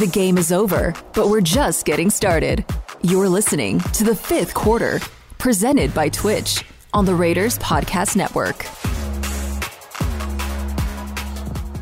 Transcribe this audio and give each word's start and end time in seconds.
The 0.00 0.06
game 0.06 0.38
is 0.38 0.50
over, 0.50 0.94
but 1.12 1.28
we're 1.28 1.42
just 1.42 1.84
getting 1.84 2.08
started. 2.08 2.64
You're 3.02 3.28
listening 3.28 3.80
to 3.80 4.02
the 4.02 4.16
fifth 4.16 4.54
quarter, 4.54 4.98
presented 5.36 5.92
by 5.92 6.08
Twitch 6.08 6.64
on 6.94 7.04
the 7.04 7.14
Raiders 7.14 7.58
Podcast 7.58 8.16
Network. 8.16 8.59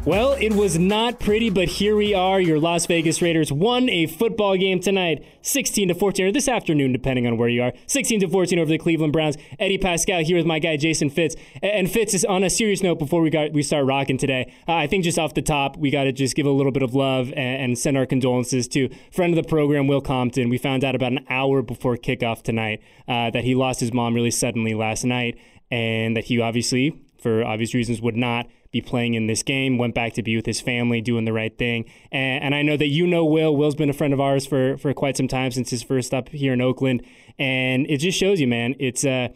Well, 0.08 0.32
it 0.40 0.54
was 0.54 0.78
not 0.78 1.20
pretty, 1.20 1.50
but 1.50 1.68
here 1.68 1.94
we 1.94 2.14
are. 2.14 2.40
Your 2.40 2.58
Las 2.58 2.86
Vegas 2.86 3.20
Raiders 3.20 3.52
won 3.52 3.90
a 3.90 4.06
football 4.06 4.56
game 4.56 4.80
tonight, 4.80 5.22
16 5.42 5.88
to 5.88 5.94
14, 5.94 6.24
or 6.24 6.32
this 6.32 6.48
afternoon, 6.48 6.94
depending 6.94 7.26
on 7.26 7.36
where 7.36 7.50
you 7.50 7.62
are. 7.62 7.74
16 7.88 8.20
to 8.20 8.28
14 8.28 8.58
over 8.58 8.70
the 8.70 8.78
Cleveland 8.78 9.12
Browns. 9.12 9.36
Eddie 9.58 9.76
Paskal 9.76 10.22
here 10.22 10.38
with 10.38 10.46
my 10.46 10.60
guy 10.60 10.78
Jason 10.78 11.10
Fitz. 11.10 11.36
And 11.62 11.90
Fitz 11.90 12.14
is 12.14 12.24
on 12.24 12.42
a 12.42 12.48
serious 12.48 12.82
note 12.82 12.98
before 12.98 13.20
we 13.20 13.28
got 13.28 13.52
we 13.52 13.62
start 13.62 13.84
rocking 13.84 14.16
today. 14.16 14.50
Uh, 14.66 14.76
I 14.76 14.86
think 14.86 15.04
just 15.04 15.18
off 15.18 15.34
the 15.34 15.42
top, 15.42 15.76
we 15.76 15.90
got 15.90 16.04
to 16.04 16.12
just 16.12 16.34
give 16.34 16.46
a 16.46 16.50
little 16.50 16.72
bit 16.72 16.82
of 16.82 16.94
love 16.94 17.28
and, 17.36 17.62
and 17.62 17.78
send 17.78 17.98
our 17.98 18.06
condolences 18.06 18.66
to 18.68 18.88
friend 19.12 19.36
of 19.36 19.44
the 19.44 19.46
program, 19.46 19.88
Will 19.88 20.00
Compton. 20.00 20.48
We 20.48 20.56
found 20.56 20.84
out 20.84 20.94
about 20.94 21.12
an 21.12 21.26
hour 21.28 21.60
before 21.60 21.98
kickoff 21.98 22.42
tonight 22.42 22.80
uh, 23.08 23.28
that 23.32 23.44
he 23.44 23.54
lost 23.54 23.80
his 23.80 23.92
mom 23.92 24.14
really 24.14 24.30
suddenly 24.30 24.72
last 24.72 25.04
night, 25.04 25.38
and 25.70 26.16
that 26.16 26.24
he 26.24 26.40
obviously, 26.40 26.98
for 27.20 27.44
obvious 27.44 27.74
reasons, 27.74 28.00
would 28.00 28.16
not 28.16 28.46
be 28.70 28.80
playing 28.80 29.14
in 29.14 29.26
this 29.26 29.42
game. 29.42 29.78
Went 29.78 29.94
back 29.94 30.12
to 30.14 30.22
be 30.22 30.36
with 30.36 30.46
his 30.46 30.60
family, 30.60 31.00
doing 31.00 31.24
the 31.24 31.32
right 31.32 31.56
thing. 31.56 31.84
And, 32.12 32.44
and, 32.44 32.54
I 32.54 32.62
know 32.62 32.76
that 32.76 32.88
you 32.88 33.06
know 33.06 33.24
Will. 33.24 33.56
Will's 33.56 33.74
been 33.74 33.90
a 33.90 33.94
friend 33.94 34.12
of 34.12 34.20
ours 34.20 34.46
for 34.46 34.76
for 34.76 34.92
quite 34.92 35.16
some 35.16 35.28
time 35.28 35.50
since 35.50 35.70
his 35.70 35.82
first 35.82 36.12
up 36.12 36.28
here 36.28 36.52
in 36.52 36.60
Oakland, 36.60 37.02
and 37.38 37.86
it 37.88 37.98
just 37.98 38.18
shows 38.18 38.40
you, 38.40 38.46
man. 38.46 38.74
It's 38.78 39.04
uh, 39.04 39.28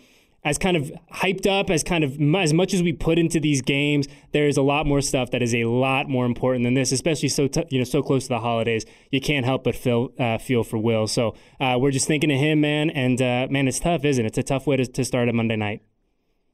as 0.45 0.59
kind 0.59 0.77
of 0.77 0.93
hyped 1.15 1.47
up 1.47 1.71
as 1.71 1.85
kind 1.85 2.03
of 2.03 2.21
as 2.37 2.53
much 2.53 2.75
as 2.75 2.83
we 2.83 2.93
put 2.93 3.19
into 3.19 3.39
these 3.39 3.63
games. 3.63 4.09
There 4.33 4.49
is 4.49 4.57
a 4.57 4.63
lot 4.63 4.87
more 4.87 5.01
stuff 5.01 5.31
that 5.31 5.43
is 5.43 5.55
a 5.55 5.65
lot 5.65 6.09
more 6.09 6.27
important 6.27 6.65
than 6.65 6.75
this, 6.75 6.93
especially 6.93 7.29
so 7.29 7.47
t- 7.47 7.65
you 7.71 7.79
know 7.79 7.85
so 7.85 8.03
close 8.03 8.25
to 8.25 8.31
the 8.31 8.41
holidays. 8.41 8.85
You 9.11 9.21
can't 9.21 9.47
help 9.47 9.65
but 9.65 9.75
feel 9.75 10.13
uh, 10.19 10.39
feel 10.39 10.65
for 10.65 10.79
Will. 10.79 11.07
So 11.07 11.35
uh, 11.61 11.79
we're 11.81 11.93
just 11.93 12.07
thinking 12.07 12.31
of 12.31 12.39
him, 12.39 12.61
man. 12.61 12.91
And 12.91 13.21
uh, 13.23 13.47
man, 13.51 13.69
it's 13.69 13.81
tough, 13.81 14.05
isn't 14.05 14.25
it? 14.25 14.29
It's 14.29 14.39
a 14.39 14.43
tough 14.43 14.67
way 14.67 14.77
to, 14.77 14.87
to 14.87 15.05
start 15.05 15.29
a 15.29 15.33
Monday 15.33 15.57
night. 15.57 15.83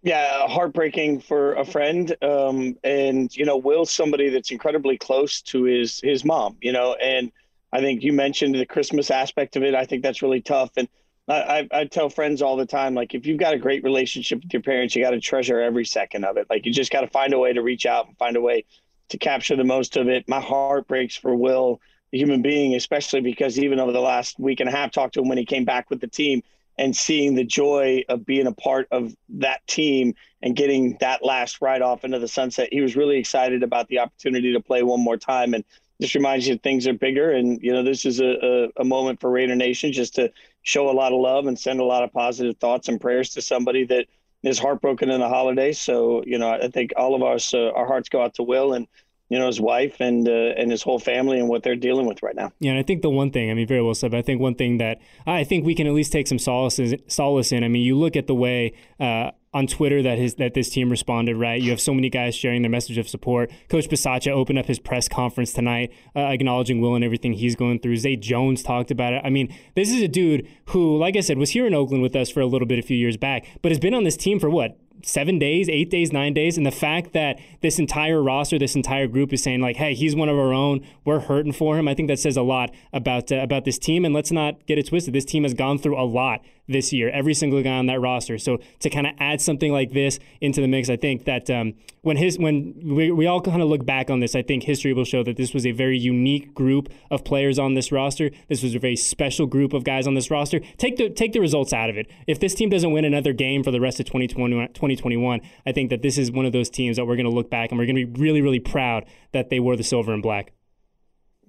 Yeah, 0.02 0.46
heartbreaking 0.46 1.20
for 1.20 1.54
a 1.54 1.64
friend. 1.64 2.14
Um, 2.22 2.76
and 2.84 3.34
you 3.34 3.44
know, 3.44 3.56
Will's 3.56 3.90
somebody 3.90 4.30
that's 4.30 4.50
incredibly 4.50 4.96
close 4.96 5.42
to 5.42 5.64
his 5.64 6.00
his 6.00 6.24
mom. 6.24 6.56
You 6.60 6.72
know, 6.72 6.94
and 6.94 7.32
I 7.72 7.80
think 7.80 8.02
you 8.02 8.12
mentioned 8.12 8.54
the 8.54 8.66
Christmas 8.66 9.10
aspect 9.10 9.56
of 9.56 9.64
it. 9.64 9.74
I 9.74 9.84
think 9.84 10.02
that's 10.02 10.22
really 10.22 10.40
tough. 10.40 10.70
And 10.76 10.88
I, 11.26 11.68
I, 11.72 11.80
I 11.80 11.84
tell 11.84 12.08
friends 12.08 12.42
all 12.42 12.56
the 12.56 12.64
time, 12.64 12.94
like 12.94 13.14
if 13.14 13.26
you've 13.26 13.38
got 13.38 13.54
a 13.54 13.58
great 13.58 13.82
relationship 13.82 14.42
with 14.42 14.52
your 14.52 14.62
parents, 14.62 14.94
you 14.94 15.02
got 15.02 15.10
to 15.10 15.20
treasure 15.20 15.60
every 15.60 15.84
second 15.84 16.24
of 16.24 16.36
it. 16.36 16.46
Like 16.48 16.64
you 16.64 16.72
just 16.72 16.92
got 16.92 17.02
to 17.02 17.08
find 17.08 17.34
a 17.34 17.38
way 17.38 17.52
to 17.52 17.62
reach 17.62 17.84
out 17.84 18.06
and 18.06 18.16
find 18.16 18.36
a 18.36 18.40
way 18.40 18.64
to 19.10 19.18
capture 19.18 19.56
the 19.56 19.64
most 19.64 19.96
of 19.96 20.08
it. 20.08 20.28
My 20.28 20.40
heart 20.40 20.86
breaks 20.86 21.16
for 21.16 21.34
Will, 21.34 21.80
the 22.12 22.18
human 22.18 22.40
being, 22.40 22.74
especially 22.74 23.20
because 23.20 23.58
even 23.58 23.80
over 23.80 23.92
the 23.92 24.00
last 24.00 24.38
week 24.38 24.60
and 24.60 24.68
a 24.68 24.72
half, 24.72 24.92
talked 24.92 25.14
to 25.14 25.20
him 25.20 25.28
when 25.28 25.38
he 25.38 25.44
came 25.44 25.64
back 25.64 25.90
with 25.90 26.00
the 26.00 26.06
team 26.06 26.42
and 26.78 26.96
seeing 26.96 27.34
the 27.34 27.44
joy 27.44 28.04
of 28.08 28.24
being 28.24 28.46
a 28.46 28.52
part 28.52 28.86
of 28.90 29.14
that 29.28 29.66
team 29.66 30.14
and 30.42 30.54
getting 30.54 30.96
that 31.00 31.24
last 31.24 31.60
ride 31.60 31.82
off 31.82 32.04
into 32.04 32.18
the 32.18 32.28
sunset. 32.28 32.68
He 32.70 32.80
was 32.80 32.96
really 32.96 33.18
excited 33.18 33.62
about 33.62 33.88
the 33.88 33.98
opportunity 33.98 34.52
to 34.52 34.60
play 34.60 34.82
one 34.82 35.00
more 35.00 35.16
time 35.16 35.54
and 35.54 35.64
just 36.00 36.14
reminds 36.14 36.46
you 36.46 36.54
that 36.54 36.62
things 36.62 36.86
are 36.86 36.92
bigger. 36.92 37.32
And, 37.32 37.60
you 37.60 37.72
know, 37.72 37.82
this 37.82 38.06
is 38.06 38.20
a, 38.20 38.68
a, 38.78 38.82
a, 38.82 38.84
moment 38.84 39.20
for 39.20 39.30
Raider 39.30 39.56
Nation 39.56 39.92
just 39.92 40.14
to 40.14 40.30
show 40.62 40.88
a 40.88 40.92
lot 40.92 41.12
of 41.12 41.20
love 41.20 41.46
and 41.46 41.58
send 41.58 41.80
a 41.80 41.84
lot 41.84 42.04
of 42.04 42.12
positive 42.12 42.56
thoughts 42.58 42.88
and 42.88 43.00
prayers 43.00 43.30
to 43.30 43.42
somebody 43.42 43.84
that 43.86 44.06
is 44.44 44.60
heartbroken 44.60 45.10
in 45.10 45.18
the 45.20 45.28
holidays. 45.28 45.80
So, 45.80 46.22
you 46.24 46.38
know, 46.38 46.50
I 46.50 46.68
think 46.68 46.92
all 46.96 47.16
of 47.16 47.22
us, 47.24 47.52
uh, 47.52 47.72
our 47.72 47.86
hearts 47.86 48.08
go 48.08 48.22
out 48.22 48.34
to 48.34 48.44
Will 48.44 48.74
and, 48.74 48.86
you 49.28 49.38
know 49.38 49.46
his 49.46 49.60
wife 49.60 50.00
and 50.00 50.28
uh, 50.28 50.54
and 50.56 50.70
his 50.70 50.82
whole 50.82 50.98
family 50.98 51.38
and 51.38 51.48
what 51.48 51.62
they're 51.62 51.76
dealing 51.76 52.06
with 52.06 52.22
right 52.22 52.34
now. 52.34 52.52
Yeah, 52.60 52.72
and 52.72 52.80
I 52.80 52.82
think 52.82 53.02
the 53.02 53.10
one 53.10 53.30
thing, 53.30 53.50
I 53.50 53.54
mean, 53.54 53.66
very 53.66 53.82
well 53.82 53.94
said. 53.94 54.10
But 54.10 54.18
I 54.18 54.22
think 54.22 54.40
one 54.40 54.54
thing 54.54 54.78
that 54.78 55.00
I 55.26 55.44
think 55.44 55.64
we 55.64 55.74
can 55.74 55.86
at 55.86 55.92
least 55.92 56.12
take 56.12 56.26
some 56.26 56.38
solace 56.38 56.80
solace 57.06 57.52
in. 57.52 57.64
I 57.64 57.68
mean, 57.68 57.82
you 57.82 57.96
look 57.96 58.16
at 58.16 58.26
the 58.26 58.34
way. 58.34 58.74
Uh, 58.98 59.30
on 59.54 59.66
Twitter 59.66 60.02
that 60.02 60.18
his 60.18 60.34
that 60.34 60.54
this 60.54 60.68
team 60.68 60.90
responded 60.90 61.36
right. 61.36 61.60
You 61.60 61.70
have 61.70 61.80
so 61.80 61.94
many 61.94 62.10
guys 62.10 62.34
sharing 62.34 62.62
their 62.62 62.70
message 62.70 62.98
of 62.98 63.08
support. 63.08 63.50
Coach 63.68 63.88
Bisaccia 63.88 64.30
opened 64.30 64.58
up 64.58 64.66
his 64.66 64.78
press 64.78 65.08
conference 65.08 65.52
tonight, 65.52 65.92
uh, 66.14 66.20
acknowledging 66.20 66.80
Will 66.80 66.94
and 66.94 67.04
everything 67.04 67.32
he's 67.32 67.56
going 67.56 67.80
through. 67.80 67.96
Zay 67.96 68.16
Jones 68.16 68.62
talked 68.62 68.90
about 68.90 69.14
it. 69.14 69.22
I 69.24 69.30
mean, 69.30 69.52
this 69.74 69.90
is 69.90 70.02
a 70.02 70.08
dude 70.08 70.46
who, 70.66 70.96
like 70.98 71.16
I 71.16 71.20
said, 71.20 71.38
was 71.38 71.50
here 71.50 71.66
in 71.66 71.74
Oakland 71.74 72.02
with 72.02 72.14
us 72.14 72.30
for 72.30 72.40
a 72.40 72.46
little 72.46 72.68
bit 72.68 72.78
a 72.78 72.82
few 72.82 72.96
years 72.96 73.16
back, 73.16 73.46
but 73.62 73.72
has 73.72 73.78
been 73.78 73.94
on 73.94 74.04
this 74.04 74.16
team 74.16 74.38
for 74.38 74.50
what 74.50 74.78
seven 75.02 75.38
days, 75.38 75.68
eight 75.68 75.90
days, 75.90 76.12
nine 76.12 76.34
days. 76.34 76.56
And 76.56 76.66
the 76.66 76.70
fact 76.70 77.12
that 77.12 77.38
this 77.60 77.78
entire 77.78 78.22
roster, 78.22 78.58
this 78.58 78.76
entire 78.76 79.06
group 79.06 79.32
is 79.32 79.42
saying 79.42 79.60
like, 79.60 79.76
"Hey, 79.76 79.94
he's 79.94 80.14
one 80.14 80.28
of 80.28 80.36
our 80.36 80.52
own. 80.52 80.84
We're 81.04 81.20
hurting 81.20 81.52
for 81.52 81.78
him." 81.78 81.88
I 81.88 81.94
think 81.94 82.08
that 82.08 82.18
says 82.18 82.36
a 82.36 82.42
lot 82.42 82.70
about 82.92 83.30
uh, 83.32 83.36
about 83.36 83.64
this 83.64 83.78
team. 83.78 84.04
And 84.04 84.14
let's 84.14 84.32
not 84.32 84.66
get 84.66 84.78
it 84.78 84.88
twisted. 84.88 85.14
This 85.14 85.24
team 85.24 85.42
has 85.42 85.54
gone 85.54 85.78
through 85.78 86.00
a 86.00 86.04
lot 86.04 86.40
this 86.68 86.92
year, 86.92 87.10
every 87.10 87.34
single 87.34 87.62
guy 87.62 87.76
on 87.76 87.86
that 87.86 88.00
roster. 88.00 88.38
So 88.38 88.58
to 88.80 88.90
kind 88.90 89.06
of 89.06 89.14
add 89.18 89.40
something 89.40 89.72
like 89.72 89.92
this 89.92 90.18
into 90.40 90.60
the 90.60 90.68
mix, 90.68 90.90
I 90.90 90.96
think 90.96 91.24
that 91.24 91.50
um, 91.50 91.74
when 92.02 92.16
his 92.16 92.38
when 92.38 92.74
we, 92.84 93.10
we 93.10 93.26
all 93.26 93.40
kind 93.40 93.62
of 93.62 93.68
look 93.68 93.84
back 93.84 94.10
on 94.10 94.20
this, 94.20 94.34
I 94.34 94.42
think 94.42 94.64
history 94.64 94.92
will 94.92 95.04
show 95.04 95.22
that 95.24 95.36
this 95.36 95.54
was 95.54 95.66
a 95.66 95.72
very 95.72 95.98
unique 95.98 96.54
group 96.54 96.88
of 97.10 97.24
players 97.24 97.58
on 97.58 97.74
this 97.74 97.90
roster. 97.90 98.30
This 98.48 98.62
was 98.62 98.74
a 98.74 98.78
very 98.78 98.96
special 98.96 99.46
group 99.46 99.72
of 99.72 99.84
guys 99.84 100.06
on 100.06 100.14
this 100.14 100.30
roster. 100.30 100.60
Take 100.76 100.96
the 100.96 101.08
take 101.08 101.32
the 101.32 101.40
results 101.40 101.72
out 101.72 101.90
of 101.90 101.96
it. 101.96 102.06
If 102.26 102.38
this 102.40 102.54
team 102.54 102.68
doesn't 102.68 102.92
win 102.92 103.04
another 103.04 103.32
game 103.32 103.64
for 103.64 103.70
the 103.70 103.80
rest 103.80 103.98
of 103.98 104.06
2020, 104.06 104.68
2021, 104.68 105.40
I 105.66 105.72
think 105.72 105.90
that 105.90 106.02
this 106.02 106.18
is 106.18 106.30
one 106.30 106.46
of 106.46 106.52
those 106.52 106.70
teams 106.70 106.96
that 106.96 107.06
we're 107.06 107.16
going 107.16 107.24
to 107.24 107.34
look 107.34 107.50
back 107.50 107.70
and 107.70 107.78
we're 107.78 107.86
going 107.86 107.96
to 107.96 108.06
be 108.06 108.20
really 108.20 108.42
really 108.42 108.60
proud 108.60 109.04
that 109.32 109.50
they 109.50 109.60
wore 109.60 109.76
the 109.76 109.84
silver 109.84 110.12
and 110.12 110.22
black. 110.22 110.52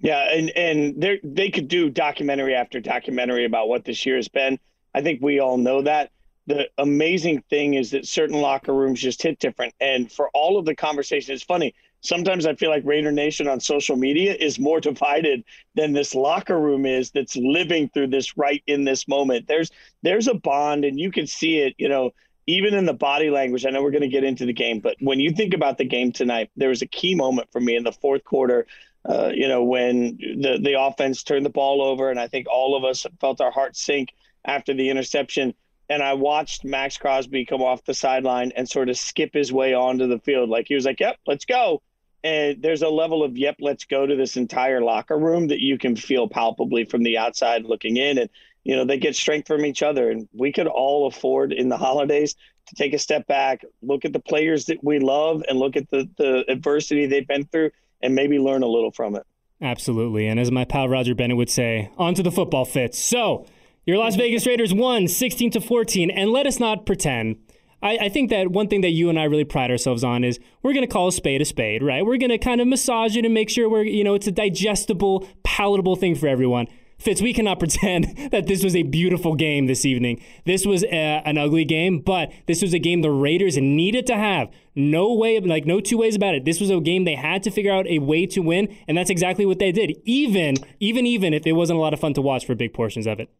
Yeah, 0.00 0.32
and 0.32 0.50
and 0.56 1.00
they 1.00 1.20
they 1.22 1.50
could 1.50 1.68
do 1.68 1.90
documentary 1.90 2.54
after 2.54 2.80
documentary 2.80 3.44
about 3.44 3.68
what 3.68 3.84
this 3.84 4.06
year 4.06 4.16
has 4.16 4.28
been. 4.28 4.58
I 4.94 5.02
think 5.02 5.20
we 5.22 5.40
all 5.40 5.56
know 5.56 5.82
that. 5.82 6.10
The 6.46 6.68
amazing 6.78 7.42
thing 7.48 7.74
is 7.74 7.90
that 7.90 8.06
certain 8.06 8.40
locker 8.40 8.74
rooms 8.74 9.00
just 9.00 9.22
hit 9.22 9.38
different. 9.38 9.74
And 9.80 10.10
for 10.10 10.30
all 10.30 10.58
of 10.58 10.64
the 10.64 10.74
conversation, 10.74 11.34
it's 11.34 11.44
funny. 11.44 11.74
Sometimes 12.00 12.46
I 12.46 12.54
feel 12.54 12.70
like 12.70 12.82
Raider 12.84 13.12
Nation 13.12 13.46
on 13.46 13.60
social 13.60 13.96
media 13.96 14.34
is 14.34 14.58
more 14.58 14.80
divided 14.90 15.44
than 15.74 15.92
this 15.92 16.14
locker 16.14 16.58
room 16.58 16.86
is 16.86 17.10
that's 17.10 17.36
living 17.36 17.88
through 17.90 18.08
this 18.08 18.36
right 18.36 18.62
in 18.66 18.84
this 18.84 19.06
moment. 19.06 19.46
There's 19.46 19.70
there's 20.02 20.28
a 20.28 20.34
bond 20.34 20.84
and 20.84 20.98
you 20.98 21.12
can 21.12 21.26
see 21.26 21.58
it, 21.58 21.74
you 21.78 21.88
know, 21.88 22.10
even 22.46 22.74
in 22.74 22.86
the 22.86 22.94
body 22.94 23.30
language. 23.30 23.64
I 23.64 23.70
know 23.70 23.82
we're 23.82 23.90
going 23.90 24.00
to 24.02 24.08
get 24.08 24.24
into 24.24 24.46
the 24.46 24.52
game, 24.52 24.80
but 24.80 24.96
when 25.00 25.20
you 25.20 25.30
think 25.30 25.54
about 25.54 25.78
the 25.78 25.84
game 25.84 26.10
tonight, 26.10 26.50
there 26.56 26.70
was 26.70 26.82
a 26.82 26.86
key 26.86 27.14
moment 27.14 27.52
for 27.52 27.60
me 27.60 27.76
in 27.76 27.84
the 27.84 27.92
fourth 27.92 28.24
quarter 28.24 28.66
uh, 29.08 29.30
you 29.34 29.48
know, 29.48 29.64
when 29.64 30.18
the 30.18 30.58
the 30.62 30.78
offense 30.78 31.22
turned 31.22 31.46
the 31.46 31.50
ball 31.50 31.82
over, 31.82 32.10
and 32.10 32.20
I 32.20 32.28
think 32.28 32.46
all 32.48 32.76
of 32.76 32.84
us 32.84 33.06
felt 33.20 33.40
our 33.40 33.50
hearts 33.50 33.82
sink 33.82 34.12
after 34.44 34.74
the 34.74 34.90
interception. 34.90 35.54
And 35.88 36.02
I 36.02 36.14
watched 36.14 36.64
Maxx 36.64 36.96
Crosby 36.96 37.44
come 37.44 37.62
off 37.62 37.84
the 37.84 37.94
sideline 37.94 38.52
and 38.54 38.68
sort 38.68 38.88
of 38.88 38.96
skip 38.96 39.34
his 39.34 39.52
way 39.52 39.74
onto 39.74 40.06
the 40.06 40.20
field. 40.20 40.48
Like 40.48 40.66
he 40.68 40.74
was 40.74 40.84
like, 40.84 41.00
yep, 41.00 41.16
let's 41.26 41.44
go. 41.44 41.82
And 42.22 42.62
there's 42.62 42.82
a 42.82 42.88
level 42.88 43.24
of, 43.24 43.36
yep, 43.36 43.56
let's 43.60 43.84
go 43.84 44.06
to 44.06 44.14
this 44.14 44.36
entire 44.36 44.82
locker 44.82 45.18
room 45.18 45.48
that 45.48 45.60
you 45.60 45.78
can 45.78 45.96
feel 45.96 46.28
palpably 46.28 46.84
from 46.84 47.02
the 47.02 47.18
outside 47.18 47.64
looking 47.64 47.96
in. 47.96 48.18
And, 48.18 48.30
you 48.62 48.76
know, 48.76 48.84
they 48.84 48.98
get 48.98 49.16
strength 49.16 49.48
from 49.48 49.64
each 49.64 49.82
other. 49.82 50.10
And 50.10 50.28
we 50.32 50.52
could 50.52 50.66
all 50.66 51.06
afford 51.06 51.52
in 51.52 51.70
the 51.70 51.78
holidays 51.78 52.36
to 52.66 52.74
take 52.76 52.92
a 52.92 52.98
step 52.98 53.26
back, 53.26 53.64
look 53.82 54.04
at 54.04 54.12
the 54.12 54.20
players 54.20 54.66
that 54.66 54.84
we 54.84 54.98
love 55.00 55.42
and 55.48 55.58
look 55.58 55.76
at 55.76 55.88
the, 55.90 56.08
the 56.18 56.44
adversity 56.48 57.06
they've 57.06 57.26
been 57.26 57.46
through 57.46 57.70
and 58.02 58.14
maybe 58.14 58.38
learn 58.38 58.62
a 58.62 58.68
little 58.68 58.92
from 58.92 59.16
it. 59.16 59.26
Absolutely. 59.62 60.26
And 60.26 60.38
as 60.38 60.50
my 60.50 60.64
pal 60.64 60.88
Roger 60.88 61.14
Bennett 61.14 61.36
would 61.36 61.50
say, 61.50 61.90
on 61.98 62.14
to 62.14 62.22
the 62.22 62.30
football 62.30 62.64
Fitz. 62.64 62.98
So, 62.98 63.46
your 63.90 63.98
Las 63.98 64.14
Vegas 64.14 64.46
Raiders 64.46 64.72
won 64.72 65.08
16 65.08 65.50
to 65.50 65.60
14, 65.60 66.12
and 66.12 66.30
let 66.30 66.46
us 66.46 66.60
not 66.60 66.86
pretend. 66.86 67.36
I, 67.82 67.98
I, 68.02 68.08
think 68.08 68.30
that 68.30 68.52
one 68.52 68.68
thing 68.68 68.82
that 68.82 68.90
you 68.90 69.08
and 69.08 69.18
I 69.18 69.24
really 69.24 69.42
pride 69.42 69.68
ourselves 69.68 70.04
on 70.04 70.22
is 70.22 70.38
we're 70.62 70.74
going 70.74 70.86
to 70.86 70.92
call 70.92 71.08
a 71.08 71.12
spade 71.12 71.42
a 71.42 71.44
spade, 71.44 71.82
right? 71.82 72.06
We're 72.06 72.16
going 72.16 72.30
to 72.30 72.38
kind 72.38 72.60
of 72.60 72.68
massage 72.68 73.16
it 73.16 73.24
and 73.24 73.34
make 73.34 73.50
sure 73.50 73.68
we're, 73.68 73.82
you 73.82 74.04
know, 74.04 74.14
it's 74.14 74.28
a 74.28 74.32
digestible, 74.32 75.26
palatable 75.42 75.96
thing 75.96 76.14
for 76.14 76.28
everyone. 76.28 76.68
Fitz, 77.00 77.20
we 77.20 77.34
cannot 77.34 77.58
pretend 77.58 78.30
that 78.30 78.46
this 78.46 78.62
was 78.62 78.76
a 78.76 78.84
beautiful 78.84 79.34
game 79.34 79.66
this 79.66 79.84
evening. 79.84 80.22
This 80.44 80.64
was 80.64 80.84
a, 80.84 81.22
an 81.24 81.36
ugly 81.36 81.64
game, 81.64 81.98
but 81.98 82.30
this 82.46 82.62
was 82.62 82.72
a 82.72 82.78
game 82.78 83.02
the 83.02 83.10
Raiders 83.10 83.56
needed 83.56 84.06
to 84.06 84.16
have. 84.16 84.50
No 84.76 85.12
way, 85.12 85.40
like 85.40 85.66
no 85.66 85.80
two 85.80 85.98
ways 85.98 86.14
about 86.14 86.36
it. 86.36 86.44
This 86.44 86.60
was 86.60 86.70
a 86.70 86.78
game 86.78 87.02
they 87.02 87.16
had 87.16 87.42
to 87.42 87.50
figure 87.50 87.72
out 87.72 87.88
a 87.88 87.98
way 87.98 88.24
to 88.26 88.40
win, 88.40 88.72
and 88.86 88.96
that's 88.96 89.10
exactly 89.10 89.44
what 89.44 89.58
they 89.58 89.72
did. 89.72 90.00
Even, 90.04 90.54
even, 90.78 91.06
even 91.06 91.34
if 91.34 91.44
it 91.44 91.52
wasn't 91.54 91.76
a 91.76 91.82
lot 91.82 91.92
of 91.92 91.98
fun 91.98 92.14
to 92.14 92.22
watch 92.22 92.46
for 92.46 92.54
big 92.54 92.72
portions 92.72 93.08
of 93.08 93.18
it 93.18 93.30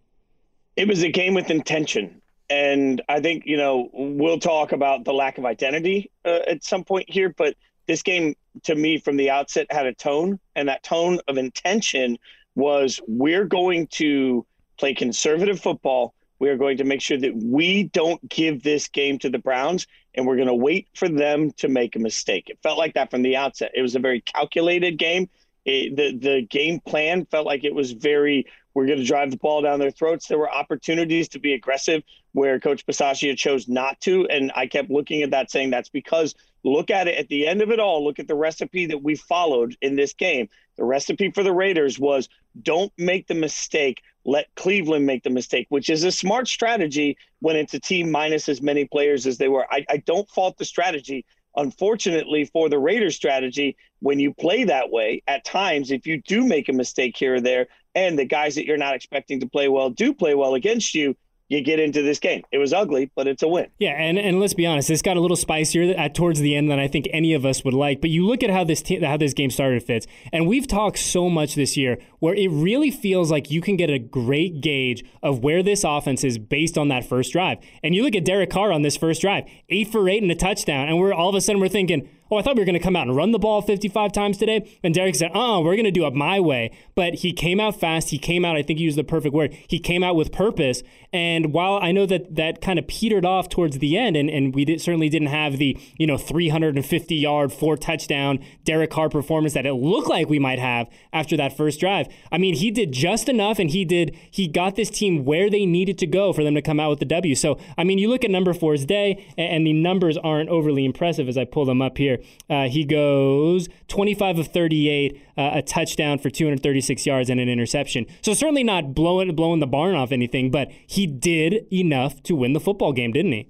it 0.81 0.89
was 0.89 1.03
a 1.03 1.11
game 1.11 1.35
with 1.35 1.51
intention. 1.51 2.23
And 2.49 3.03
I 3.07 3.21
think, 3.21 3.45
you 3.45 3.59
know, 3.59 3.91
we'll 3.93 4.39
talk 4.39 4.73
about 4.73 5.05
the 5.05 5.13
lack 5.13 5.37
of 5.37 5.45
identity 5.45 6.11
uh, 6.25 6.39
at 6.47 6.65
some 6.65 6.85
point 6.85 7.05
here, 7.07 7.35
but 7.37 7.55
this 7.87 8.03
game 8.03 8.35
to 8.63 8.75
me 8.75 8.99
from 8.99 9.19
the 9.19 9.29
outset 9.29 9.67
had 9.71 9.85
a 9.85 9.93
tone, 9.93 10.41
and 10.57 10.71
that 10.71 10.83
tone 10.83 11.21
of 11.29 11.37
intention 11.37 12.17
was 12.55 12.99
we're 13.07 13.45
going 13.45 13.89
to 13.89 14.47
play 14.79 14.95
conservative 14.95 15.61
football. 15.61 16.15
We 16.39 16.49
are 16.49 16.57
going 16.57 16.79
to 16.79 16.85
make 16.85 17.03
sure 17.03 17.19
that 17.19 17.37
we 17.37 17.83
don't 17.85 18.27
give 18.31 18.63
this 18.63 18.89
game 18.89 19.19
to 19.19 19.29
the 19.29 19.39
Browns, 19.39 19.87
and 20.15 20.27
we're 20.27 20.37
going 20.37 20.49
to 20.49 20.55
wait 20.55 20.89
for 20.95 21.11
them 21.11 21.53
to 21.59 21.69
make 21.69 21.95
a 21.95 21.99
mistake. 21.99 22.49
It 22.49 22.59
felt 22.63 22.79
like 22.79 22.95
that 22.95 23.11
from 23.11 23.21
the 23.21 23.37
outset. 23.37 23.73
It 23.75 23.83
was 23.83 23.97
a 23.97 24.01
very 24.01 24.23
calculated 24.23 24.97
game. 24.97 25.29
It, 25.67 25.95
the 25.95 26.17
the 26.17 26.41
game 26.41 26.81
plan 26.81 27.27
felt 27.27 27.45
like 27.45 27.65
it 27.65 27.75
was 27.75 27.93
very 27.93 28.47
we're 28.75 28.87
going 28.87 28.99
to 28.99 29.05
drive 29.05 29.31
the 29.31 29.37
ball 29.37 29.63
down 29.63 29.79
their 29.79 29.91
throats. 29.91 30.27
There 30.27 30.39
were 30.39 30.51
opportunities 30.51 31.29
to 31.31 31.39
be 31.39 31.55
aggressive 31.55 32.03
where 32.33 32.61
Coach 32.61 32.87
Bisaccia 32.87 33.37
chose 33.37 33.69
not 33.69 34.01
to, 34.03 34.27
and 34.29 34.53
I 34.55 34.67
kept 34.67 34.91
looking 34.91 35.23
at 35.23 35.31
that, 35.33 35.51
saying 35.51 35.71
that's 35.71 35.89
because 35.89 36.35
look 36.63 36.91
at 36.91 37.09
it 37.09 37.19
at 37.19 37.29
the 37.29 37.47
end 37.47 37.63
of 37.63 37.71
it 37.71 37.81
all. 37.81 38.05
Look 38.05 38.19
at 38.19 38.29
the 38.29 38.35
recipe 38.35 38.87
that 38.87 39.03
we 39.03 39.17
followed 39.17 39.77
in 39.81 39.97
this 39.97 40.13
game. 40.15 40.49
The 40.77 40.85
recipe 40.85 41.31
for 41.31 41.43
the 41.43 41.53
Raiders 41.53 41.99
was 41.99 42.29
don't 42.63 42.93
make 42.97 43.27
the 43.27 43.35
mistake. 43.35 44.03
Let 44.25 44.55
Cleveland 44.55 45.07
make 45.07 45.23
the 45.25 45.31
mistake, 45.31 45.67
which 45.71 45.89
is 45.89 46.05
a 46.05 46.13
smart 46.13 46.47
strategy 46.47 47.17
when 47.41 47.57
it's 47.57 47.75
a 47.75 47.81
team 47.81 48.11
minus 48.11 48.49
as 48.49 48.61
many 48.61 48.85
players 48.85 49.27
as 49.27 49.39
they 49.39 49.49
were. 49.49 49.67
I, 49.73 49.85
I 49.89 49.97
don't 49.99 50.29
fault 50.29 50.59
the 50.59 50.65
strategy. 50.65 51.25
Unfortunately, 51.61 52.47
for 52.47 52.71
the 52.71 52.79
Raiders 52.79 53.15
strategy, 53.15 53.77
when 53.99 54.19
you 54.19 54.33
play 54.33 54.65
that 54.65 54.91
way, 54.91 55.23
at 55.29 55.45
times, 55.45 55.91
if 55.91 56.07
you 56.07 56.23
do 56.23 56.47
make 56.47 56.71
a 56.71 56.73
mistake 56.73 57.15
here 57.19 57.35
or 57.35 57.41
there, 57.43 57.67
and 57.95 58.19
the 58.19 58.25
guys 58.25 58.55
that 58.55 58.65
you're 58.65 58.79
not 58.79 58.95
expecting 58.95 59.41
to 59.41 59.47
play 59.47 59.69
well 59.69 59.91
do 59.91 60.15
play 60.15 60.35
well 60.35 60.55
against 60.55 60.95
you, 60.95 61.15
you 61.51 61.61
get 61.61 61.81
into 61.81 62.01
this 62.01 62.21
game. 62.21 62.43
It 62.53 62.59
was 62.59 62.73
ugly, 62.73 63.11
but 63.17 63.27
it's 63.27 63.43
a 63.43 63.49
win. 63.49 63.67
Yeah, 63.79 63.91
and, 63.91 64.17
and 64.19 64.39
let's 64.39 64.55
be 64.55 64.65
honest, 64.65 64.87
this 64.87 65.03
got 65.03 65.17
a 65.17 65.21
little 65.21 65.37
spicier 65.37 65.93
at, 65.97 66.15
towards 66.15 66.39
the 66.39 66.55
end 66.55 66.71
than 66.71 66.79
I 66.79 66.87
think 66.87 67.09
any 67.13 67.35
of 67.35 67.45
us 67.45 67.65
would 67.65 67.75
like. 67.75 68.01
But 68.01 68.11
you 68.11 68.25
look 68.25 68.45
at 68.45 68.51
how 68.51 68.63
this 68.63 68.81
te- 68.81 69.05
how 69.05 69.17
this 69.17 69.35
game 69.35 69.51
started, 69.51 69.83
Fitz, 69.83 70.07
and 70.33 70.47
we've 70.47 70.69
talked 70.69 70.99
so 70.99 71.29
much 71.29 71.57
this 71.57 71.77
year 71.77 71.99
where 72.21 72.35
it 72.35 72.49
really 72.49 72.93
feels 72.93 73.33
like 73.33 73.51
you 73.51 73.61
can 73.61 73.77
get 73.77 73.91
a 73.91 73.99
great 73.99 74.61
gauge 74.61 75.05
of 75.23 75.41
where 75.41 75.63
this 75.63 75.83
offense 75.83 76.23
is 76.23 76.39
based 76.39 76.79
on 76.79 76.87
that 76.89 77.05
first 77.05 77.33
drive. 77.33 77.59
And 77.83 77.97
you 77.97 78.05
look 78.05 78.15
at 78.15 78.25
Derek 78.25 78.51
Carr 78.51 78.71
on 78.71 78.83
this 78.83 78.97
first 78.97 79.21
drive, 79.21 79.45
eight 79.69 79.89
for 79.89 80.09
eight 80.09 80.23
and 80.23 80.31
a 80.31 80.37
touchdown, 80.37 80.89
and 80.89 80.99
we're 80.99 81.13
all 81.13 81.31
of 81.31 81.35
a 81.35 81.41
sudden 81.41 81.61
we're 81.61 81.69
thinking 81.69 82.09
oh, 82.31 82.37
I 82.37 82.43
thought 82.43 82.57
we 82.57 82.61
were 82.61 82.67
going 82.67 82.79
to 82.79 82.83
come 82.83 82.97
out 82.97 83.07
and 83.07 83.17
run 83.17 83.33
the 83.33 83.39
ball 83.39 83.63
55 83.63 84.13
times 84.13 84.39
today. 84.39 84.79
And 84.83 84.95
Derek 84.95 85.15
said, 85.15 85.31
oh, 85.35 85.61
we're 85.61 85.75
going 85.75 85.85
to 85.85 85.91
do 85.91 86.07
it 86.07 86.15
my 86.15 86.41
way. 86.41 86.71
But 86.95 87.15
he 87.17 87.33
came 87.33 87.61
out 87.61 87.79
fast. 87.79 88.11
He 88.11 88.19
came 88.19 88.45
out, 88.45 88.57
I 88.57 88.63
think 88.63 88.79
he 88.79 88.85
used 88.85 88.99
the 88.99 89.05
perfect 89.05 89.35
word. 89.35 89.57
He 89.69 89.79
came 89.79 90.03
out 90.03 90.17
with 90.17 90.33
purpose. 90.33 90.83
And 91.13 91.53
while 91.53 91.79
I 91.83 91.93
know 91.93 92.07
that 92.07 92.37
that 92.37 92.61
kind 92.61 92.79
of 92.79 92.87
petered 92.87 93.25
off 93.25 93.49
towards 93.49 93.79
the 93.79 93.99
end, 93.99 94.17
and, 94.17 94.31
and 94.31 94.55
we 94.55 94.65
did, 94.65 94.81
certainly 94.81 95.09
didn't 95.09 95.29
have 95.29 95.59
the, 95.59 95.77
you 95.99 96.07
know, 96.07 96.17
350 96.17 97.15
yard, 97.15 97.53
four 97.53 97.77
touchdown 97.77 98.39
Derek 98.65 98.91
Carr 98.91 99.09
performance 99.09 99.55
that 99.55 99.67
it 99.67 99.75
looked 99.75 100.09
like 100.09 100.29
we 100.29 100.39
might 100.39 100.59
have 100.59 100.89
after 101.13 101.37
that 101.37 101.57
first 101.57 101.81
drive. 101.81 102.07
I 102.31 102.39
mean, 102.39 102.55
he 102.55 102.71
did 102.71 102.93
just 102.93 103.29
enough 103.29 103.59
and 103.59 103.71
he 103.71 103.85
did, 103.85 104.17
he 104.31 104.47
got 104.47 104.77
this 104.77 104.91
team 104.91 105.25
where 105.25 105.51
they 105.51 105.67
needed 105.67 105.99
to 105.99 106.07
go 106.07 106.33
for 106.33 106.45
them 106.45 106.55
to 106.55 106.63
come 106.63 106.79
out 106.79 106.91
with 106.91 107.01
the 107.01 107.05
W. 107.07 107.35
So, 107.35 107.59
I 107.77 107.85
mean, 107.85 107.99
you 107.99 108.09
look 108.09 108.25
at 108.25 108.31
number 108.31 108.53
four's 108.55 108.85
day, 108.85 109.27
and 109.37 109.67
the 109.67 109.73
numbers 109.73 110.17
aren't 110.19 110.49
overly 110.49 110.85
impressive 110.85 111.29
as 111.29 111.37
I 111.37 111.45
pull 111.45 111.65
them 111.65 111.83
up 111.83 111.99
here. 111.99 112.20
Uh, 112.49 112.69
he 112.69 112.85
goes 112.85 113.69
25 113.89 114.39
of 114.39 114.49
38, 114.49 115.21
uh, 115.37 115.51
a 115.55 115.63
touchdown 115.63 116.19
for 116.19 116.31
236 116.31 117.07
yards 117.07 117.31
and 117.31 117.41
an 117.41 117.49
interception. 117.49 118.07
So 118.23 118.35
certainly 118.35 118.65
not 118.65 118.95
blowing 118.95 119.35
blowing 119.35 119.61
the 119.61 119.67
barn 119.67 119.95
off 119.95 120.13
anything, 120.13 120.51
but 120.51 120.71
he 120.87 121.07
did 121.07 121.67
enough 121.73 122.23
to 122.25 122.35
win 122.35 122.53
the 122.53 122.61
football 122.61 122.93
game, 122.93 123.13
didn't 123.13 123.33
he? 123.33 123.49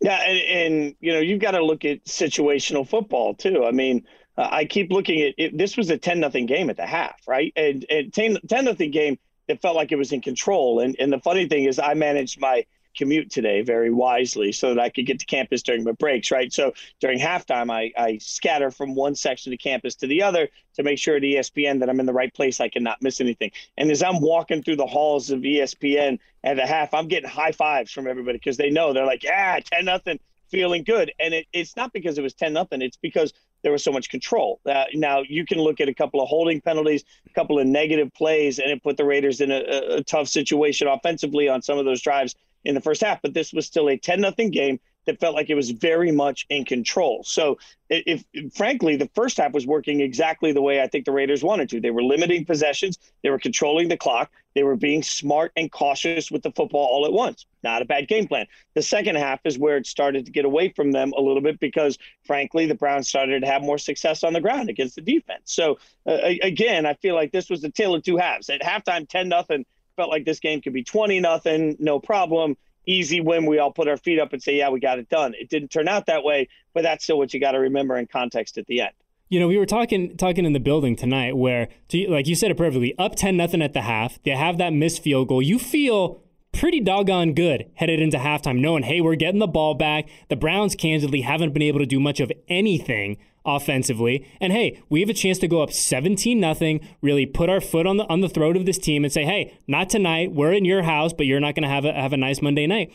Yeah, 0.00 0.18
and, 0.22 0.38
and 0.38 0.94
you 1.00 1.12
know 1.12 1.20
you've 1.20 1.40
got 1.40 1.52
to 1.52 1.64
look 1.64 1.84
at 1.84 2.04
situational 2.04 2.88
football 2.88 3.34
too. 3.34 3.64
I 3.64 3.70
mean, 3.70 4.06
uh, 4.36 4.48
I 4.50 4.64
keep 4.64 4.90
looking 4.90 5.20
at 5.20 5.34
it. 5.36 5.56
This 5.56 5.76
was 5.76 5.90
a 5.90 5.98
10 5.98 6.20
nothing 6.20 6.46
game 6.46 6.70
at 6.70 6.76
the 6.76 6.86
half, 6.86 7.20
right? 7.28 7.52
And, 7.56 7.84
and 7.90 8.12
10 8.12 8.38
nothing 8.64 8.90
game. 8.90 9.18
It 9.48 9.60
felt 9.60 9.76
like 9.76 9.92
it 9.92 9.96
was 9.96 10.12
in 10.12 10.20
control. 10.20 10.80
And 10.80 10.96
and 11.00 11.12
the 11.12 11.18
funny 11.18 11.48
thing 11.48 11.64
is, 11.64 11.78
I 11.78 11.94
managed 11.94 12.40
my 12.40 12.64
commute 12.96 13.30
today 13.30 13.62
very 13.62 13.90
wisely 13.90 14.52
so 14.52 14.74
that 14.74 14.80
I 14.80 14.88
could 14.88 15.06
get 15.06 15.20
to 15.20 15.26
campus 15.26 15.62
during 15.62 15.84
my 15.84 15.92
breaks, 15.92 16.30
right? 16.30 16.52
So 16.52 16.72
during 17.00 17.18
halftime, 17.18 17.70
I, 17.70 17.92
I 17.96 18.18
scatter 18.18 18.70
from 18.70 18.94
one 18.94 19.14
section 19.14 19.52
of 19.52 19.58
campus 19.58 19.94
to 19.96 20.06
the 20.06 20.22
other 20.22 20.48
to 20.74 20.82
make 20.82 20.98
sure 20.98 21.16
at 21.16 21.22
ESPN 21.22 21.80
that 21.80 21.88
I'm 21.88 22.00
in 22.00 22.06
the 22.06 22.12
right 22.12 22.32
place. 22.32 22.60
I 22.60 22.68
cannot 22.68 23.02
miss 23.02 23.20
anything. 23.20 23.52
And 23.76 23.90
as 23.90 24.02
I'm 24.02 24.20
walking 24.20 24.62
through 24.62 24.76
the 24.76 24.86
halls 24.86 25.30
of 25.30 25.40
ESPN 25.40 26.18
at 26.44 26.56
the 26.56 26.66
half, 26.66 26.94
I'm 26.94 27.08
getting 27.08 27.28
high 27.28 27.52
fives 27.52 27.92
from 27.92 28.06
everybody 28.06 28.38
because 28.38 28.56
they 28.56 28.70
know 28.70 28.92
they're 28.92 29.06
like, 29.06 29.22
yeah, 29.22 29.60
10 29.60 29.84
nothing, 29.84 30.18
feeling 30.50 30.82
good. 30.84 31.12
And 31.20 31.34
it, 31.34 31.46
it's 31.52 31.76
not 31.76 31.92
because 31.92 32.18
it 32.18 32.22
was 32.22 32.34
10 32.34 32.52
nothing, 32.52 32.82
it's 32.82 32.96
because 32.96 33.32
there 33.62 33.72
was 33.72 33.84
so 33.84 33.92
much 33.92 34.08
control. 34.08 34.60
Uh, 34.64 34.84
now 34.94 35.20
you 35.20 35.44
can 35.44 35.58
look 35.58 35.80
at 35.80 35.88
a 35.88 35.94
couple 35.94 36.20
of 36.22 36.28
holding 36.28 36.60
penalties, 36.60 37.04
a 37.26 37.32
couple 37.34 37.58
of 37.58 37.66
negative 37.66 38.12
plays, 38.14 38.58
and 38.58 38.70
it 38.70 38.82
put 38.82 38.96
the 38.96 39.04
Raiders 39.04 39.40
in 39.40 39.50
a, 39.50 39.58
a, 39.58 39.96
a 39.96 40.04
tough 40.04 40.28
situation 40.28 40.88
offensively 40.88 41.48
on 41.48 41.62
some 41.62 41.78
of 41.78 41.84
those 41.84 42.00
drives 42.00 42.34
in 42.64 42.74
the 42.74 42.80
first 42.80 43.02
half, 43.02 43.22
but 43.22 43.34
this 43.34 43.52
was 43.52 43.66
still 43.66 43.88
a 43.88 43.96
10 43.96 44.20
nothing 44.20 44.50
game 44.50 44.80
that 45.06 45.18
felt 45.18 45.34
like 45.34 45.48
it 45.50 45.54
was 45.54 45.70
very 45.70 46.12
much 46.12 46.46
in 46.50 46.64
control. 46.64 47.22
So, 47.24 47.58
if, 47.88 48.22
if, 48.32 48.52
frankly, 48.52 48.96
the 48.96 49.10
first 49.14 49.38
half 49.38 49.52
was 49.52 49.66
working 49.66 50.00
exactly 50.00 50.52
the 50.52 50.62
way 50.62 50.80
I 50.80 50.86
think 50.86 51.04
the 51.04 51.12
Raiders 51.12 51.42
wanted 51.42 51.68
to, 51.70 51.80
they 51.80 51.90
were 51.90 52.02
limiting 52.02 52.44
possessions, 52.44 52.98
they 53.22 53.30
were 53.30 53.38
controlling 53.38 53.88
the 53.88 53.96
clock, 53.96 54.30
they 54.54 54.62
were 54.62 54.76
being 54.76 55.02
smart 55.02 55.52
and 55.56 55.72
cautious 55.72 56.30
with 56.30 56.42
the 56.42 56.52
football 56.52 56.86
all 56.86 57.06
at 57.06 57.12
once. 57.12 57.46
Not 57.64 57.82
a 57.82 57.84
bad 57.84 58.08
game 58.08 58.28
plan. 58.28 58.46
The 58.74 58.82
second 58.82 59.16
half 59.16 59.40
is 59.44 59.58
where 59.58 59.76
it 59.76 59.86
started 59.86 60.26
to 60.26 60.32
get 60.32 60.44
away 60.44 60.68
from 60.68 60.92
them 60.92 61.12
a 61.16 61.20
little 61.20 61.42
bit 61.42 61.58
because, 61.60 61.98
frankly, 62.24 62.66
the 62.66 62.74
Browns 62.74 63.08
started 63.08 63.40
to 63.40 63.46
have 63.46 63.62
more 63.62 63.78
success 63.78 64.22
on 64.22 64.32
the 64.32 64.40
ground 64.40 64.68
against 64.68 64.96
the 64.96 65.02
defense. 65.02 65.42
So, 65.46 65.78
uh, 66.06 66.18
again, 66.42 66.86
I 66.86 66.94
feel 66.94 67.14
like 67.14 67.32
this 67.32 67.48
was 67.48 67.62
the 67.62 67.70
tale 67.70 67.94
of 67.94 68.02
two 68.02 68.16
halves. 68.16 68.50
At 68.50 68.60
halftime, 68.60 69.08
10 69.08 69.28
nothing 69.28 69.64
felt 70.00 70.10
like 70.10 70.24
this 70.24 70.40
game 70.40 70.62
could 70.62 70.72
be 70.72 70.82
20 70.82 71.20
nothing, 71.20 71.76
no 71.78 72.00
problem. 72.00 72.56
Easy 72.86 73.20
win. 73.20 73.44
We 73.44 73.58
all 73.58 73.70
put 73.70 73.86
our 73.86 73.98
feet 73.98 74.18
up 74.18 74.32
and 74.32 74.42
say, 74.42 74.56
yeah, 74.56 74.70
we 74.70 74.80
got 74.80 74.98
it 74.98 75.10
done. 75.10 75.34
It 75.38 75.50
didn't 75.50 75.68
turn 75.68 75.88
out 75.88 76.06
that 76.06 76.24
way, 76.24 76.48
but 76.72 76.84
that's 76.84 77.04
still 77.04 77.18
what 77.18 77.34
you 77.34 77.38
got 77.38 77.52
to 77.52 77.58
remember 77.58 77.98
in 77.98 78.06
context 78.06 78.56
at 78.56 78.66
the 78.66 78.80
end. 78.80 78.92
You 79.28 79.38
know, 79.40 79.46
we 79.46 79.58
were 79.58 79.66
talking 79.66 80.16
talking 80.16 80.46
in 80.46 80.54
the 80.54 80.58
building 80.58 80.96
tonight 80.96 81.36
where, 81.36 81.68
like 82.08 82.26
you 82.26 82.34
said 82.34 82.50
it 82.50 82.56
perfectly, 82.56 82.94
up 82.98 83.14
10 83.14 83.36
nothing 83.36 83.60
at 83.60 83.74
the 83.74 83.82
half. 83.82 84.18
They 84.22 84.30
have 84.30 84.56
that 84.56 84.72
missed 84.72 85.02
field 85.02 85.28
goal. 85.28 85.42
You 85.42 85.58
feel 85.58 86.22
pretty 86.52 86.80
doggone 86.80 87.34
good 87.34 87.70
headed 87.74 88.00
into 88.00 88.16
halftime, 88.16 88.58
knowing, 88.58 88.84
hey, 88.84 89.02
we're 89.02 89.16
getting 89.16 89.38
the 89.38 89.46
ball 89.46 89.74
back. 89.74 90.08
The 90.30 90.36
Browns, 90.36 90.74
candidly, 90.74 91.20
haven't 91.20 91.52
been 91.52 91.62
able 91.62 91.78
to 91.78 91.86
do 91.86 92.00
much 92.00 92.20
of 92.20 92.32
anything 92.48 93.18
offensively. 93.44 94.26
And 94.40 94.52
hey, 94.52 94.82
we 94.88 95.00
have 95.00 95.08
a 95.08 95.14
chance 95.14 95.38
to 95.38 95.48
go 95.48 95.62
up 95.62 95.72
17 95.72 96.38
nothing, 96.38 96.80
really 97.02 97.26
put 97.26 97.48
our 97.48 97.60
foot 97.60 97.86
on 97.86 97.96
the 97.96 98.04
on 98.08 98.20
the 98.20 98.28
throat 98.28 98.56
of 98.56 98.66
this 98.66 98.78
team 98.78 99.04
and 99.04 99.12
say, 99.12 99.24
"Hey, 99.24 99.58
not 99.66 99.90
tonight. 99.90 100.32
We're 100.32 100.52
in 100.52 100.64
your 100.64 100.82
house, 100.82 101.12
but 101.12 101.26
you're 101.26 101.40
not 101.40 101.54
going 101.54 101.62
to 101.62 101.68
have 101.68 101.84
a 101.84 101.92
have 101.92 102.12
a 102.12 102.16
nice 102.16 102.42
Monday 102.42 102.66
night." 102.66 102.92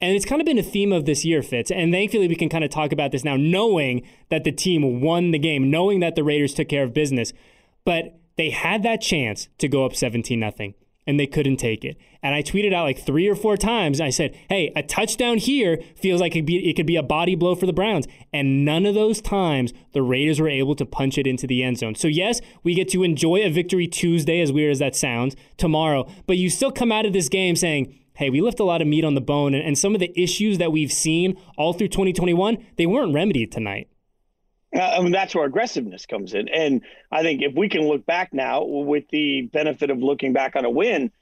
And 0.00 0.14
it's 0.14 0.26
kind 0.26 0.40
of 0.40 0.46
been 0.46 0.58
a 0.58 0.62
theme 0.62 0.92
of 0.92 1.06
this 1.06 1.24
year, 1.24 1.42
Fitz. 1.42 1.70
And 1.70 1.92
thankfully, 1.92 2.28
we 2.28 2.36
can 2.36 2.48
kind 2.48 2.64
of 2.64 2.70
talk 2.70 2.92
about 2.92 3.12
this 3.12 3.24
now, 3.24 3.36
knowing 3.36 4.02
that 4.28 4.44
the 4.44 4.52
team 4.52 5.00
won 5.00 5.30
the 5.30 5.38
game, 5.38 5.70
knowing 5.70 6.00
that 6.00 6.14
the 6.14 6.24
Raiders 6.24 6.52
took 6.52 6.68
care 6.68 6.82
of 6.82 6.92
business. 6.92 7.32
But 7.84 8.18
they 8.36 8.50
had 8.50 8.82
that 8.82 9.00
chance 9.00 9.48
to 9.58 9.68
go 9.68 9.84
up 9.84 9.94
17 9.94 10.38
nothing 10.38 10.74
and 11.06 11.20
they 11.20 11.26
couldn't 11.26 11.56
take 11.56 11.84
it. 11.84 11.96
And 12.22 12.34
I 12.34 12.42
tweeted 12.42 12.72
out 12.72 12.84
like 12.84 12.98
three 12.98 13.28
or 13.28 13.34
four 13.34 13.56
times. 13.56 14.00
I 14.00 14.10
said, 14.10 14.34
"Hey, 14.48 14.72
a 14.74 14.82
touchdown 14.82 15.38
here 15.38 15.78
feels 15.94 16.20
like 16.20 16.32
it 16.32 16.40
could, 16.40 16.46
be, 16.46 16.70
it 16.70 16.74
could 16.74 16.86
be 16.86 16.96
a 16.96 17.02
body 17.02 17.34
blow 17.34 17.54
for 17.54 17.66
the 17.66 17.72
Browns." 17.72 18.06
And 18.32 18.64
none 18.64 18.86
of 18.86 18.94
those 18.94 19.20
times 19.20 19.72
the 19.92 20.02
Raiders 20.02 20.40
were 20.40 20.48
able 20.48 20.74
to 20.76 20.86
punch 20.86 21.18
it 21.18 21.26
into 21.26 21.46
the 21.46 21.62
end 21.62 21.78
zone. 21.78 21.94
So 21.94 22.08
yes, 22.08 22.40
we 22.62 22.74
get 22.74 22.88
to 22.90 23.02
enjoy 23.02 23.44
a 23.44 23.50
victory 23.50 23.86
Tuesday, 23.86 24.40
as 24.40 24.52
weird 24.52 24.72
as 24.72 24.78
that 24.78 24.96
sounds, 24.96 25.36
tomorrow. 25.56 26.08
But 26.26 26.38
you 26.38 26.48
still 26.48 26.72
come 26.72 26.92
out 26.92 27.06
of 27.06 27.12
this 27.12 27.28
game 27.28 27.56
saying, 27.56 27.94
"Hey, 28.14 28.30
we 28.30 28.40
left 28.40 28.60
a 28.60 28.64
lot 28.64 28.80
of 28.80 28.88
meat 28.88 29.04
on 29.04 29.14
the 29.14 29.20
bone," 29.20 29.54
and, 29.54 29.62
and 29.62 29.78
some 29.78 29.94
of 29.94 30.00
the 30.00 30.18
issues 30.18 30.58
that 30.58 30.72
we've 30.72 30.92
seen 30.92 31.36
all 31.58 31.74
through 31.74 31.88
2021, 31.88 32.58
they 32.76 32.86
weren't 32.86 33.12
remedied 33.14 33.52
tonight. 33.52 33.88
Uh, 34.74 34.80
I 34.80 35.00
mean, 35.00 35.12
that's 35.12 35.34
where 35.34 35.44
aggressiveness 35.44 36.06
comes 36.06 36.34
in. 36.34 36.48
And 36.48 36.82
I 37.10 37.22
think 37.22 37.42
if 37.42 37.54
we 37.54 37.68
can 37.68 37.82
look 37.82 38.04
back 38.06 38.32
now 38.32 38.64
with 38.64 39.04
the 39.10 39.42
benefit 39.42 39.90
of 39.90 39.98
looking 39.98 40.32
back 40.32 40.56
on 40.56 40.64
a 40.64 40.70
win, 40.70 41.12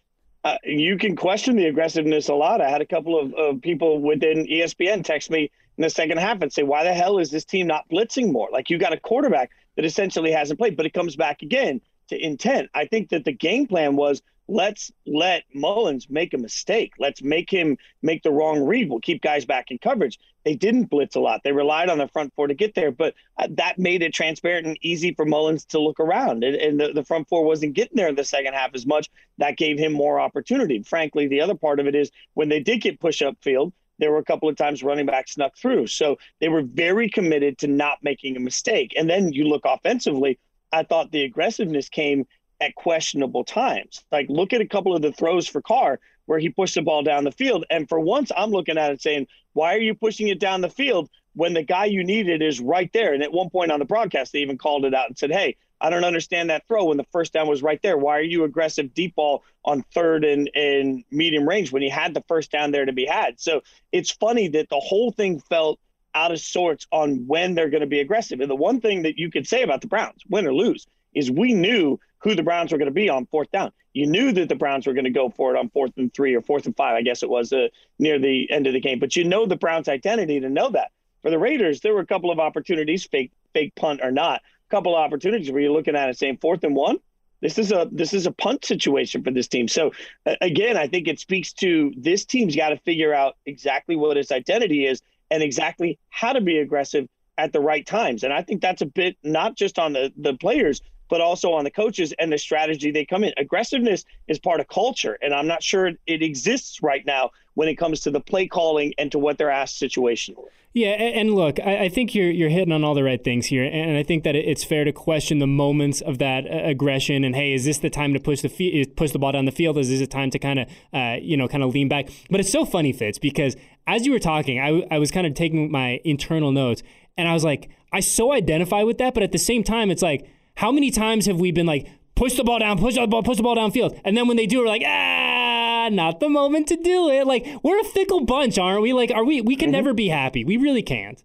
uh, 0.44 0.56
you 0.64 0.96
can 0.98 1.14
question 1.16 1.56
the 1.56 1.66
aggressiveness 1.66 2.28
a 2.28 2.34
lot. 2.34 2.60
I 2.60 2.68
had 2.68 2.80
a 2.80 2.86
couple 2.86 3.18
of, 3.18 3.34
of 3.34 3.60
people 3.60 4.00
within 4.00 4.46
ESPN 4.46 5.04
text 5.04 5.30
me 5.30 5.50
in 5.76 5.82
the 5.82 5.90
second 5.90 6.18
half 6.18 6.40
and 6.42 6.52
say, 6.52 6.62
why 6.62 6.84
the 6.84 6.94
hell 6.94 7.18
is 7.18 7.30
this 7.30 7.44
team 7.44 7.66
not 7.66 7.88
blitzing 7.88 8.32
more? 8.32 8.48
Like 8.50 8.70
you 8.70 8.78
got 8.78 8.92
a 8.92 8.98
quarterback 8.98 9.50
that 9.76 9.84
essentially 9.84 10.32
hasn't 10.32 10.58
played, 10.58 10.76
but 10.76 10.86
it 10.86 10.92
comes 10.92 11.16
back 11.16 11.42
again 11.42 11.80
to 12.08 12.18
intent. 12.18 12.70
I 12.74 12.86
think 12.86 13.10
that 13.10 13.24
the 13.24 13.32
game 13.32 13.66
plan 13.66 13.96
was 13.96 14.22
let's 14.52 14.92
let 15.06 15.44
Mullens 15.54 16.10
make 16.10 16.34
a 16.34 16.38
mistake. 16.38 16.92
Let's 16.98 17.22
make 17.22 17.50
him 17.50 17.78
make 18.02 18.22
the 18.22 18.30
wrong 18.30 18.62
read. 18.62 18.90
We'll 18.90 19.00
keep 19.00 19.22
guys 19.22 19.46
back 19.46 19.70
in 19.70 19.78
coverage. 19.78 20.18
They 20.44 20.54
didn't 20.54 20.90
blitz 20.90 21.16
a 21.16 21.20
lot. 21.20 21.40
They 21.42 21.52
relied 21.52 21.88
on 21.88 21.98
the 21.98 22.08
front 22.08 22.34
four 22.34 22.48
to 22.48 22.54
get 22.54 22.74
there, 22.74 22.90
but 22.90 23.14
uh, 23.38 23.48
that 23.52 23.78
made 23.78 24.02
it 24.02 24.12
transparent 24.12 24.66
and 24.66 24.76
easy 24.82 25.14
for 25.14 25.24
Mullens 25.24 25.64
to 25.66 25.78
look 25.78 26.00
around. 26.00 26.44
And, 26.44 26.56
and 26.56 26.78
the, 26.78 26.92
the 26.92 27.04
front 27.04 27.28
four 27.28 27.44
wasn't 27.44 27.72
getting 27.72 27.96
there 27.96 28.08
in 28.08 28.14
the 28.14 28.24
second 28.24 28.52
half 28.52 28.74
as 28.74 28.84
much. 28.84 29.08
That 29.38 29.56
gave 29.56 29.78
him 29.78 29.92
more 29.92 30.20
opportunity. 30.20 30.82
Frankly, 30.82 31.28
the 31.28 31.40
other 31.40 31.54
part 31.54 31.80
of 31.80 31.86
it 31.86 31.94
is 31.94 32.10
when 32.34 32.50
they 32.50 32.60
did 32.60 32.82
get 32.82 33.00
push 33.00 33.22
up 33.22 33.36
field, 33.40 33.72
there 33.98 34.10
were 34.10 34.18
a 34.18 34.24
couple 34.24 34.48
of 34.48 34.56
times 34.56 34.82
running 34.82 35.06
back 35.06 35.28
snuck 35.28 35.56
through. 35.56 35.86
So 35.86 36.18
they 36.40 36.48
were 36.48 36.62
very 36.62 37.08
committed 37.08 37.56
to 37.58 37.68
not 37.68 37.98
making 38.02 38.36
a 38.36 38.40
mistake. 38.40 38.92
And 38.96 39.08
then 39.08 39.32
you 39.32 39.44
look 39.44 39.62
offensively, 39.64 40.38
I 40.72 40.82
thought 40.82 41.12
the 41.12 41.22
aggressiveness 41.22 41.88
came 41.88 42.26
at 42.62 42.74
questionable 42.76 43.44
times. 43.44 44.04
Like 44.12 44.26
look 44.28 44.52
at 44.52 44.60
a 44.60 44.66
couple 44.66 44.94
of 44.94 45.02
the 45.02 45.12
throws 45.12 45.48
for 45.48 45.60
Carr 45.60 45.98
where 46.26 46.38
he 46.38 46.48
pushed 46.48 46.76
the 46.76 46.82
ball 46.82 47.02
down 47.02 47.24
the 47.24 47.32
field. 47.32 47.64
And 47.68 47.88
for 47.88 47.98
once, 47.98 48.30
I'm 48.36 48.50
looking 48.50 48.78
at 48.78 48.92
it 48.92 49.02
saying, 49.02 49.26
why 49.52 49.74
are 49.74 49.80
you 49.80 49.94
pushing 49.94 50.28
it 50.28 50.38
down 50.38 50.60
the 50.60 50.70
field 50.70 51.10
when 51.34 51.52
the 51.52 51.64
guy 51.64 51.86
you 51.86 52.04
needed 52.04 52.40
is 52.42 52.60
right 52.60 52.90
there? 52.92 53.12
And 53.12 53.22
at 53.22 53.32
one 53.32 53.50
point 53.50 53.72
on 53.72 53.80
the 53.80 53.84
broadcast, 53.84 54.32
they 54.32 54.38
even 54.38 54.56
called 54.56 54.84
it 54.84 54.94
out 54.94 55.08
and 55.08 55.18
said, 55.18 55.32
hey, 55.32 55.56
I 55.80 55.90
don't 55.90 56.04
understand 56.04 56.50
that 56.50 56.68
throw 56.68 56.84
when 56.84 56.96
the 56.96 57.06
first 57.10 57.32
down 57.32 57.48
was 57.48 57.60
right 57.60 57.80
there. 57.82 57.98
Why 57.98 58.18
are 58.18 58.22
you 58.22 58.44
aggressive 58.44 58.94
deep 58.94 59.16
ball 59.16 59.42
on 59.64 59.82
third 59.92 60.24
and, 60.24 60.48
and 60.54 61.04
medium 61.10 61.48
range 61.48 61.72
when 61.72 61.82
you 61.82 61.90
had 61.90 62.14
the 62.14 62.22
first 62.28 62.52
down 62.52 62.70
there 62.70 62.84
to 62.84 62.92
be 62.92 63.04
had? 63.04 63.40
So 63.40 63.62
it's 63.90 64.12
funny 64.12 64.46
that 64.48 64.68
the 64.68 64.78
whole 64.78 65.10
thing 65.10 65.40
felt 65.40 65.80
out 66.14 66.30
of 66.30 66.38
sorts 66.38 66.86
on 66.92 67.26
when 67.26 67.54
they're 67.54 67.70
going 67.70 67.80
to 67.80 67.88
be 67.88 67.98
aggressive. 67.98 68.40
And 68.40 68.50
the 68.50 68.54
one 68.54 68.80
thing 68.80 69.02
that 69.02 69.18
you 69.18 69.28
could 69.28 69.48
say 69.48 69.62
about 69.62 69.80
the 69.80 69.88
Browns, 69.88 70.22
win 70.28 70.46
or 70.46 70.54
lose, 70.54 70.86
is 71.14 71.30
we 71.30 71.52
knew 71.52 71.98
who 72.22 72.34
the 72.34 72.42
Browns 72.42 72.72
were 72.72 72.78
going 72.78 72.86
to 72.86 72.92
be 72.92 73.08
on 73.08 73.26
fourth 73.26 73.50
down. 73.50 73.72
You 73.92 74.06
knew 74.06 74.32
that 74.32 74.48
the 74.48 74.54
Browns 74.54 74.86
were 74.86 74.94
going 74.94 75.04
to 75.04 75.10
go 75.10 75.28
for 75.28 75.54
it 75.54 75.58
on 75.58 75.68
fourth 75.68 75.92
and 75.96 76.12
three 76.12 76.34
or 76.34 76.40
fourth 76.40 76.66
and 76.66 76.76
five, 76.76 76.94
I 76.94 77.02
guess 77.02 77.22
it 77.22 77.28
was 77.28 77.52
uh, 77.52 77.68
near 77.98 78.18
the 78.18 78.50
end 78.50 78.66
of 78.66 78.72
the 78.72 78.80
game. 78.80 78.98
But 78.98 79.16
you 79.16 79.24
know 79.24 79.44
the 79.44 79.56
Browns' 79.56 79.88
identity 79.88 80.40
to 80.40 80.48
know 80.48 80.70
that. 80.70 80.92
For 81.22 81.30
the 81.30 81.38
Raiders, 81.38 81.80
there 81.80 81.94
were 81.94 82.00
a 82.00 82.06
couple 82.06 82.30
of 82.30 82.40
opportunities, 82.40 83.04
fake 83.04 83.30
fake 83.54 83.74
punt 83.74 84.00
or 84.02 84.10
not, 84.10 84.40
a 84.40 84.70
couple 84.70 84.94
of 84.96 85.00
opportunities 85.00 85.50
where 85.50 85.60
you're 85.60 85.72
looking 85.72 85.94
at 85.94 86.08
it 86.08 86.18
saying 86.18 86.38
fourth 86.40 86.64
and 86.64 86.74
one. 86.74 86.98
This 87.40 87.58
is 87.58 87.70
a 87.72 87.88
this 87.90 88.14
is 88.14 88.26
a 88.26 88.32
punt 88.32 88.64
situation 88.64 89.22
for 89.22 89.30
this 89.30 89.48
team. 89.48 89.68
So 89.68 89.92
again, 90.40 90.76
I 90.76 90.86
think 90.86 91.08
it 91.08 91.20
speaks 91.20 91.52
to 91.54 91.92
this 91.96 92.24
team's 92.24 92.56
got 92.56 92.70
to 92.70 92.76
figure 92.78 93.12
out 93.12 93.36
exactly 93.46 93.96
what 93.96 94.16
its 94.16 94.32
identity 94.32 94.86
is 94.86 95.02
and 95.30 95.42
exactly 95.42 95.98
how 96.08 96.32
to 96.32 96.40
be 96.40 96.58
aggressive 96.58 97.08
at 97.38 97.52
the 97.52 97.60
right 97.60 97.84
times. 97.84 98.22
And 98.22 98.32
I 98.32 98.42
think 98.42 98.62
that's 98.62 98.82
a 98.82 98.86
bit 98.86 99.16
not 99.22 99.56
just 99.56 99.78
on 99.78 99.92
the 99.92 100.12
the 100.16 100.34
players, 100.34 100.80
but 101.08 101.20
also 101.20 101.52
on 101.52 101.64
the 101.64 101.70
coaches 101.70 102.12
and 102.18 102.32
the 102.32 102.38
strategy 102.38 102.90
they 102.90 103.04
come 103.04 103.24
in. 103.24 103.32
Aggressiveness 103.36 104.04
is 104.28 104.38
part 104.38 104.60
of 104.60 104.68
culture, 104.68 105.18
and 105.20 105.34
I'm 105.34 105.46
not 105.46 105.62
sure 105.62 105.90
it 106.06 106.22
exists 106.22 106.82
right 106.82 107.04
now 107.04 107.30
when 107.54 107.68
it 107.68 107.76
comes 107.76 108.00
to 108.00 108.10
the 108.10 108.20
play 108.20 108.46
calling 108.46 108.94
and 108.98 109.12
to 109.12 109.18
what 109.18 109.38
they're 109.38 109.50
asked 109.50 109.80
situationally. 109.80 110.48
Yeah, 110.74 110.92
and 110.92 111.34
look, 111.34 111.60
I 111.60 111.90
think 111.90 112.14
you're 112.14 112.30
you're 112.30 112.48
hitting 112.48 112.72
on 112.72 112.82
all 112.82 112.94
the 112.94 113.04
right 113.04 113.22
things 113.22 113.44
here, 113.44 113.62
and 113.62 113.98
I 113.98 114.02
think 114.02 114.24
that 114.24 114.34
it's 114.34 114.64
fair 114.64 114.84
to 114.84 114.92
question 114.92 115.38
the 115.38 115.46
moments 115.46 116.00
of 116.00 116.16
that 116.16 116.46
uh, 116.46 116.66
aggression. 116.66 117.24
And 117.24 117.36
hey, 117.36 117.52
is 117.52 117.66
this 117.66 117.76
the 117.76 117.90
time 117.90 118.14
to 118.14 118.20
push 118.20 118.40
the 118.40 118.86
push 118.96 119.10
the 119.10 119.18
ball 119.18 119.32
down 119.32 119.44
the 119.44 119.52
field? 119.52 119.76
Is 119.76 119.90
this 119.90 120.00
a 120.00 120.06
time 120.06 120.30
to 120.30 120.38
kind 120.38 120.60
of 120.60 120.68
uh, 120.94 121.16
you 121.20 121.36
know 121.36 121.46
kind 121.46 121.62
of 121.62 121.74
lean 121.74 121.88
back? 121.88 122.08
But 122.30 122.40
it's 122.40 122.50
so 122.50 122.64
funny, 122.64 122.94
Fitz, 122.94 123.18
because 123.18 123.54
as 123.86 124.06
you 124.06 124.12
were 124.12 124.18
talking, 124.18 124.60
I 124.60 124.86
I 124.90 124.98
was 124.98 125.10
kind 125.10 125.26
of 125.26 125.34
taking 125.34 125.70
my 125.70 126.00
internal 126.04 126.52
notes, 126.52 126.82
and 127.18 127.28
I 127.28 127.34
was 127.34 127.44
like, 127.44 127.68
I 127.92 128.00
so 128.00 128.32
identify 128.32 128.82
with 128.82 128.96
that, 128.96 129.12
but 129.12 129.22
at 129.22 129.32
the 129.32 129.38
same 129.38 129.62
time, 129.62 129.90
it's 129.90 130.02
like 130.02 130.26
how 130.54 130.72
many 130.72 130.90
times 130.90 131.26
have 131.26 131.38
we 131.38 131.52
been 131.52 131.66
like, 131.66 131.88
push 132.14 132.36
the 132.36 132.44
ball 132.44 132.58
down, 132.58 132.78
push 132.78 132.94
the 132.94 133.06
ball, 133.06 133.22
push 133.22 133.36
the 133.36 133.42
ball 133.42 133.56
downfield, 133.56 134.00
and 134.04 134.16
then 134.16 134.28
when 134.28 134.36
they 134.36 134.46
do, 134.46 134.60
we're 134.60 134.66
like, 134.66 134.82
ah, 134.86 135.88
not 135.90 136.20
the 136.20 136.28
moment 136.28 136.68
to 136.68 136.76
do 136.76 137.10
it. 137.10 137.26
Like 137.26 137.46
we're 137.62 137.80
a 137.80 137.84
fickle 137.84 138.24
bunch, 138.24 138.58
aren't 138.58 138.82
we? 138.82 138.92
Like, 138.92 139.10
are 139.10 139.24
we? 139.24 139.40
We 139.40 139.56
can 139.56 139.66
mm-hmm. 139.66 139.72
never 139.72 139.94
be 139.94 140.08
happy. 140.08 140.44
We 140.44 140.56
really 140.56 140.82
can't. 140.82 141.22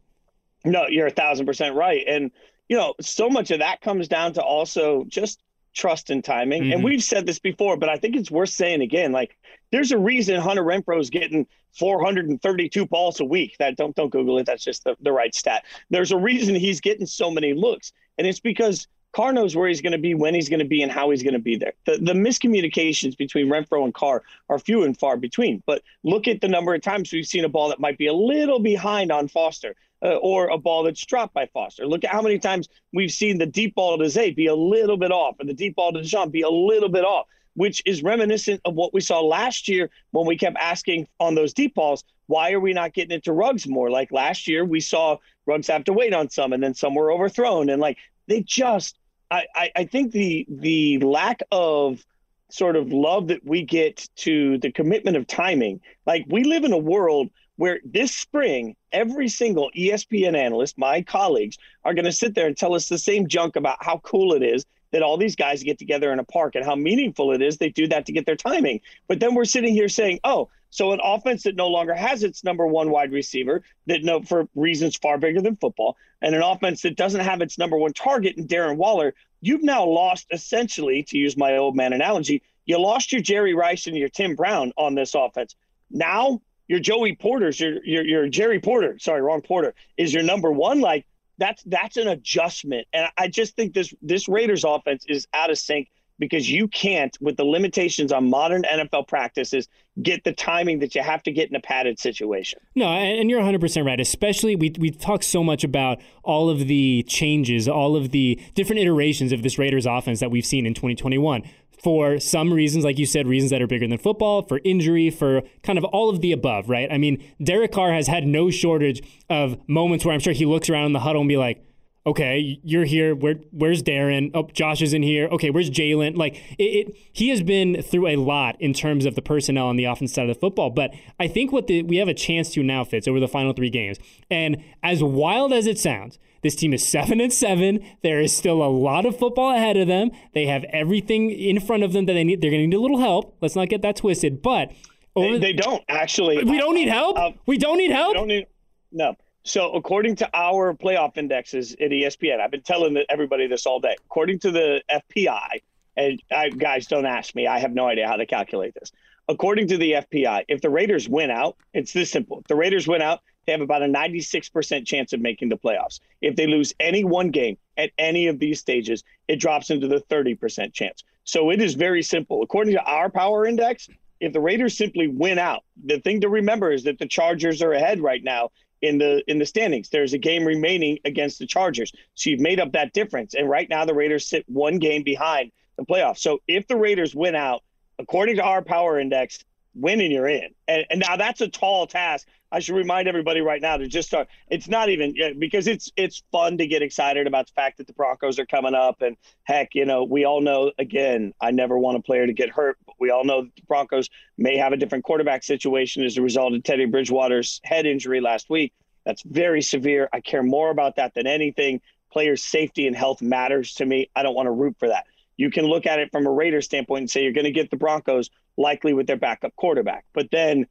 No, 0.65 0.87
you're 0.87 1.07
a 1.07 1.11
thousand 1.11 1.45
percent 1.45 1.75
right, 1.75 2.03
and 2.07 2.31
you 2.67 2.77
know, 2.77 2.95
so 2.99 3.29
much 3.29 3.51
of 3.51 3.59
that 3.59 3.81
comes 3.81 4.07
down 4.07 4.33
to 4.33 4.41
also 4.41 5.05
just 5.07 5.41
trust 5.73 6.09
and 6.09 6.23
timing. 6.23 6.63
Mm-hmm. 6.63 6.73
And 6.73 6.83
we've 6.83 7.03
said 7.03 7.25
this 7.25 7.39
before, 7.39 7.77
but 7.77 7.89
I 7.89 7.97
think 7.97 8.15
it's 8.15 8.31
worth 8.31 8.49
saying 8.49 8.81
again. 8.81 9.11
Like, 9.11 9.37
there's 9.71 9.91
a 9.91 9.97
reason 9.97 10.39
Hunter 10.39 10.63
Renfrow's 10.63 11.09
getting 11.09 11.45
432 11.77 12.85
balls 12.87 13.19
a 13.19 13.25
week. 13.25 13.55
That 13.59 13.77
don't 13.77 13.95
don't 13.95 14.09
Google 14.09 14.39
it. 14.39 14.45
That's 14.45 14.63
just 14.63 14.83
the, 14.83 14.95
the 15.01 15.11
right 15.11 15.33
stat. 15.33 15.63
There's 15.89 16.11
a 16.11 16.17
reason 16.17 16.55
he's 16.55 16.81
getting 16.81 17.05
so 17.05 17.31
many 17.31 17.53
looks, 17.53 17.93
and 18.17 18.27
it's 18.27 18.39
because 18.39 18.87
Carr 19.13 19.33
knows 19.33 19.55
where 19.55 19.67
he's 19.67 19.81
going 19.81 19.93
to 19.93 19.97
be, 19.97 20.13
when 20.13 20.35
he's 20.35 20.49
going 20.49 20.59
to 20.59 20.65
be, 20.65 20.83
and 20.83 20.91
how 20.91 21.09
he's 21.09 21.23
going 21.23 21.33
to 21.33 21.39
be 21.39 21.55
there. 21.55 21.73
The, 21.85 21.97
the 21.97 22.13
miscommunications 22.13 23.17
between 23.17 23.47
Renfrow 23.47 23.83
and 23.83 23.93
Carr 23.93 24.23
are 24.49 24.59
few 24.59 24.83
and 24.83 24.97
far 24.97 25.17
between. 25.17 25.63
But 25.65 25.81
look 26.03 26.27
at 26.27 26.41
the 26.41 26.47
number 26.47 26.75
of 26.75 26.81
times 26.81 27.11
we've 27.11 27.25
seen 27.25 27.45
a 27.45 27.49
ball 27.49 27.69
that 27.69 27.79
might 27.79 27.97
be 27.97 28.07
a 28.07 28.13
little 28.13 28.59
behind 28.59 29.11
on 29.11 29.27
Foster 29.27 29.75
uh, 30.03 30.15
or 30.17 30.47
a 30.49 30.57
ball 30.57 30.83
that's 30.83 31.05
dropped 31.05 31.33
by 31.33 31.47
Foster. 31.47 31.87
Look 31.87 32.03
at 32.03 32.11
how 32.11 32.21
many 32.21 32.39
times 32.39 32.69
we've 32.93 33.11
seen 33.11 33.37
the 33.37 33.45
deep 33.45 33.75
ball 33.75 33.97
to 33.97 34.09
Zay 34.09 34.31
be 34.31 34.47
a 34.47 34.55
little 34.55 34.97
bit 34.97 35.11
off, 35.11 35.35
or 35.39 35.45
the 35.45 35.53
deep 35.53 35.75
ball 35.75 35.93
to 35.93 35.99
DeSean 35.99 36.31
be 36.31 36.41
a 36.41 36.49
little 36.49 36.89
bit 36.89 37.03
off, 37.03 37.27
which 37.55 37.81
is 37.85 38.03
reminiscent 38.03 38.61
of 38.65 38.75
what 38.75 38.93
we 38.93 39.01
saw 39.01 39.21
last 39.21 39.67
year 39.67 39.89
when 40.11 40.27
we 40.27 40.37
kept 40.37 40.57
asking 40.57 41.07
on 41.19 41.33
those 41.33 41.53
deep 41.53 41.73
balls, 41.73 42.03
why 42.27 42.51
are 42.51 42.59
we 42.59 42.73
not 42.73 42.93
getting 42.93 43.15
into 43.15 43.31
Ruggs 43.31 43.67
more? 43.67 43.89
Like 43.89 44.11
last 44.11 44.47
year, 44.47 44.63
we 44.63 44.79
saw 44.79 45.17
Ruggs 45.45 45.67
have 45.67 45.85
to 45.85 45.93
wait 45.93 46.13
on 46.13 46.29
some, 46.29 46.53
and 46.53 46.61
then 46.61 46.73
some 46.73 46.93
were 46.93 47.11
overthrown, 47.11 47.69
and 47.69 47.81
like 47.81 47.97
they 48.27 48.41
just 48.41 48.97
I, 49.29 49.45
I, 49.55 49.71
I 49.75 49.83
think 49.85 50.11
the 50.11 50.45
the 50.49 50.99
lack 50.99 51.41
of 51.51 52.03
sort 52.49 52.75
of 52.75 52.91
love 52.93 53.27
that 53.27 53.45
we 53.45 53.63
get 53.63 54.07
to 54.15 54.57
the 54.59 54.71
commitment 54.71 55.17
of 55.17 55.27
timing, 55.27 55.81
like 56.05 56.25
we 56.29 56.43
live 56.43 56.63
in 56.63 56.71
a 56.71 56.77
world 56.77 57.29
where 57.57 57.79
this 57.83 58.15
spring, 58.15 58.75
every 58.91 59.27
single 59.27 59.69
ESPN 59.75 60.35
analyst, 60.35 60.77
my 60.77 61.01
colleagues, 61.01 61.57
are 61.83 61.93
going 61.93 62.05
to 62.05 62.11
sit 62.11 62.35
there 62.35 62.47
and 62.47 62.55
tell 62.55 62.73
us 62.73 62.87
the 62.87 62.97
same 62.97 63.27
junk 63.27 63.55
about 63.55 63.83
how 63.83 63.97
cool 63.99 64.33
it 64.33 64.43
is 64.43 64.65
that 64.91 65.01
all 65.01 65.17
these 65.17 65.35
guys 65.35 65.63
get 65.63 65.77
together 65.77 66.13
in 66.13 66.19
a 66.19 66.23
park 66.23 66.55
and 66.55 66.63
how 66.63 66.75
meaningful 66.75 67.33
it 67.33 67.41
is 67.41 67.57
they 67.57 67.69
do 67.69 67.87
that 67.87 68.05
to 68.05 68.13
get 68.13 68.25
their 68.25 68.35
timing. 68.35 68.79
But 69.07 69.19
then 69.19 69.35
we're 69.35 69.45
sitting 69.45 69.73
here 69.73 69.89
saying, 69.89 70.19
oh, 70.23 70.49
so 70.69 70.91
an 70.91 70.99
offense 71.03 71.43
that 71.43 71.55
no 71.55 71.67
longer 71.67 71.93
has 71.93 72.23
its 72.23 72.43
number 72.43 72.67
one 72.67 72.89
wide 72.89 73.11
receiver, 73.11 73.63
that 73.85 74.03
no 74.03 74.21
for 74.21 74.47
reasons 74.55 74.95
far 74.95 75.17
bigger 75.17 75.41
than 75.41 75.55
football, 75.55 75.97
and 76.21 76.35
an 76.35 76.41
offense 76.41 76.81
that 76.81 76.95
doesn't 76.95 77.21
have 77.21 77.41
its 77.41 77.57
number 77.57 77.77
one 77.77 77.93
target 77.93 78.37
in 78.37 78.47
Darren 78.47 78.77
Waller, 78.77 79.13
you've 79.41 79.63
now 79.63 79.85
lost 79.85 80.27
essentially, 80.31 81.03
to 81.03 81.17
use 81.17 81.37
my 81.37 81.57
old 81.57 81.75
man 81.75 81.93
analogy, 81.93 82.41
you 82.65 82.79
lost 82.79 83.11
your 83.11 83.21
Jerry 83.21 83.53
Rice 83.53 83.87
and 83.87 83.95
your 83.95 84.09
Tim 84.09 84.35
Brown 84.35 84.73
on 84.77 84.95
this 84.95 85.15
offense. 85.15 85.55
Now 85.89 86.41
your 86.67 86.79
Joey 86.79 87.15
Porter's 87.15 87.59
your 87.59 87.83
your, 87.83 88.03
your 88.03 88.27
Jerry 88.27 88.59
Porter, 88.59 88.99
sorry, 88.99 89.21
wrong 89.21 89.41
Porter, 89.41 89.73
is 89.95 90.13
your 90.13 90.23
number 90.23 90.51
one. 90.51 90.81
Like 90.81 91.05
that's 91.37 91.63
that's 91.63 91.97
an 91.97 92.07
adjustment. 92.07 92.87
And 92.93 93.07
I 93.17 93.29
just 93.29 93.55
think 93.55 93.73
this 93.73 93.93
this 94.01 94.27
Raiders 94.27 94.65
offense 94.65 95.05
is 95.07 95.27
out 95.33 95.49
of 95.49 95.57
sync 95.57 95.89
because 96.19 96.49
you 96.49 96.67
can't, 96.67 97.15
with 97.21 97.37
the 97.37 97.43
limitations 97.43 98.11
on 98.11 98.29
modern 98.29 98.63
NFL 98.63 99.07
practices, 99.07 99.67
get 100.01 100.23
the 100.23 100.33
timing 100.33 100.79
that 100.79 100.95
you 100.95 101.01
have 101.01 101.23
to 101.23 101.31
get 101.31 101.49
in 101.49 101.55
a 101.55 101.61
padded 101.61 101.99
situation. 101.99 102.59
No, 102.75 102.87
and 102.87 103.29
you're 103.29 103.41
100% 103.41 103.85
right. 103.85 103.99
Especially, 103.99 104.55
we, 104.55 104.73
we 104.79 104.91
talk 104.91 105.23
so 105.23 105.43
much 105.43 105.63
about 105.63 105.99
all 106.23 106.49
of 106.49 106.67
the 106.67 107.03
changes, 107.07 107.67
all 107.67 107.95
of 107.95 108.11
the 108.11 108.39
different 108.55 108.81
iterations 108.81 109.31
of 109.31 109.43
this 109.43 109.57
Raiders 109.57 109.85
offense 109.85 110.19
that 110.19 110.31
we've 110.31 110.45
seen 110.45 110.65
in 110.65 110.73
2021 110.73 111.43
for 111.83 112.19
some 112.19 112.51
reasons, 112.51 112.83
like 112.83 112.97
you 112.97 113.05
said, 113.05 113.27
reasons 113.27 113.51
that 113.51 113.61
are 113.61 113.67
bigger 113.67 113.87
than 113.87 113.97
football, 113.97 114.41
for 114.41 114.59
injury, 114.63 115.09
for 115.09 115.43
kind 115.63 115.77
of 115.77 115.83
all 115.85 116.09
of 116.09 116.21
the 116.21 116.31
above, 116.31 116.69
right? 116.69 116.91
I 116.91 116.97
mean, 116.97 117.23
Derek 117.41 117.71
Carr 117.71 117.93
has 117.93 118.07
had 118.07 118.25
no 118.25 118.49
shortage 118.49 119.01
of 119.29 119.57
moments 119.69 120.03
where 120.03 120.13
I'm 120.13 120.19
sure 120.19 120.33
he 120.33 120.45
looks 120.45 120.69
around 120.69 120.87
in 120.87 120.93
the 120.93 120.99
huddle 120.99 121.21
and 121.21 121.29
be 121.29 121.37
like, 121.37 121.63
okay, 122.07 122.59
you're 122.63 122.85
here. 122.85 123.13
Where, 123.13 123.35
where's 123.51 123.83
Darren? 123.83 124.31
Oh, 124.33 124.49
Josh 124.53 124.81
is 124.81 124.93
in 124.93 125.03
here. 125.03 125.27
Okay, 125.27 125.49
where's 125.49 125.69
Jalen? 125.69 126.17
Like 126.17 126.35
it, 126.57 126.63
it, 126.63 126.97
he 127.11 127.29
has 127.29 127.43
been 127.43 127.83
through 127.83 128.07
a 128.07 128.15
lot 128.15 128.59
in 128.59 128.73
terms 128.73 129.05
of 129.05 129.15
the 129.15 129.21
personnel 129.21 129.67
on 129.67 129.75
the 129.75 129.83
offense 129.83 130.13
side 130.13 130.29
of 130.29 130.35
the 130.35 130.39
football. 130.39 130.69
But 130.69 130.91
I 131.19 131.27
think 131.27 131.51
what 131.51 131.67
the, 131.67 131.83
we 131.83 131.97
have 131.97 132.07
a 132.07 132.13
chance 132.13 132.49
to 132.53 132.63
now 132.63 132.83
Fitz 132.85 133.07
over 133.07 133.19
the 133.19 133.27
final 133.27 133.53
three 133.53 133.69
games. 133.69 133.97
And 134.31 134.63
as 134.81 135.03
wild 135.03 135.51
as 135.51 135.67
it 135.67 135.77
sounds, 135.77 136.17
this 136.41 136.55
team 136.55 136.73
is 136.73 136.87
seven 136.87 137.19
and 137.19 137.33
seven. 137.33 137.85
There 138.03 138.21
is 138.21 138.35
still 138.35 138.63
a 138.63 138.71
lot 138.71 139.05
of 139.05 139.19
football 139.19 139.53
ahead 139.53 139.75
of 139.75 139.87
them. 139.87 140.11
They 140.33 140.45
have 140.45 140.63
everything 140.65 141.29
in 141.29 141.59
front 141.59 141.83
of 141.83 141.91
them 141.91 142.05
that 142.05 142.13
they 142.13 142.23
need. 142.23 142.41
They're 142.41 142.51
going 142.51 142.63
to 142.63 142.67
need 142.67 142.75
a 142.75 142.79
little 142.79 142.99
help. 142.99 143.37
Let's 143.41 143.55
not 143.55 143.67
get 143.67 143.81
that 143.81 143.97
twisted. 143.97 144.41
But 144.41 144.71
they, 145.15 145.39
they, 145.39 145.53
don't 145.53 145.83
actually. 145.89 146.43
We 146.43 146.57
don't 146.57 146.75
need 146.75 146.89
help. 146.89 147.17
Uh, 147.17 147.31
we 147.45 147.57
don't 147.57 147.77
need 147.77 147.91
help. 147.91 148.09
We 148.09 148.13
Don't 148.13 148.27
need, 148.27 148.47
no. 148.91 149.15
So, 149.47 149.71
according 149.71 150.17
to 150.17 150.29
our 150.33 150.73
playoff 150.73 151.15
indexes 151.15 151.71
at 151.79 151.91
ESPN, 151.91 152.41
I've 152.41 152.51
been 152.51 152.63
telling 152.63 153.01
everybody 153.07 153.47
this 153.47 153.65
all 153.65 153.79
day. 153.79 153.95
According 154.05 154.39
to 154.39 154.51
the 154.51 154.83
FPI, 154.91 155.61
and 155.95 156.21
I, 156.29 156.49
guys, 156.49 156.87
don't 156.87 157.05
ask 157.05 157.33
me. 157.33 157.47
I 157.47 157.59
have 157.59 157.71
no 157.71 157.87
idea 157.87 158.07
how 158.07 158.17
to 158.17 158.25
calculate 158.25 158.73
this. 158.73 158.91
According 159.29 159.69
to 159.69 159.77
the 159.77 159.93
FPI, 159.93 160.43
if 160.49 160.59
the 160.59 160.69
Raiders 160.69 161.07
win 161.07 161.31
out, 161.31 161.55
it's 161.73 161.93
this 161.93 162.11
simple. 162.11 162.39
If 162.39 162.47
the 162.47 162.57
Raiders 162.57 162.89
win 162.89 163.01
out, 163.01 163.21
they 163.45 163.53
have 163.53 163.61
about 163.61 163.83
a 163.83 163.85
96% 163.85 164.85
chance 164.85 165.13
of 165.13 165.21
making 165.21 165.47
the 165.47 165.57
playoffs. 165.57 166.01
If 166.21 166.35
they 166.35 166.45
lose 166.45 166.73
any 166.81 167.05
one 167.05 167.29
game 167.29 167.57
at 167.77 167.91
any 167.97 168.27
of 168.27 168.39
these 168.39 168.59
stages, 168.59 169.05
it 169.29 169.37
drops 169.37 169.69
into 169.69 169.87
the 169.87 170.01
30% 170.09 170.73
chance. 170.73 171.05
So 171.23 171.51
it 171.51 171.61
is 171.61 171.73
very 171.73 172.03
simple. 172.03 172.43
According 172.43 172.73
to 172.73 172.83
our 172.83 173.09
power 173.09 173.45
index, 173.45 173.87
if 174.19 174.33
the 174.33 174.41
Raiders 174.41 174.77
simply 174.77 175.07
win 175.07 175.39
out, 175.39 175.63
the 175.85 175.99
thing 175.99 176.21
to 176.21 176.29
remember 176.29 176.71
is 176.71 176.83
that 176.83 176.99
the 176.99 177.07
Chargers 177.07 177.61
are 177.61 177.71
ahead 177.71 178.01
right 178.01 178.23
now 178.23 178.49
in 178.81 178.97
the 178.97 179.23
in 179.27 179.39
the 179.39 179.45
standings. 179.45 179.89
There's 179.89 180.13
a 180.13 180.17
game 180.17 180.45
remaining 180.45 180.99
against 181.05 181.39
the 181.39 181.45
Chargers. 181.45 181.91
So 182.15 182.29
you've 182.29 182.39
made 182.39 182.59
up 182.59 182.71
that 182.73 182.93
difference. 182.93 183.33
And 183.33 183.49
right 183.49 183.69
now 183.69 183.85
the 183.85 183.93
Raiders 183.93 184.27
sit 184.27 184.45
one 184.47 184.79
game 184.79 185.03
behind 185.03 185.51
the 185.77 185.85
playoffs. 185.85 186.19
So 186.19 186.39
if 186.47 186.67
the 186.67 186.75
Raiders 186.75 187.15
win 187.15 187.35
out, 187.35 187.63
according 187.99 188.37
to 188.37 188.43
our 188.43 188.61
power 188.61 188.99
index, 188.99 189.43
winning 189.77 190.11
you're 190.11 190.27
in. 190.27 190.49
And, 190.67 190.85
and 190.89 190.99
now 190.99 191.15
that's 191.17 191.41
a 191.41 191.47
tall 191.47 191.87
task. 191.87 192.27
I 192.51 192.59
should 192.59 192.75
remind 192.75 193.07
everybody 193.09 193.41
right 193.41 193.61
now 193.61 193.75
to 193.75 193.87
just 193.87 194.07
start. 194.07 194.29
It's 194.49 194.69
not 194.69 194.87
even 194.89 195.13
because 195.37 195.67
it's 195.67 195.91
it's 195.97 196.23
fun 196.31 196.57
to 196.59 196.65
get 196.65 196.81
excited 196.81 197.27
about 197.27 197.47
the 197.47 197.53
fact 197.53 197.77
that 197.77 197.87
the 197.87 197.93
Broncos 197.93 198.39
are 198.39 198.45
coming 198.45 198.73
up, 198.73 199.01
and 199.01 199.17
heck, 199.43 199.75
you 199.75 199.85
know, 199.85 200.05
we 200.05 200.23
all 200.23 200.39
know. 200.39 200.71
Again, 200.79 201.33
I 201.41 201.51
never 201.51 201.77
want 201.77 201.97
a 201.97 202.01
player 202.01 202.25
to 202.25 202.31
get 202.31 202.49
hurt, 202.49 202.77
but 202.85 202.95
we 202.99 203.09
all 203.09 203.25
know 203.25 203.43
the 203.43 203.61
Broncos 203.67 204.09
may 204.37 204.57
have 204.57 204.71
a 204.71 204.77
different 204.77 205.03
quarterback 205.03 205.43
situation 205.43 206.05
as 206.05 206.17
a 206.17 206.21
result 206.21 206.53
of 206.53 206.63
Teddy 206.63 206.85
Bridgewater's 206.85 207.59
head 207.65 207.85
injury 207.85 208.21
last 208.21 208.49
week. 208.49 208.71
That's 209.05 209.23
very 209.23 209.61
severe. 209.61 210.07
I 210.13 210.21
care 210.21 210.43
more 210.43 210.69
about 210.69 210.95
that 210.95 211.13
than 211.15 211.27
anything. 211.27 211.81
players' 212.11 212.43
safety 212.43 212.87
and 212.87 212.95
health 212.95 213.21
matters 213.21 213.73
to 213.75 213.85
me. 213.85 214.09
I 214.15 214.23
don't 214.23 214.35
want 214.35 214.47
to 214.47 214.51
root 214.51 214.75
for 214.79 214.87
that. 214.87 215.05
You 215.35 215.51
can 215.51 215.65
look 215.65 215.85
at 215.85 215.99
it 215.99 216.11
from 216.11 216.25
a 216.25 216.31
Raider 216.31 216.61
standpoint 216.61 217.01
and 217.01 217.09
say 217.09 217.23
you're 217.23 217.33
going 217.33 217.45
to 217.45 217.51
get 217.51 217.69
the 217.69 217.77
Broncos 217.77 218.29
likely 218.57 218.93
with 218.93 219.07
their 219.07 219.17
backup 219.17 219.55
quarterback, 219.55 220.05
but 220.13 220.29
then 220.31 220.65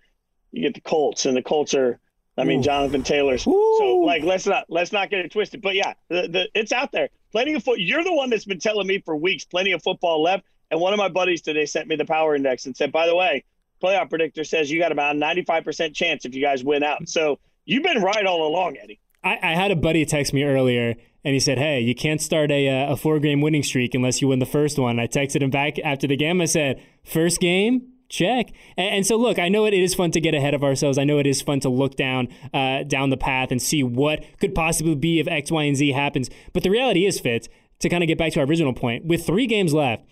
you 0.53 0.63
get 0.63 0.75
the 0.75 0.81
Colts, 0.81 1.27
and 1.27 1.37
the 1.37 1.43
Colts 1.43 1.75
are. 1.75 1.99
I 2.39 2.45
mean, 2.45 2.61
Ooh. 2.61 2.65
Jonathan 2.65 3.03
Taylor's. 3.03 3.47
Ooh. 3.47 3.77
So, 3.79 4.01
like, 4.01 4.23
let's 4.23 4.47
not 4.47 4.67
let's 4.69 4.93
not 4.93 5.09
get 5.09 5.21
it 5.21 5.33
twisted. 5.33 5.63
But 5.63 5.75
yeah, 5.75 5.95
the, 6.09 6.29
the 6.29 6.49
it's 6.55 6.71
out 6.71 6.93
there. 6.93 7.09
Plenty 7.33 7.55
of 7.55 7.65
foot. 7.65 7.81
You're 7.81 8.05
the 8.05 8.13
one 8.13 8.29
that's 8.29 8.45
been 8.45 8.59
telling 8.59 8.87
me 8.87 9.01
for 9.01 9.17
weeks. 9.17 9.47
Plenty 9.47 9.73
of 9.73 9.83
football 9.83 10.23
left. 10.23 10.45
And 10.71 10.81
one 10.81 10.93
of 10.93 10.99
my 10.99 11.09
buddies 11.09 11.43
today 11.43 11.65
sent 11.67 11.89
me 11.89 11.97
the 11.97 12.05
power 12.05 12.35
index 12.35 12.67
and 12.67 12.77
said, 12.77 12.93
by 12.93 13.07
the 13.07 13.15
way, 13.15 13.45
playoff 13.83 14.11
predictor 14.11 14.45
says 14.45 14.71
you 14.71 14.81
got 14.81 14.93
about 14.93 15.17
a 15.17 15.19
95% 15.19 15.95
chance 15.95 16.25
if 16.25 16.35
you 16.35 16.43
guys 16.43 16.65
win 16.65 16.83
out. 16.83 17.09
So 17.09 17.39
you've 17.65 17.83
been 17.83 18.03
right 18.03 18.27
all 18.27 18.47
along, 18.47 18.77
Eddie. 18.83 19.01
I, 19.23 19.39
I 19.43 19.55
had 19.55 19.71
a 19.71 19.77
buddy 19.77 20.05
text 20.05 20.33
me 20.33 20.45
earlier 20.45 20.95
and 21.27 21.35
he 21.35 21.41
said, 21.41 21.59
"Hey, 21.59 21.81
you 21.81 21.93
can't 21.93 22.21
start 22.21 22.53
a 22.53 22.69
uh, 22.69 22.93
a 22.93 22.97
four 22.97 23.19
game 23.19 23.41
winning 23.41 23.65
streak 23.65 23.97
unless 23.97 24.23
you 24.23 24.29
win 24.29 24.39
the 24.39 24.47
first 24.47 24.79
one." 24.79 25.01
I 25.01 25.09
texted 25.09 25.43
him 25.43 25.51
back 25.51 25.77
after 25.81 26.07
the 26.07 26.17
game. 26.17 26.41
I 26.41 26.47
said, 26.47 26.81
first 27.05 27.41
game." 27.41 27.89
Check. 28.09 28.53
And, 28.77 28.95
and 28.95 29.07
so, 29.07 29.17
look, 29.17 29.37
I 29.37 29.49
know 29.49 29.65
it, 29.65 29.75
it 29.75 29.83
is 29.83 29.93
fun 29.93 30.13
to 30.13 30.21
get 30.21 30.33
ahead 30.33 30.55
of 30.55 30.63
ourselves. 30.63 30.97
I 30.97 31.03
know 31.03 31.19
it 31.19 31.27
is 31.27 31.43
fun 31.43 31.59
to 31.61 31.69
look 31.69 31.97
down 31.97 32.29
uh, 32.55 32.85
down 32.85 33.11
the 33.11 33.17
path 33.17 33.51
and 33.51 33.61
see 33.61 33.83
what 33.83 34.25
could 34.39 34.55
possibly 34.55 34.95
be 34.95 35.19
if 35.19 35.27
X, 35.27 35.51
Y, 35.51 35.65
and 35.65 35.77
Z 35.77 35.91
happens. 35.91 36.31
But 36.53 36.63
the 36.63 36.71
reality 36.71 37.05
is, 37.05 37.19
Fitz, 37.19 37.49
to 37.81 37.89
kind 37.89 38.05
of 38.05 38.07
get 38.07 38.17
back 38.17 38.33
to 38.35 38.41
our 38.41 38.47
original 38.47 38.73
point, 38.73 39.05
with 39.05 39.27
three 39.27 39.49
games 39.49 39.75
left, 39.75 40.05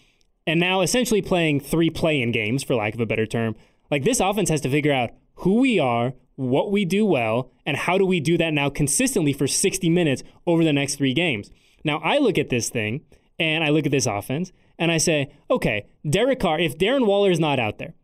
and 0.44 0.58
now 0.58 0.80
essentially 0.80 1.22
playing 1.22 1.60
three 1.60 1.88
play-in 1.88 2.32
games, 2.32 2.64
for 2.64 2.74
lack 2.74 2.94
of 2.94 3.00
a 3.00 3.06
better 3.06 3.26
term, 3.26 3.54
like 3.88 4.02
this 4.02 4.18
offense 4.18 4.50
has 4.50 4.60
to 4.62 4.68
figure 4.68 4.92
out 4.92 5.10
who 5.36 5.60
we 5.60 5.78
are, 5.78 6.14
what 6.36 6.70
we 6.70 6.84
do 6.84 7.04
well, 7.06 7.50
and 7.64 7.76
how 7.76 7.98
do 7.98 8.04
we 8.04 8.20
do 8.20 8.36
that 8.38 8.52
now 8.52 8.68
consistently 8.70 9.32
for 9.32 9.46
60 9.46 9.88
minutes 9.88 10.22
over 10.46 10.64
the 10.64 10.72
next 10.72 10.96
three 10.96 11.14
games. 11.14 11.50
Now, 11.84 11.98
I 11.98 12.18
look 12.18 12.38
at 12.38 12.48
this 12.48 12.68
thing 12.68 13.02
and 13.38 13.62
I 13.62 13.68
look 13.68 13.86
at 13.86 13.92
this 13.92 14.06
offense 14.06 14.52
and 14.78 14.90
I 14.90 14.98
say, 14.98 15.32
okay, 15.50 15.86
Derek 16.08 16.40
Carr, 16.40 16.58
if 16.58 16.78
Darren 16.78 17.06
Waller 17.06 17.30
is 17.30 17.40
not 17.40 17.58
out 17.58 17.78
there, 17.78 17.94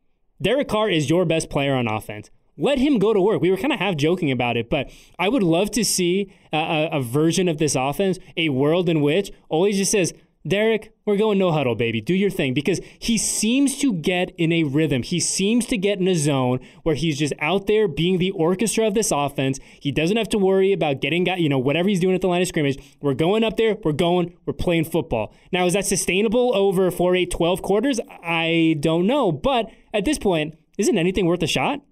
Derek 0.41 0.69
Carr 0.69 0.89
is 0.89 1.11
your 1.11 1.25
best 1.25 1.51
player 1.51 1.75
on 1.75 1.89
offense. 1.89 2.31
Let 2.57 2.79
him 2.79 2.99
go 2.99 3.15
to 3.15 3.21
work. 3.21 3.41
We 3.41 3.51
were 3.51 3.57
kind 3.57 3.73
of 3.73 3.79
half 3.79 3.97
joking 3.97 4.31
about 4.31 4.57
it, 4.57 4.69
but 4.69 4.91
I 5.19 5.29
would 5.29 5.43
love 5.43 5.71
to 5.73 5.85
see 5.85 6.31
a, 6.53 6.91
a, 6.93 7.01
version 7.01 7.49
of 7.49 7.57
this 7.57 7.75
offense, 7.75 8.19
a 8.37 8.51
world 8.51 8.89
in 8.89 9.01
which 9.01 9.33
Ole 9.49 9.73
just 9.73 9.93
says, 9.93 10.13
Derek, 10.49 10.95
we're 11.05 11.19
going 11.19 11.37
no 11.37 11.53
huddle, 11.53 11.75
baby. 11.75 12.01
Do 12.01 12.15
your 12.15 12.31
thing 12.31 12.55
because 12.55 12.81
he 12.99 13.19
seems 13.19 13.77
to 13.81 13.93
get 13.93 14.33
in 14.39 14.53
a 14.53 14.65
rhythm. 14.65 15.03
He 15.03 15.21
seems 15.21 15.67
to 15.67 15.77
get 15.77 15.99
in 15.99 16.09
a 16.09 16.15
zone 16.15 16.61
where 16.83 16.95
he's 16.95 17.19
just 17.19 17.35
out 17.41 17.67
there 17.67 17.87
being 17.87 18.17
the 18.17 18.31
orchestra 18.31 18.87
of 18.87 18.95
this 18.95 19.11
offense. 19.11 19.61
He 19.79 19.93
doesn't 19.93 20.17
have 20.17 20.31
to 20.31 20.39
worry 20.39 20.73
about 20.73 21.03
getting, 21.03 21.27
you 21.39 21.51
know, 21.51 21.59
whatever 21.59 21.91
he's 21.91 22.01
doing 22.01 22.15
at 22.15 22.23
the 22.23 22.29
line 22.29 22.41
of 22.41 22.49
scrimmage. 22.49 22.79
We're 23.03 23.13
going 23.13 23.45
up 23.45 23.59
there, 23.59 23.77
we're 23.85 23.93
going, 23.93 24.35
we're 24.47 24.55
playing 24.55 24.85
football. 24.85 25.35
Now, 25.53 25.67
is 25.67 25.75
that 25.75 25.85
sustainable 25.85 26.57
over 26.57 26.91
4, 26.91 27.17
8, 27.17 27.31
12 27.31 27.61
quarters? 27.61 28.01
I 28.23 28.77
don't 28.81 29.07
know. 29.07 29.33
But 29.33 29.71
at 29.93 30.07
this 30.07 30.19
point, 30.19 30.57
isn't 30.79 30.97
anything 30.97 31.27
worth 31.27 31.43
a 31.43 31.47
shot? 31.47 31.83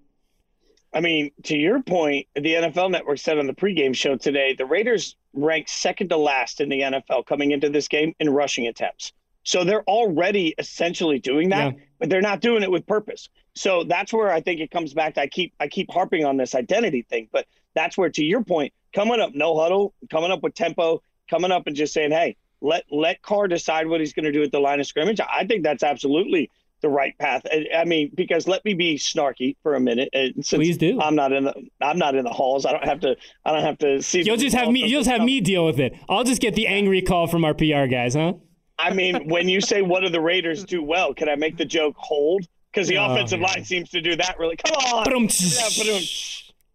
I 0.91 1.01
mean, 1.01 1.29
to 1.43 1.55
your 1.55 1.83
point, 1.83 2.25
the 2.33 2.55
NFL 2.55 2.89
Network 2.89 3.19
said 3.19 3.37
on 3.37 3.45
the 3.45 3.53
pregame 3.53 3.95
show 3.95 4.15
today, 4.15 4.55
the 4.57 4.65
Raiders 4.65 5.15
ranked 5.33 5.69
second 5.69 6.09
to 6.09 6.17
last 6.17 6.61
in 6.61 6.69
the 6.69 6.81
NFL 6.81 7.25
coming 7.25 7.51
into 7.51 7.69
this 7.69 7.87
game 7.87 8.13
in 8.19 8.29
rushing 8.29 8.67
attempts. 8.67 9.13
So 9.43 9.63
they're 9.63 9.83
already 9.83 10.53
essentially 10.57 11.19
doing 11.19 11.49
that, 11.49 11.73
yeah. 11.73 11.83
but 11.97 12.09
they're 12.09 12.21
not 12.21 12.41
doing 12.41 12.63
it 12.63 12.69
with 12.69 12.85
purpose. 12.85 13.29
So 13.55 13.83
that's 13.83 14.13
where 14.13 14.31
I 14.31 14.41
think 14.41 14.59
it 14.59 14.69
comes 14.69 14.93
back 14.93 15.15
to 15.15 15.21
I 15.21 15.27
keep 15.27 15.53
I 15.59 15.67
keep 15.67 15.91
harping 15.91 16.25
on 16.25 16.37
this 16.37 16.55
identity 16.55 17.03
thing, 17.03 17.29
but 17.31 17.47
that's 17.73 17.97
where 17.97 18.09
to 18.09 18.23
your 18.23 18.43
point, 18.43 18.73
coming 18.93 19.19
up 19.19 19.33
no 19.33 19.57
huddle, 19.57 19.93
coming 20.11 20.31
up 20.31 20.43
with 20.43 20.53
tempo, 20.53 21.01
coming 21.29 21.51
up 21.51 21.67
and 21.67 21.75
just 21.75 21.93
saying, 21.93 22.11
"Hey, 22.11 22.35
let 22.61 22.83
let 22.91 23.21
Carr 23.21 23.47
decide 23.47 23.87
what 23.87 24.01
he's 24.01 24.13
going 24.13 24.25
to 24.25 24.31
do 24.31 24.43
at 24.43 24.51
the 24.51 24.59
line 24.59 24.79
of 24.79 24.87
scrimmage." 24.87 25.19
I 25.21 25.45
think 25.45 25.63
that's 25.63 25.83
absolutely 25.83 26.51
the 26.81 26.89
right 26.89 27.17
path. 27.17 27.43
I, 27.75 27.85
mean, 27.85 28.11
because 28.13 28.47
let 28.47 28.63
me 28.65 28.73
be 28.73 28.97
snarky 28.97 29.55
for 29.63 29.75
a 29.75 29.79
minute. 29.79 30.09
Please 30.45 30.77
do. 30.77 30.99
I'm 31.01 31.15
not 31.15 31.31
in 31.31 31.45
the 31.45 31.53
I'm 31.81 31.97
not 31.97 32.15
in 32.15 32.23
the 32.23 32.31
halls. 32.31 32.65
I 32.65 32.71
don't 32.71 32.85
have 32.85 32.99
to. 33.01 33.15
I 33.45 33.51
don't 33.51 33.63
have 33.63 33.77
to 33.79 34.01
see. 34.01 34.21
You'll 34.21 34.37
just 34.37 34.55
have 34.55 34.69
me. 34.69 34.87
You'll 34.87 35.01
just 35.01 35.09
have 35.09 35.21
me 35.21 35.41
deal 35.41 35.65
with 35.65 35.79
it. 35.79 35.95
I'll 36.07 36.23
just 36.23 36.41
get 36.41 36.55
the 36.55 36.67
angry 36.67 37.01
call 37.01 37.27
from 37.27 37.45
our 37.45 37.53
PR 37.53 37.85
guys, 37.85 38.15
huh? 38.15 38.33
I 38.77 38.93
mean, 38.93 39.27
when 39.27 39.49
you 39.49 39.59
say 39.59 39.81
what 39.81 40.01
do 40.01 40.09
the 40.09 40.21
Raiders 40.21 40.63
do 40.63 40.81
well, 40.81 41.13
can 41.13 41.27
I 41.27 41.35
make 41.35 41.57
the 41.57 41.65
joke 41.65 41.95
hold? 41.97 42.45
Because 42.71 42.87
the 42.87 42.97
oh, 42.97 43.11
offensive 43.11 43.41
line 43.41 43.65
seems 43.65 43.89
to 43.89 44.01
do 44.01 44.15
that 44.15 44.39
really. 44.39 44.55
Come 44.55 44.75
on. 44.75 45.27
Yeah, 45.29 45.99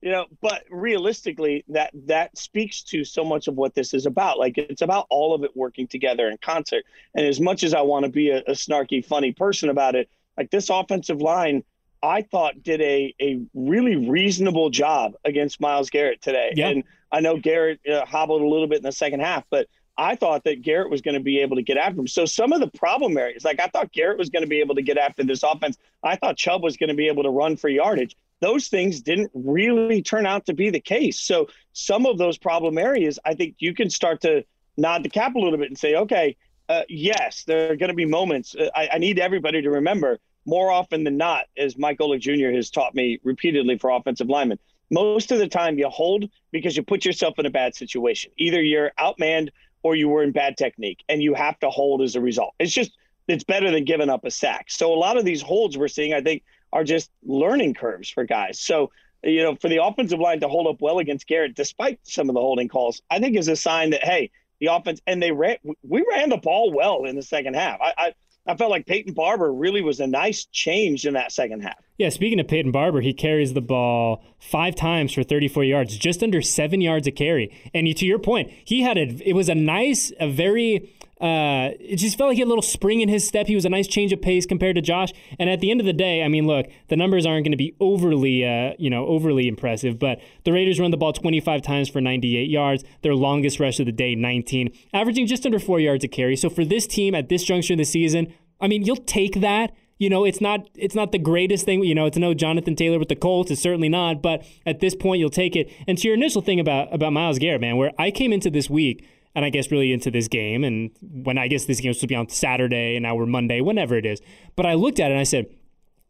you 0.04 0.12
know 0.12 0.26
but 0.42 0.64
realistically 0.70 1.64
that 1.66 1.90
that 2.06 2.36
speaks 2.36 2.82
to 2.82 3.04
so 3.04 3.24
much 3.24 3.48
of 3.48 3.54
what 3.54 3.74
this 3.74 3.94
is 3.94 4.04
about 4.04 4.38
like 4.38 4.58
it's 4.58 4.82
about 4.82 5.06
all 5.08 5.34
of 5.34 5.42
it 5.42 5.56
working 5.56 5.88
together 5.88 6.28
in 6.28 6.36
concert 6.42 6.84
and 7.14 7.26
as 7.26 7.40
much 7.40 7.64
as 7.64 7.72
i 7.72 7.80
want 7.80 8.04
to 8.04 8.10
be 8.10 8.28
a, 8.28 8.38
a 8.40 8.52
snarky 8.52 9.04
funny 9.04 9.32
person 9.32 9.70
about 9.70 9.94
it 9.94 10.08
like 10.36 10.50
this 10.50 10.68
offensive 10.68 11.22
line 11.22 11.64
i 12.02 12.20
thought 12.20 12.62
did 12.62 12.82
a 12.82 13.14
a 13.20 13.40
really 13.54 13.96
reasonable 13.96 14.68
job 14.68 15.14
against 15.24 15.58
myles 15.58 15.88
garrett 15.88 16.20
today 16.20 16.52
yeah. 16.54 16.68
and 16.68 16.84
i 17.10 17.18
know 17.18 17.38
garrett 17.38 17.80
uh, 17.90 18.04
hobbled 18.04 18.42
a 18.42 18.46
little 18.46 18.68
bit 18.68 18.76
in 18.76 18.84
the 18.84 18.92
second 18.92 19.20
half 19.20 19.42
but 19.50 19.66
I 19.96 20.16
thought 20.16 20.42
that 20.42 20.60
Garrett 20.60 20.90
was 20.90 21.02
going 21.02 21.14
to 21.14 21.20
be 21.20 21.38
able 21.38 21.54
to 21.54 21.62
get 21.62 21.76
after 21.76 22.00
him. 22.00 22.08
So 22.08 22.26
some 22.26 22.52
of 22.52 22.58
the 22.58 22.66
problem 22.66 23.16
areas, 23.16 23.44
like 23.44 23.60
I 23.60 23.68
thought 23.68 23.92
Garrett 23.92 24.18
was 24.18 24.28
going 24.28 24.42
to 24.42 24.48
be 24.48 24.58
able 24.58 24.74
to 24.74 24.82
get 24.82 24.98
after 24.98 25.22
this 25.22 25.44
offense. 25.44 25.78
I 26.02 26.16
thought 26.16 26.36
Chubb 26.36 26.64
was 26.64 26.76
going 26.76 26.88
to 26.88 26.96
be 26.96 27.06
able 27.06 27.22
to 27.22 27.30
run 27.30 27.56
for 27.56 27.68
yardage 27.68 28.16
those 28.44 28.68
things 28.68 29.00
didn't 29.00 29.30
really 29.32 30.02
turn 30.02 30.26
out 30.26 30.44
to 30.44 30.52
be 30.52 30.68
the 30.68 30.80
case. 30.80 31.18
So 31.18 31.48
some 31.72 32.04
of 32.04 32.18
those 32.18 32.36
problem 32.36 32.76
areas, 32.76 33.18
I 33.24 33.32
think 33.32 33.56
you 33.58 33.72
can 33.72 33.88
start 33.88 34.20
to 34.20 34.44
nod 34.76 35.02
the 35.02 35.08
cap 35.08 35.34
a 35.34 35.38
little 35.38 35.58
bit 35.58 35.68
and 35.68 35.78
say, 35.78 35.94
okay, 35.94 36.36
uh, 36.68 36.82
yes, 36.90 37.44
there 37.44 37.72
are 37.72 37.76
going 37.76 37.88
to 37.88 37.94
be 37.94 38.04
moments. 38.04 38.54
Uh, 38.54 38.68
I, 38.74 38.90
I, 38.92 38.98
need 38.98 39.18
everybody 39.18 39.62
to 39.62 39.70
remember 39.70 40.18
more 40.44 40.70
often 40.70 41.04
than 41.04 41.16
not, 41.16 41.46
as 41.56 41.78
Mike 41.78 41.98
Golic 41.98 42.20
Jr. 42.20 42.54
has 42.54 42.70
taught 42.70 42.94
me 42.94 43.18
repeatedly 43.22 43.78
for 43.78 43.88
offensive 43.90 44.28
linemen, 44.28 44.58
most 44.90 45.32
of 45.32 45.38
the 45.38 45.48
time 45.48 45.78
you 45.78 45.88
hold 45.88 46.28
because 46.52 46.76
you 46.76 46.82
put 46.82 47.04
yourself 47.04 47.38
in 47.38 47.46
a 47.46 47.50
bad 47.50 47.74
situation. 47.74 48.30
Either 48.36 48.62
you're 48.62 48.92
outmanned 48.98 49.48
or 49.82 49.96
you 49.96 50.08
were 50.10 50.22
in 50.22 50.32
bad 50.32 50.58
technique 50.58 51.02
and 51.08 51.22
you 51.22 51.32
have 51.32 51.58
to 51.60 51.70
hold 51.70 52.02
as 52.02 52.14
a 52.14 52.20
result. 52.20 52.54
It's 52.58 52.72
just, 52.72 52.92
it's 53.26 53.44
better 53.44 53.70
than 53.70 53.84
giving 53.84 54.10
up 54.10 54.24
a 54.26 54.30
sack. 54.30 54.70
So 54.70 54.92
a 54.92 54.96
lot 54.96 55.16
of 55.16 55.24
these 55.24 55.40
holds 55.40 55.78
we're 55.78 55.88
seeing, 55.88 56.12
I 56.12 56.20
think, 56.20 56.42
are 56.74 56.84
just 56.84 57.10
learning 57.22 57.72
curves 57.72 58.10
for 58.10 58.24
guys. 58.24 58.58
So, 58.58 58.90
you 59.22 59.42
know, 59.42 59.54
for 59.54 59.68
the 59.68 59.82
offensive 59.82 60.18
line 60.18 60.40
to 60.40 60.48
hold 60.48 60.66
up 60.66 60.82
well 60.82 60.98
against 60.98 61.26
Garrett, 61.26 61.54
despite 61.54 62.00
some 62.02 62.28
of 62.28 62.34
the 62.34 62.40
holding 62.40 62.68
calls, 62.68 63.00
I 63.10 63.20
think 63.20 63.38
is 63.38 63.48
a 63.48 63.56
sign 63.56 63.90
that, 63.90 64.04
hey, 64.04 64.32
the 64.60 64.66
offense, 64.66 65.00
and 65.06 65.22
they 65.22 65.30
ran, 65.30 65.56
we 65.82 66.04
ran 66.10 66.28
the 66.28 66.36
ball 66.36 66.72
well 66.72 67.04
in 67.04 67.16
the 67.16 67.22
second 67.22 67.54
half. 67.54 67.80
I, 67.80 67.94
I, 67.96 68.14
I 68.46 68.56
felt 68.56 68.70
like 68.70 68.86
Peyton 68.86 69.14
Barber 69.14 69.52
really 69.52 69.80
was 69.80 70.00
a 70.00 70.06
nice 70.06 70.44
change 70.46 71.06
in 71.06 71.14
that 71.14 71.32
second 71.32 71.62
half. 71.62 71.78
Yeah, 71.96 72.10
speaking 72.10 72.40
of 72.40 72.48
Peyton 72.48 72.72
Barber, 72.72 73.00
he 73.00 73.14
carries 73.14 73.54
the 73.54 73.62
ball 73.62 74.22
five 74.38 74.74
times 74.74 75.14
for 75.14 75.22
34 75.22 75.64
yards, 75.64 75.96
just 75.96 76.22
under 76.22 76.42
seven 76.42 76.80
yards 76.80 77.06
a 77.06 77.12
carry. 77.12 77.54
And 77.72 77.86
to 77.96 78.04
your 78.04 78.18
point, 78.18 78.52
he 78.64 78.82
had 78.82 78.98
a, 78.98 79.06
it 79.24 79.34
was 79.34 79.48
a 79.48 79.54
nice, 79.54 80.12
a 80.20 80.28
very, 80.28 80.92
uh, 81.24 81.70
it 81.80 81.96
just 81.96 82.18
felt 82.18 82.28
like 82.28 82.34
he 82.34 82.40
had 82.42 82.48
a 82.48 82.52
little 82.52 82.60
spring 82.60 83.00
in 83.00 83.08
his 83.08 83.26
step. 83.26 83.46
He 83.46 83.54
was 83.54 83.64
a 83.64 83.70
nice 83.70 83.88
change 83.88 84.12
of 84.12 84.20
pace 84.20 84.44
compared 84.44 84.76
to 84.76 84.82
Josh. 84.82 85.08
And 85.38 85.48
at 85.48 85.60
the 85.60 85.70
end 85.70 85.80
of 85.80 85.86
the 85.86 85.94
day, 85.94 86.22
I 86.22 86.28
mean, 86.28 86.46
look, 86.46 86.66
the 86.88 86.96
numbers 86.96 87.24
aren't 87.24 87.44
going 87.44 87.52
to 87.52 87.56
be 87.56 87.74
overly, 87.80 88.44
uh, 88.44 88.74
you 88.78 88.90
know, 88.90 89.06
overly 89.06 89.48
impressive. 89.48 89.98
But 89.98 90.20
the 90.44 90.52
Raiders 90.52 90.78
run 90.78 90.90
the 90.90 90.98
ball 90.98 91.14
25 91.14 91.62
times 91.62 91.88
for 91.88 92.02
98 92.02 92.50
yards. 92.50 92.84
Their 93.00 93.14
longest 93.14 93.58
rush 93.58 93.80
of 93.80 93.86
the 93.86 93.92
day, 93.92 94.14
19, 94.14 94.70
averaging 94.92 95.26
just 95.26 95.46
under 95.46 95.58
four 95.58 95.80
yards 95.80 96.04
a 96.04 96.08
carry. 96.08 96.36
So 96.36 96.50
for 96.50 96.62
this 96.62 96.86
team 96.86 97.14
at 97.14 97.30
this 97.30 97.42
juncture 97.42 97.72
of 97.72 97.78
the 97.78 97.84
season, 97.86 98.30
I 98.60 98.68
mean, 98.68 98.82
you'll 98.82 98.96
take 98.96 99.40
that. 99.40 99.74
You 99.96 100.10
know, 100.10 100.26
it's 100.26 100.42
not 100.42 100.68
it's 100.74 100.94
not 100.94 101.12
the 101.12 101.18
greatest 101.18 101.64
thing. 101.64 101.82
You 101.84 101.94
know, 101.94 102.04
it's 102.04 102.18
no 102.18 102.34
Jonathan 102.34 102.76
Taylor 102.76 102.98
with 102.98 103.08
the 103.08 103.16
Colts. 103.16 103.50
It's 103.50 103.62
certainly 103.62 103.88
not. 103.88 104.20
But 104.20 104.44
at 104.66 104.80
this 104.80 104.94
point, 104.94 105.20
you'll 105.20 105.30
take 105.30 105.56
it. 105.56 105.72
And 105.88 105.96
to 105.96 106.06
your 106.06 106.16
initial 106.16 106.42
thing 106.42 106.60
about 106.60 106.92
about 106.92 107.14
Myles 107.14 107.38
Garrett, 107.38 107.62
man, 107.62 107.78
where 107.78 107.92
I 107.98 108.10
came 108.10 108.30
into 108.30 108.50
this 108.50 108.68
week 108.68 109.06
and 109.34 109.44
I 109.44 109.50
guess 109.50 109.70
really 109.70 109.92
into 109.92 110.10
this 110.10 110.28
game. 110.28 110.64
And 110.64 110.90
when 111.00 111.38
I 111.38 111.48
guess 111.48 111.64
this 111.64 111.80
game 111.80 111.90
was 111.90 111.98
to 111.98 112.06
be 112.06 112.14
on 112.14 112.28
Saturday 112.28 112.96
and 112.96 113.02
now 113.02 113.14
we're 113.14 113.26
Monday, 113.26 113.60
whenever 113.60 113.96
it 113.96 114.06
is. 114.06 114.20
But 114.56 114.66
I 114.66 114.74
looked 114.74 115.00
at 115.00 115.10
it 115.10 115.14
and 115.14 115.20
I 115.20 115.24
said, 115.24 115.46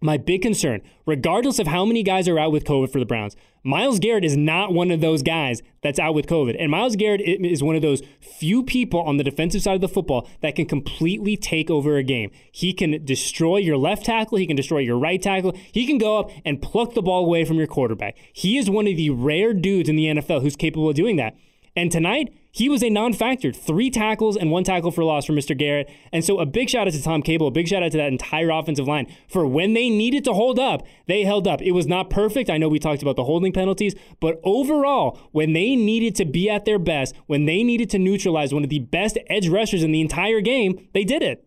my 0.04 0.18
big 0.18 0.42
concern, 0.42 0.82
regardless 1.06 1.58
of 1.58 1.66
how 1.66 1.86
many 1.86 2.02
guys 2.02 2.28
are 2.28 2.38
out 2.38 2.52
with 2.52 2.64
COVID 2.64 2.92
for 2.92 2.98
the 2.98 3.06
Browns, 3.06 3.36
Myles 3.62 3.98
Garrett 3.98 4.22
is 4.22 4.36
not 4.36 4.74
one 4.74 4.90
of 4.90 5.00
those 5.00 5.22
guys 5.22 5.62
that's 5.82 5.98
out 5.98 6.14
with 6.14 6.26
COVID. 6.26 6.56
And 6.58 6.70
Myles 6.70 6.94
Garrett 6.94 7.22
is 7.22 7.62
one 7.62 7.74
of 7.74 7.80
those 7.80 8.02
few 8.20 8.62
people 8.62 9.00
on 9.00 9.16
the 9.16 9.24
defensive 9.24 9.62
side 9.62 9.76
of 9.76 9.80
the 9.80 9.88
football 9.88 10.28
that 10.42 10.56
can 10.56 10.66
completely 10.66 11.38
take 11.38 11.70
over 11.70 11.96
a 11.96 12.02
game. 12.02 12.30
He 12.52 12.74
can 12.74 13.02
destroy 13.02 13.56
your 13.56 13.78
left 13.78 14.04
tackle, 14.04 14.36
he 14.36 14.46
can 14.46 14.56
destroy 14.56 14.80
your 14.80 14.98
right 14.98 15.22
tackle, 15.22 15.56
he 15.72 15.86
can 15.86 15.96
go 15.96 16.18
up 16.18 16.30
and 16.44 16.60
pluck 16.60 16.92
the 16.92 17.00
ball 17.00 17.24
away 17.24 17.46
from 17.46 17.56
your 17.56 17.66
quarterback. 17.66 18.14
He 18.34 18.58
is 18.58 18.68
one 18.68 18.86
of 18.86 18.96
the 18.96 19.08
rare 19.08 19.54
dudes 19.54 19.88
in 19.88 19.96
the 19.96 20.06
NFL 20.06 20.42
who's 20.42 20.56
capable 20.56 20.90
of 20.90 20.96
doing 20.96 21.16
that. 21.16 21.34
And 21.74 21.90
tonight, 21.90 22.34
he 22.54 22.68
was 22.68 22.84
a 22.84 22.88
non-factor. 22.88 23.52
Three 23.52 23.90
tackles 23.90 24.36
and 24.36 24.48
one 24.48 24.62
tackle 24.62 24.92
for 24.92 25.02
loss 25.02 25.24
for 25.24 25.32
Mr. 25.32 25.58
Garrett. 25.58 25.90
And 26.12 26.24
so 26.24 26.38
a 26.38 26.46
big 26.46 26.70
shout 26.70 26.86
out 26.86 26.92
to 26.92 27.02
Tom 27.02 27.20
Cable, 27.20 27.48
a 27.48 27.50
big 27.50 27.66
shout 27.66 27.82
out 27.82 27.90
to 27.90 27.98
that 27.98 28.12
entire 28.12 28.50
offensive 28.50 28.86
line 28.86 29.12
for 29.26 29.44
when 29.44 29.74
they 29.74 29.90
needed 29.90 30.22
to 30.22 30.32
hold 30.32 30.60
up, 30.60 30.86
they 31.08 31.24
held 31.24 31.48
up. 31.48 31.60
It 31.60 31.72
was 31.72 31.88
not 31.88 32.10
perfect. 32.10 32.48
I 32.48 32.56
know 32.56 32.68
we 32.68 32.78
talked 32.78 33.02
about 33.02 33.16
the 33.16 33.24
holding 33.24 33.52
penalties, 33.52 33.96
but 34.20 34.40
overall, 34.44 35.18
when 35.32 35.52
they 35.52 35.74
needed 35.74 36.14
to 36.14 36.24
be 36.24 36.48
at 36.48 36.64
their 36.64 36.78
best, 36.78 37.16
when 37.26 37.46
they 37.46 37.64
needed 37.64 37.90
to 37.90 37.98
neutralize 37.98 38.54
one 38.54 38.62
of 38.62 38.70
the 38.70 38.78
best 38.78 39.18
edge 39.28 39.48
rushers 39.48 39.82
in 39.82 39.90
the 39.90 40.00
entire 40.00 40.40
game, 40.40 40.86
they 40.94 41.02
did 41.02 41.22
it. 41.24 41.44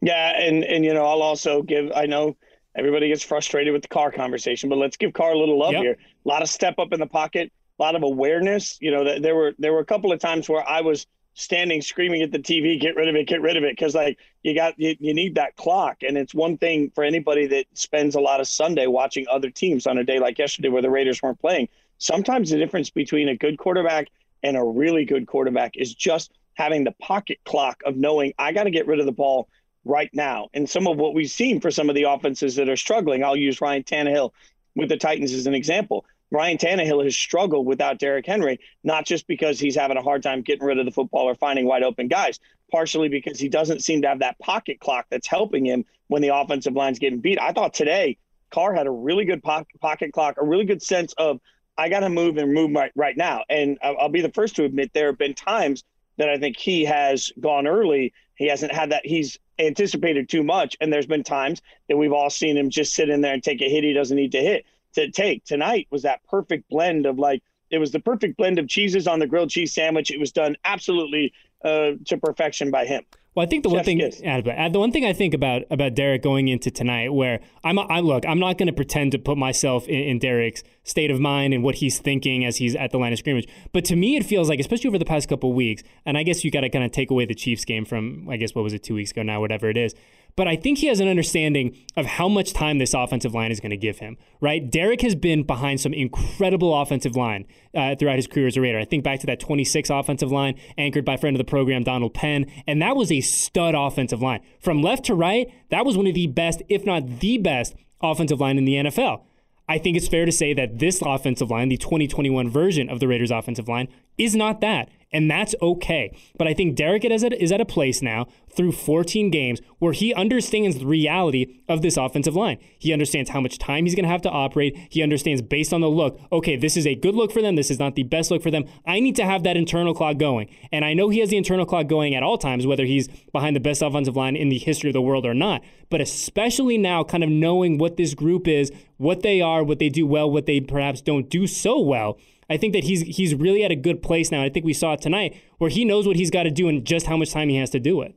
Yeah, 0.00 0.32
and 0.40 0.64
and 0.64 0.84
you 0.84 0.92
know, 0.92 1.06
I'll 1.06 1.22
also 1.22 1.62
give 1.62 1.92
I 1.94 2.06
know 2.06 2.36
everybody 2.76 3.06
gets 3.08 3.22
frustrated 3.22 3.72
with 3.72 3.82
the 3.82 3.88
Carr 3.88 4.10
conversation, 4.10 4.70
but 4.70 4.78
let's 4.78 4.96
give 4.96 5.12
Carr 5.12 5.34
a 5.34 5.38
little 5.38 5.56
love 5.56 5.72
yep. 5.72 5.82
here. 5.82 5.96
A 6.24 6.28
lot 6.28 6.42
of 6.42 6.48
step 6.48 6.80
up 6.80 6.92
in 6.92 6.98
the 6.98 7.06
pocket 7.06 7.52
a 7.78 7.82
lot 7.82 7.94
of 7.94 8.02
awareness. 8.02 8.78
You 8.80 8.90
know, 8.90 9.04
that 9.04 9.22
there 9.22 9.34
were 9.34 9.54
there 9.58 9.72
were 9.72 9.80
a 9.80 9.84
couple 9.84 10.12
of 10.12 10.18
times 10.18 10.48
where 10.48 10.66
I 10.68 10.80
was 10.80 11.06
standing 11.34 11.82
screaming 11.82 12.22
at 12.22 12.32
the 12.32 12.38
TV, 12.38 12.80
get 12.80 12.96
rid 12.96 13.08
of 13.08 13.14
it, 13.14 13.28
get 13.28 13.42
rid 13.42 13.58
of 13.58 13.64
it, 13.64 13.76
because 13.76 13.94
like 13.94 14.18
you 14.42 14.54
got 14.54 14.78
you, 14.78 14.96
you 14.98 15.14
need 15.14 15.34
that 15.34 15.54
clock. 15.56 15.98
And 16.02 16.16
it's 16.16 16.34
one 16.34 16.56
thing 16.56 16.90
for 16.94 17.04
anybody 17.04 17.46
that 17.48 17.66
spends 17.74 18.14
a 18.14 18.20
lot 18.20 18.40
of 18.40 18.48
Sunday 18.48 18.86
watching 18.86 19.26
other 19.30 19.50
teams 19.50 19.86
on 19.86 19.98
a 19.98 20.04
day 20.04 20.18
like 20.18 20.38
yesterday 20.38 20.68
where 20.68 20.82
the 20.82 20.90
Raiders 20.90 21.22
weren't 21.22 21.40
playing. 21.40 21.68
Sometimes 21.98 22.50
the 22.50 22.58
difference 22.58 22.90
between 22.90 23.28
a 23.28 23.36
good 23.36 23.58
quarterback 23.58 24.08
and 24.42 24.56
a 24.56 24.64
really 24.64 25.04
good 25.04 25.26
quarterback 25.26 25.76
is 25.76 25.94
just 25.94 26.32
having 26.54 26.84
the 26.84 26.92
pocket 26.92 27.38
clock 27.44 27.82
of 27.84 27.96
knowing 27.96 28.32
I 28.38 28.52
got 28.52 28.64
to 28.64 28.70
get 28.70 28.86
rid 28.86 29.00
of 29.00 29.06
the 29.06 29.12
ball 29.12 29.48
right 29.84 30.10
now. 30.12 30.48
And 30.54 30.68
some 30.68 30.86
of 30.86 30.96
what 30.96 31.14
we've 31.14 31.30
seen 31.30 31.60
for 31.60 31.70
some 31.70 31.88
of 31.88 31.94
the 31.94 32.04
offenses 32.04 32.56
that 32.56 32.68
are 32.68 32.76
struggling, 32.76 33.22
I'll 33.22 33.36
use 33.36 33.60
Ryan 33.60 33.84
Tannehill 33.84 34.32
with 34.74 34.88
the 34.88 34.96
Titans 34.96 35.32
as 35.32 35.46
an 35.46 35.54
example. 35.54 36.04
Ryan 36.30 36.58
Tannehill 36.58 37.04
has 37.04 37.16
struggled 37.16 37.66
without 37.66 37.98
Derrick 37.98 38.26
Henry, 38.26 38.58
not 38.82 39.06
just 39.06 39.26
because 39.26 39.60
he's 39.60 39.76
having 39.76 39.96
a 39.96 40.02
hard 40.02 40.22
time 40.22 40.42
getting 40.42 40.66
rid 40.66 40.78
of 40.78 40.84
the 40.84 40.92
football 40.92 41.28
or 41.28 41.34
finding 41.34 41.66
wide 41.66 41.82
open 41.82 42.08
guys, 42.08 42.40
partially 42.70 43.08
because 43.08 43.38
he 43.38 43.48
doesn't 43.48 43.82
seem 43.82 44.02
to 44.02 44.08
have 44.08 44.18
that 44.18 44.38
pocket 44.38 44.80
clock 44.80 45.06
that's 45.10 45.28
helping 45.28 45.64
him 45.64 45.84
when 46.08 46.22
the 46.22 46.34
offensive 46.34 46.74
line's 46.74 46.98
getting 46.98 47.20
beat. 47.20 47.40
I 47.40 47.52
thought 47.52 47.74
today 47.74 48.18
Carr 48.50 48.74
had 48.74 48.86
a 48.86 48.90
really 48.90 49.24
good 49.24 49.42
pocket 49.42 50.12
clock, 50.12 50.36
a 50.38 50.44
really 50.44 50.64
good 50.64 50.82
sense 50.82 51.12
of 51.14 51.40
I 51.78 51.88
got 51.88 52.00
to 52.00 52.08
move 52.08 52.38
and 52.38 52.52
move 52.52 52.72
right, 52.72 52.92
right 52.94 53.16
now. 53.16 53.44
And 53.48 53.78
I'll 53.82 54.08
be 54.08 54.22
the 54.22 54.32
first 54.32 54.56
to 54.56 54.64
admit 54.64 54.92
there 54.94 55.08
have 55.08 55.18
been 55.18 55.34
times 55.34 55.84
that 56.16 56.28
I 56.28 56.38
think 56.38 56.56
he 56.56 56.84
has 56.86 57.30
gone 57.38 57.66
early. 57.66 58.14
He 58.36 58.46
hasn't 58.46 58.72
had 58.72 58.90
that. 58.92 59.04
He's 59.04 59.38
anticipated 59.58 60.28
too 60.28 60.42
much. 60.42 60.76
And 60.80 60.92
there's 60.92 61.06
been 61.06 61.22
times 61.22 61.60
that 61.88 61.96
we've 61.96 62.12
all 62.12 62.30
seen 62.30 62.56
him 62.56 62.70
just 62.70 62.94
sit 62.94 63.10
in 63.10 63.20
there 63.20 63.34
and 63.34 63.42
take 63.42 63.60
a 63.60 63.68
hit 63.68 63.84
he 63.84 63.92
doesn't 63.92 64.16
need 64.16 64.32
to 64.32 64.40
hit 64.40 64.64
to 64.96 65.10
take. 65.10 65.44
Tonight 65.44 65.86
was 65.90 66.02
that 66.02 66.20
perfect 66.28 66.68
blend 66.68 67.06
of 67.06 67.18
like 67.18 67.42
it 67.70 67.78
was 67.78 67.90
the 67.90 68.00
perfect 68.00 68.36
blend 68.36 68.58
of 68.58 68.68
cheeses 68.68 69.06
on 69.06 69.18
the 69.18 69.26
grilled 69.26 69.50
cheese 69.50 69.74
sandwich. 69.74 70.10
It 70.10 70.20
was 70.20 70.32
done 70.32 70.56
absolutely 70.64 71.32
uh, 71.64 71.92
to 72.06 72.18
perfection 72.18 72.70
by 72.70 72.84
him. 72.86 73.04
Well, 73.34 73.44
I 73.44 73.48
think 73.50 73.64
the 73.64 73.68
Chef 73.68 73.76
one 73.76 73.84
thing, 73.84 73.98
the 73.98 74.78
one 74.78 74.92
thing 74.92 75.04
I 75.04 75.12
think 75.12 75.34
about 75.34 75.64
about 75.70 75.94
Derek 75.94 76.22
going 76.22 76.48
into 76.48 76.70
tonight, 76.70 77.12
where 77.12 77.40
I'm, 77.64 77.78
I 77.78 78.00
look, 78.00 78.24
I'm 78.26 78.38
not 78.38 78.56
going 78.56 78.68
to 78.68 78.72
pretend 78.72 79.12
to 79.12 79.18
put 79.18 79.36
myself 79.36 79.86
in, 79.88 80.00
in, 80.00 80.18
Derek's 80.18 80.62
state 80.84 81.10
of 81.10 81.20
mind 81.20 81.52
and 81.52 81.62
what 81.62 81.74
he's 81.74 81.98
thinking 81.98 82.46
as 82.46 82.56
he's 82.56 82.74
at 82.74 82.92
the 82.92 82.98
line 82.98 83.12
of 83.12 83.18
scrimmage. 83.18 83.46
But 83.74 83.84
to 83.86 83.96
me, 83.96 84.16
it 84.16 84.24
feels 84.24 84.48
like, 84.48 84.58
especially 84.58 84.88
over 84.88 84.96
the 84.96 85.04
past 85.04 85.28
couple 85.28 85.52
weeks, 85.52 85.82
and 86.06 86.16
I 86.16 86.22
guess 86.22 86.44
you 86.44 86.50
got 86.50 86.62
to 86.62 86.70
kind 86.70 86.82
of 86.82 86.92
take 86.92 87.10
away 87.10 87.26
the 87.26 87.34
Chiefs 87.34 87.66
game 87.66 87.84
from, 87.84 88.26
I 88.30 88.38
guess 88.38 88.54
what 88.54 88.62
was 88.62 88.72
it, 88.72 88.82
two 88.82 88.94
weeks 88.94 89.10
ago 89.10 89.22
now, 89.22 89.38
whatever 89.40 89.68
it 89.68 89.76
is 89.76 89.94
but 90.36 90.46
I 90.46 90.54
think 90.54 90.78
he 90.78 90.86
has 90.88 91.00
an 91.00 91.08
understanding 91.08 91.76
of 91.96 92.04
how 92.04 92.28
much 92.28 92.52
time 92.52 92.78
this 92.78 92.92
offensive 92.92 93.34
line 93.34 93.50
is 93.50 93.58
going 93.58 93.70
to 93.70 93.76
give 93.76 93.98
him, 93.98 94.18
right? 94.40 94.70
Derek 94.70 95.00
has 95.00 95.14
been 95.14 95.42
behind 95.42 95.80
some 95.80 95.94
incredible 95.94 96.78
offensive 96.78 97.16
line 97.16 97.46
uh, 97.74 97.96
throughout 97.96 98.16
his 98.16 98.26
career 98.26 98.46
as 98.46 98.56
a 98.56 98.60
Raider. 98.60 98.78
I 98.78 98.84
think 98.84 99.02
back 99.02 99.20
to 99.20 99.26
that 99.26 99.40
26 99.40 99.88
offensive 99.88 100.30
line 100.30 100.60
anchored 100.76 101.06
by 101.06 101.16
friend 101.16 101.34
of 101.34 101.38
the 101.38 101.50
program, 101.50 101.82
Donald 101.82 102.12
Penn, 102.12 102.46
and 102.66 102.80
that 102.82 102.96
was 102.96 103.10
a 103.10 103.22
stud 103.22 103.74
offensive 103.74 104.20
line. 104.20 104.40
From 104.60 104.82
left 104.82 105.06
to 105.06 105.14
right, 105.14 105.50
that 105.70 105.86
was 105.86 105.96
one 105.96 106.06
of 106.06 106.14
the 106.14 106.26
best, 106.26 106.62
if 106.68 106.84
not 106.84 107.20
the 107.20 107.38
best, 107.38 107.74
offensive 108.02 108.40
line 108.40 108.58
in 108.58 108.66
the 108.66 108.74
NFL. 108.74 109.22
I 109.68 109.78
think 109.78 109.96
it's 109.96 110.06
fair 110.06 110.26
to 110.26 110.32
say 110.32 110.54
that 110.54 110.78
this 110.78 111.02
offensive 111.02 111.50
line, 111.50 111.70
the 111.70 111.76
2021 111.76 112.48
version 112.50 112.88
of 112.88 113.00
the 113.00 113.08
Raiders' 113.08 113.30
offensive 113.30 113.68
line, 113.68 113.88
is 114.16 114.36
not 114.36 114.60
that 114.60 114.88
and 115.16 115.30
that's 115.30 115.54
okay. 115.62 116.14
But 116.36 116.46
I 116.46 116.52
think 116.52 116.76
Derek 116.76 117.02
is 117.06 117.24
at, 117.24 117.60
a 117.60 117.64
place 117.64 118.02
now 118.02 118.26
through 118.54 118.72
14 118.72 119.30
games 119.30 119.62
where 119.78 119.94
he 119.94 120.12
understands 120.12 120.78
the 120.78 120.86
reality 120.86 121.60
of 121.70 121.80
this 121.80 121.96
offensive 121.96 122.36
line. 122.36 122.58
He 122.78 122.92
understands 122.92 123.30
how 123.30 123.40
much 123.40 123.56
time 123.56 123.86
he's 123.86 123.94
going 123.94 124.04
to 124.04 124.10
have 124.10 124.20
to 124.22 124.30
operate. 124.30 124.76
He 124.90 125.02
understands 125.02 125.40
based 125.40 125.72
on 125.72 125.80
the 125.80 125.88
look, 125.88 126.20
okay, 126.30 126.54
this 126.56 126.76
is 126.76 126.86
a 126.86 126.94
good 126.94 127.14
look 127.14 127.32
for 127.32 127.40
them. 127.40 127.56
This 127.56 127.70
is 127.70 127.78
not 127.78 127.94
the 127.94 128.02
best 128.02 128.30
look 128.30 128.42
for 128.42 128.50
them. 128.50 128.64
I 128.84 129.00
need 129.00 129.16
to 129.16 129.24
have 129.24 129.42
that 129.44 129.56
internal 129.56 129.94
clock 129.94 130.18
going. 130.18 130.54
And 130.70 130.84
I 130.84 130.92
know 130.92 131.08
he 131.08 131.20
has 131.20 131.30
the 131.30 131.38
internal 131.38 131.64
clock 131.64 131.86
going 131.86 132.14
at 132.14 132.22
all 132.22 132.36
times, 132.36 132.66
whether 132.66 132.84
he's 132.84 133.08
behind 133.32 133.56
the 133.56 133.60
best 133.60 133.80
offensive 133.80 134.16
line 134.16 134.36
in 134.36 134.50
the 134.50 134.58
history 134.58 134.90
of 134.90 134.94
the 134.94 135.00
world 135.00 135.24
or 135.24 135.32
not. 135.34 135.62
But 135.88 136.02
especially 136.02 136.76
now, 136.76 137.04
kind 137.04 137.24
of 137.24 137.30
knowing 137.30 137.78
what 137.78 137.96
this 137.96 138.12
group 138.12 138.46
is, 138.46 138.70
what 138.98 139.22
they 139.22 139.40
are, 139.40 139.64
what 139.64 139.78
they 139.78 139.88
do 139.88 140.06
well, 140.06 140.30
what 140.30 140.44
they 140.44 140.60
perhaps 140.60 141.00
don't 141.00 141.30
do 141.30 141.46
so 141.46 141.80
well 141.80 142.18
I 142.48 142.56
think 142.56 142.72
that 142.74 142.84
he's 142.84 143.02
he's 143.02 143.34
really 143.34 143.64
at 143.64 143.70
a 143.70 143.76
good 143.76 144.02
place 144.02 144.30
now. 144.30 144.42
I 144.42 144.48
think 144.48 144.64
we 144.64 144.72
saw 144.72 144.94
it 144.94 145.02
tonight 145.02 145.40
where 145.58 145.70
he 145.70 145.84
knows 145.84 146.06
what 146.06 146.16
he's 146.16 146.30
got 146.30 146.44
to 146.44 146.50
do 146.50 146.68
and 146.68 146.84
just 146.84 147.06
how 147.06 147.16
much 147.16 147.32
time 147.32 147.48
he 147.48 147.56
has 147.56 147.70
to 147.70 147.80
do 147.80 148.02
it. 148.02 148.14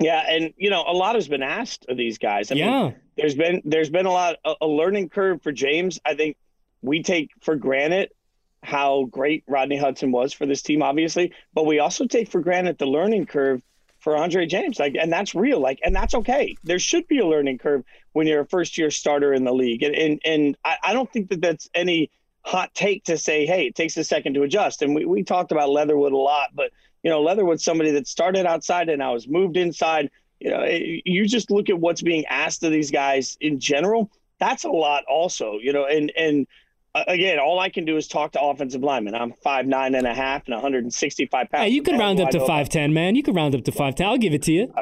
Yeah, 0.00 0.24
and 0.28 0.52
you 0.56 0.70
know, 0.70 0.84
a 0.86 0.92
lot 0.92 1.14
has 1.14 1.28
been 1.28 1.42
asked 1.42 1.86
of 1.88 1.96
these 1.96 2.18
guys. 2.18 2.50
I 2.50 2.56
yeah, 2.56 2.82
mean, 2.82 2.96
there's 3.16 3.34
been 3.34 3.62
there's 3.64 3.90
been 3.90 4.06
a 4.06 4.10
lot 4.10 4.36
a, 4.44 4.54
a 4.62 4.66
learning 4.66 5.10
curve 5.10 5.42
for 5.42 5.52
James. 5.52 6.00
I 6.04 6.14
think 6.14 6.36
we 6.80 7.02
take 7.02 7.30
for 7.40 7.56
granted 7.56 8.12
how 8.62 9.04
great 9.10 9.44
Rodney 9.46 9.76
Hudson 9.76 10.12
was 10.12 10.32
for 10.32 10.46
this 10.46 10.62
team, 10.62 10.82
obviously, 10.82 11.32
but 11.52 11.66
we 11.66 11.78
also 11.78 12.06
take 12.06 12.30
for 12.30 12.40
granted 12.40 12.78
the 12.78 12.86
learning 12.86 13.26
curve 13.26 13.60
for 13.98 14.16
Andre 14.16 14.46
James. 14.46 14.78
Like, 14.78 14.96
and 15.00 15.12
that's 15.12 15.34
real. 15.34 15.60
Like, 15.60 15.80
and 15.84 15.94
that's 15.94 16.14
okay. 16.14 16.56
There 16.64 16.78
should 16.78 17.06
be 17.06 17.18
a 17.18 17.26
learning 17.26 17.58
curve 17.58 17.84
when 18.12 18.26
you're 18.26 18.40
a 18.40 18.46
first 18.46 18.78
year 18.78 18.90
starter 18.90 19.32
in 19.32 19.44
the 19.44 19.52
league, 19.52 19.82
and 19.82 19.94
and, 19.94 20.20
and 20.24 20.56
I, 20.64 20.76
I 20.82 20.92
don't 20.92 21.12
think 21.12 21.28
that 21.30 21.40
that's 21.40 21.68
any 21.74 22.10
hot 22.44 22.74
take 22.74 23.04
to 23.04 23.16
say, 23.16 23.46
hey, 23.46 23.66
it 23.66 23.74
takes 23.74 23.96
a 23.96 24.04
second 24.04 24.34
to 24.34 24.42
adjust. 24.42 24.82
And 24.82 24.94
we, 24.94 25.04
we 25.04 25.22
talked 25.22 25.52
about 25.52 25.70
Leatherwood 25.70 26.12
a 26.12 26.16
lot, 26.16 26.50
but 26.54 26.72
you 27.02 27.10
know, 27.10 27.20
Leatherwood's 27.22 27.64
somebody 27.64 27.90
that 27.92 28.06
started 28.06 28.46
outside 28.46 28.88
and 28.88 28.98
now 28.98 29.14
has 29.14 29.26
moved 29.26 29.56
inside. 29.56 30.10
You 30.40 30.50
know, 30.50 30.62
it, 30.62 31.02
you 31.04 31.26
just 31.26 31.50
look 31.50 31.68
at 31.68 31.78
what's 31.78 32.02
being 32.02 32.24
asked 32.26 32.62
of 32.62 32.72
these 32.72 32.90
guys 32.90 33.36
in 33.40 33.58
general. 33.58 34.10
That's 34.38 34.64
a 34.64 34.70
lot, 34.70 35.04
also. 35.08 35.58
You 35.60 35.72
know, 35.72 35.86
and 35.86 36.12
and 36.16 36.46
uh, 36.94 37.04
again, 37.08 37.38
all 37.38 37.58
I 37.58 37.70
can 37.70 37.84
do 37.84 37.96
is 37.96 38.06
talk 38.06 38.32
to 38.32 38.40
offensive 38.40 38.82
linemen. 38.82 39.14
I'm 39.14 39.32
five 39.32 39.66
nine 39.66 39.94
and 39.94 40.06
a 40.06 40.14
half 40.14 40.46
and 40.46 40.54
165 40.54 41.50
pounds. 41.50 41.64
Hey, 41.64 41.70
you 41.70 41.82
can 41.82 41.98
round 41.98 42.20
up 42.20 42.30
to 42.30 42.44
five 42.46 42.68
ten, 42.68 42.92
man. 42.92 43.16
You 43.16 43.22
can 43.22 43.34
round 43.34 43.54
up 43.54 43.64
to 43.64 43.72
five 43.72 43.94
ten. 43.94 44.06
I'll 44.08 44.18
give 44.18 44.34
it 44.34 44.42
to 44.42 44.52
you. 44.52 44.72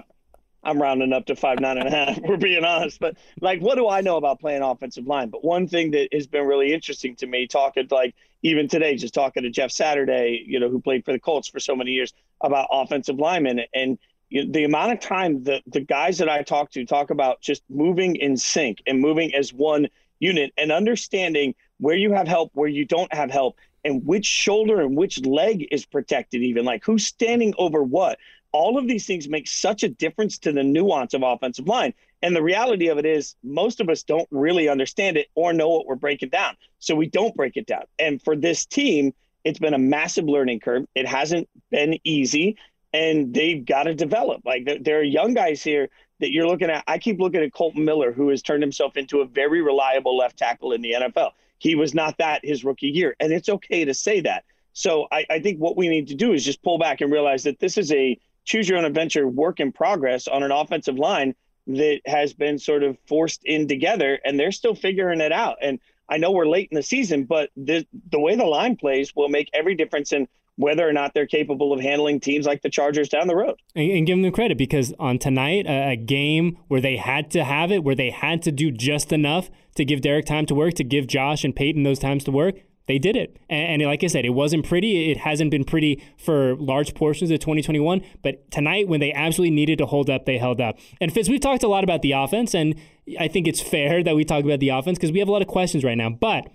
I'm 0.62 0.81
rounding 0.81 1.12
up 1.12 1.27
to 1.27 1.37
five 1.37 1.59
nine 1.61 1.79
and 1.79 1.88
a 1.88 1.90
half. 1.90 2.18
We're 2.23 2.37
being 2.37 2.64
honest, 2.64 3.01
but 3.01 3.16
like, 3.40 3.61
what 3.61 3.77
do 3.77 3.88
I 3.88 4.01
know 4.01 4.16
about 4.16 4.40
playing 4.40 4.62
offensive 4.62 5.07
line? 5.07 5.31
But 5.31 5.44
one 5.44 5.68
thing 5.68 5.92
that 5.92 6.09
has 6.12 6.27
been 6.27 6.46
really 6.46 6.73
interesting 6.73 7.16
to 7.16 7.27
me, 7.27 7.46
talking 7.46 7.87
like 7.90 8.14
even 8.42 8.68
today, 8.68 8.96
just 8.96 9.14
talking 9.14 9.42
to 9.42 9.51
Jeff 9.51 9.70
Saturday, 9.70 10.42
you 10.46 10.61
know, 10.61 10.68
who 10.68 10.81
played 10.81 11.05
for 11.05 11.12
the 11.12 11.18
Colts 11.18 11.49
for 11.49 11.61
so 11.61 11.75
many 11.75 11.92
years 11.92 12.12
about 12.40 12.68
offensive 12.70 13.18
linemen 13.18 13.61
and 13.75 13.99
you 14.29 14.44
know, 14.44 14.53
the 14.53 14.64
amount 14.64 14.92
of 14.92 15.01
time 15.01 15.42
the 15.42 15.61
the 15.66 15.81
guys 15.81 16.18
that 16.18 16.29
I 16.29 16.42
talk 16.42 16.70
to 16.73 16.85
talk 16.85 17.11
about 17.11 17.40
just 17.40 17.62
moving 17.68 18.16
in 18.16 18.37
sync 18.37 18.83
and 18.87 19.01
moving 19.01 19.35
as 19.35 19.53
one 19.53 19.88
unit 20.20 20.53
and 20.57 20.70
understanding 20.70 21.55
where 21.79 21.96
you 21.96 22.12
have 22.12 22.29
help, 22.29 22.51
where 22.55 22.68
you 22.68 22.85
don't 22.85 23.12
have 23.12 23.31
help, 23.31 23.57
and 23.85 24.05
which 24.07 24.27
shoulder 24.27 24.81
and 24.81 24.96
which 24.96 25.25
leg 25.25 25.66
is 25.70 25.85
protected, 25.87 26.42
even 26.42 26.64
like 26.64 26.85
who's 26.85 27.07
standing 27.07 27.55
over 27.59 27.83
what 27.83 28.18
all 28.52 28.78
of 28.78 28.86
these 28.88 29.06
things 29.06 29.28
make 29.28 29.48
such 29.48 29.82
a 29.82 29.88
difference 29.88 30.38
to 30.38 30.52
the 30.52 30.62
nuance 30.62 31.14
of 31.14 31.22
offensive 31.22 31.68
line. 31.68 31.94
And 32.22 32.36
the 32.36 32.42
reality 32.42 32.88
of 32.88 32.98
it 32.98 33.06
is, 33.06 33.34
most 33.42 33.80
of 33.80 33.88
us 33.88 34.02
don't 34.02 34.28
really 34.30 34.68
understand 34.68 35.16
it 35.16 35.28
or 35.34 35.52
know 35.52 35.68
what 35.68 35.86
we're 35.86 35.94
breaking 35.94 36.28
down. 36.30 36.56
So 36.78 36.94
we 36.94 37.06
don't 37.06 37.34
break 37.34 37.56
it 37.56 37.66
down. 37.66 37.84
And 37.98 38.20
for 38.22 38.36
this 38.36 38.66
team, 38.66 39.14
it's 39.44 39.58
been 39.58 39.74
a 39.74 39.78
massive 39.78 40.26
learning 40.26 40.60
curve. 40.60 40.86
It 40.94 41.06
hasn't 41.06 41.48
been 41.70 41.98
easy, 42.04 42.56
and 42.92 43.32
they've 43.32 43.64
got 43.64 43.84
to 43.84 43.94
develop. 43.94 44.42
Like 44.44 44.68
there 44.82 44.98
are 44.98 45.02
young 45.02 45.34
guys 45.34 45.62
here 45.62 45.88
that 46.20 46.32
you're 46.32 46.46
looking 46.46 46.70
at. 46.70 46.84
I 46.86 46.98
keep 46.98 47.20
looking 47.20 47.42
at 47.42 47.52
Kolton 47.52 47.84
Miller, 47.84 48.12
who 48.12 48.28
has 48.28 48.42
turned 48.42 48.62
himself 48.62 48.96
into 48.96 49.20
a 49.20 49.26
very 49.26 49.62
reliable 49.62 50.16
left 50.16 50.36
tackle 50.36 50.72
in 50.72 50.82
the 50.82 50.92
NFL. 50.92 51.30
He 51.58 51.74
was 51.74 51.94
not 51.94 52.18
that 52.18 52.44
his 52.44 52.64
rookie 52.64 52.88
year, 52.88 53.16
and 53.20 53.32
it's 53.32 53.48
okay 53.48 53.84
to 53.84 53.94
say 53.94 54.20
that. 54.20 54.44
So 54.72 55.08
I, 55.10 55.26
I 55.28 55.40
think 55.40 55.58
what 55.58 55.76
we 55.76 55.88
need 55.88 56.08
to 56.08 56.14
do 56.14 56.32
is 56.32 56.44
just 56.44 56.62
pull 56.62 56.78
back 56.78 57.00
and 57.00 57.10
realize 57.10 57.42
that 57.44 57.58
this 57.58 57.76
is 57.76 57.92
a 57.92 58.18
choose 58.44 58.68
your 58.68 58.79
own 58.79 58.85
adventure 58.85 59.26
work 59.26 59.61
in 59.61 59.72
progress 59.72 60.29
on 60.29 60.42
an 60.42 60.50
offensive 60.50 60.98
line 60.98 61.35
that 61.66 62.00
has 62.07 62.33
been 62.33 62.59
sort 62.59 62.83
of 62.83 62.96
forced 63.07 63.42
in 63.44 63.68
together 63.68 64.18
and 64.24 64.38
they're 64.38 64.53
still 64.53 64.74
figuring 64.74 65.20
it 65.20 65.33
out. 65.33 65.59
And 65.62 65.79
I 66.09 66.16
know 66.16 66.33
we're 66.33 66.48
late 66.48 66.68
in 66.70 66.76
the 66.76 66.83
season, 66.83 67.24
but 67.24 67.50
the, 67.57 67.87
the 68.11 68.18
way 68.18 68.35
the 68.35 68.44
line 68.44 68.76
plays 68.76 69.14
will 69.14 69.29
make 69.29 69.48
every 69.55 69.74
difference 69.74 70.12
in 70.12 70.26
whether 70.57 70.87
or 70.87 70.92
not 70.92 71.14
they're 71.14 71.26
capable 71.26 71.72
of 71.72 71.81
handling 71.81 72.20
teams 72.20 72.44
like 72.44 72.61
the 72.61 72.68
Chargers 72.68 73.09
down 73.09 73.29
the 73.29 73.37
road. 73.37 73.57
And, 73.74 73.90
and 73.90 74.07
give 74.07 74.20
them 74.20 74.31
credit 74.33 74.59
because 74.59 74.92
on 74.98 75.18
tonight, 75.18 75.66
a, 75.66 75.92
a, 75.92 75.96
game 75.96 76.59
where 76.68 76.83
they 76.83 76.96
had 76.96 77.31
to 77.31 77.44
have 77.44 77.72
it, 77.72 77.83
where 77.83 77.94
they 77.94 78.11
had 78.11 78.42
to 78.42 78.53
do 78.53 78.70
just 78.70 79.12
enough 79.12 79.48
to 79.76 79.85
give 79.85 80.03
Derek 80.03 80.26
time 80.26 80.44
to 80.46 80.55
work, 80.55 80.74
to 80.74 80.85
give 80.85 81.07
Josh 81.07 81.44
and 81.44 81.57
Peyton 81.57 81.83
those 81.83 81.98
times 81.98 82.24
to 82.24 82.31
work, 82.31 82.57
they 82.90 82.98
did 82.98 83.14
it. 83.14 83.37
And, 83.48 83.83
and, 83.83 83.88
like 83.88 84.03
I 84.03 84.09
said, 84.09 84.24
it 84.24 84.31
wasn't 84.31 84.66
pretty. 84.66 85.12
It 85.12 85.18
hasn't 85.18 85.53
been 85.53 85.62
pretty 85.62 86.03
for 86.18 86.57
large 86.57 86.92
portions 86.92 87.31
of 87.31 87.38
2021. 87.38 88.03
But 88.20 88.50
tonight, 88.50 88.88
when 88.88 88.98
they 88.98 89.12
absolutely 89.12 89.55
needed 89.55 89.79
to 89.79 89.87
hold 89.87 90.11
up, 90.11 90.26
they 90.26 90.38
held 90.38 90.61
up. 90.61 90.76
And 91.00 91.12
Fitz, 91.12 91.29
we've 91.29 91.40
talked 91.40 91.62
a 91.62 91.68
lot 91.68 91.85
about 91.85 92.03
the 92.03 92.11
offense, 92.11 92.53
and 92.53 92.74
I 93.20 93.29
think 93.29 93.46
it's 93.46 93.61
fair 93.61 94.03
that 94.03 94.16
we 94.16 94.24
talk 94.24 94.44
about 94.44 94.59
the 94.59 94.70
offense 94.70 94.98
because 94.98 95.12
we 95.12 95.20
have 95.20 95.29
a 95.29 95.33
lot 95.33 95.40
of 95.40 95.46
questions 95.46 95.85
right 95.85 95.96
now. 95.96 96.11
But 96.11 96.48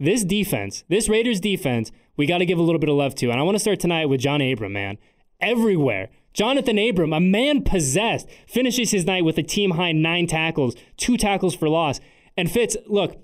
this 0.00 0.24
defense, 0.24 0.82
this 0.88 1.08
Raiders 1.08 1.38
defense, 1.38 1.92
we 2.16 2.26
got 2.26 2.38
to 2.38 2.46
give 2.46 2.58
a 2.58 2.62
little 2.62 2.80
bit 2.80 2.90
of 2.90 2.96
love 2.96 3.14
to. 3.16 3.30
And 3.30 3.38
I 3.38 3.44
want 3.44 3.54
to 3.54 3.60
start 3.60 3.78
tonight 3.78 4.06
with 4.06 4.20
John 4.20 4.40
Abram, 4.40 4.72
man. 4.72 4.98
Everywhere. 5.40 6.08
Jonathan 6.32 6.78
Abram, 6.78 7.12
a 7.12 7.20
man 7.20 7.62
possessed, 7.62 8.28
finishes 8.48 8.90
his 8.90 9.04
night 9.04 9.24
with 9.24 9.38
a 9.38 9.42
team 9.42 9.70
high 9.70 9.92
nine 9.92 10.26
tackles, 10.26 10.74
two 10.96 11.16
tackles 11.16 11.54
for 11.54 11.68
loss. 11.68 12.00
And 12.36 12.50
Fitz, 12.50 12.76
look, 12.86 13.16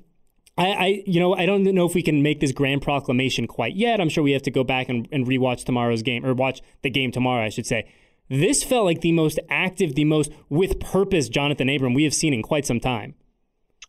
I, 0.63 0.67
I, 0.67 1.03
you 1.07 1.19
know, 1.19 1.35
I 1.35 1.45
don't 1.45 1.65
know 1.65 1.87
if 1.87 1.95
we 1.95 2.03
can 2.03 2.23
make 2.23 2.39
this 2.39 2.53
grand 2.53 2.83
proclamation 2.83 3.47
quite 3.49 3.75
yet. 3.75 4.01
I'm 4.01 4.09
sure 4.09 4.23
we 4.23 4.33
have 4.33 4.43
to 4.43 4.51
go 4.51 4.63
back 4.63 4.89
and, 4.89 5.09
and 5.11 5.27
rewatch 5.27 5.65
tomorrow's 5.65 6.03
game 6.03 6.25
or 6.25 6.35
watch 6.35 6.63
the 6.83 6.91
game 6.91 7.11
tomorrow, 7.11 7.45
I 7.45 7.49
should 7.49 7.67
say. 7.67 7.91
This 8.29 8.63
felt 8.63 8.85
like 8.85 9.01
the 9.01 9.13
most 9.13 9.41
active, 9.51 9.95
the 9.95 10.05
most 10.05 10.31
with 10.49 10.79
purpose 10.79 11.29
Jonathan 11.29 11.69
Abram 11.69 11.95
we 11.95 12.05
have 12.05 12.15
seen 12.15 12.33
in 12.33 12.43
quite 12.43 12.65
some 12.65 12.79
time. 12.79 13.15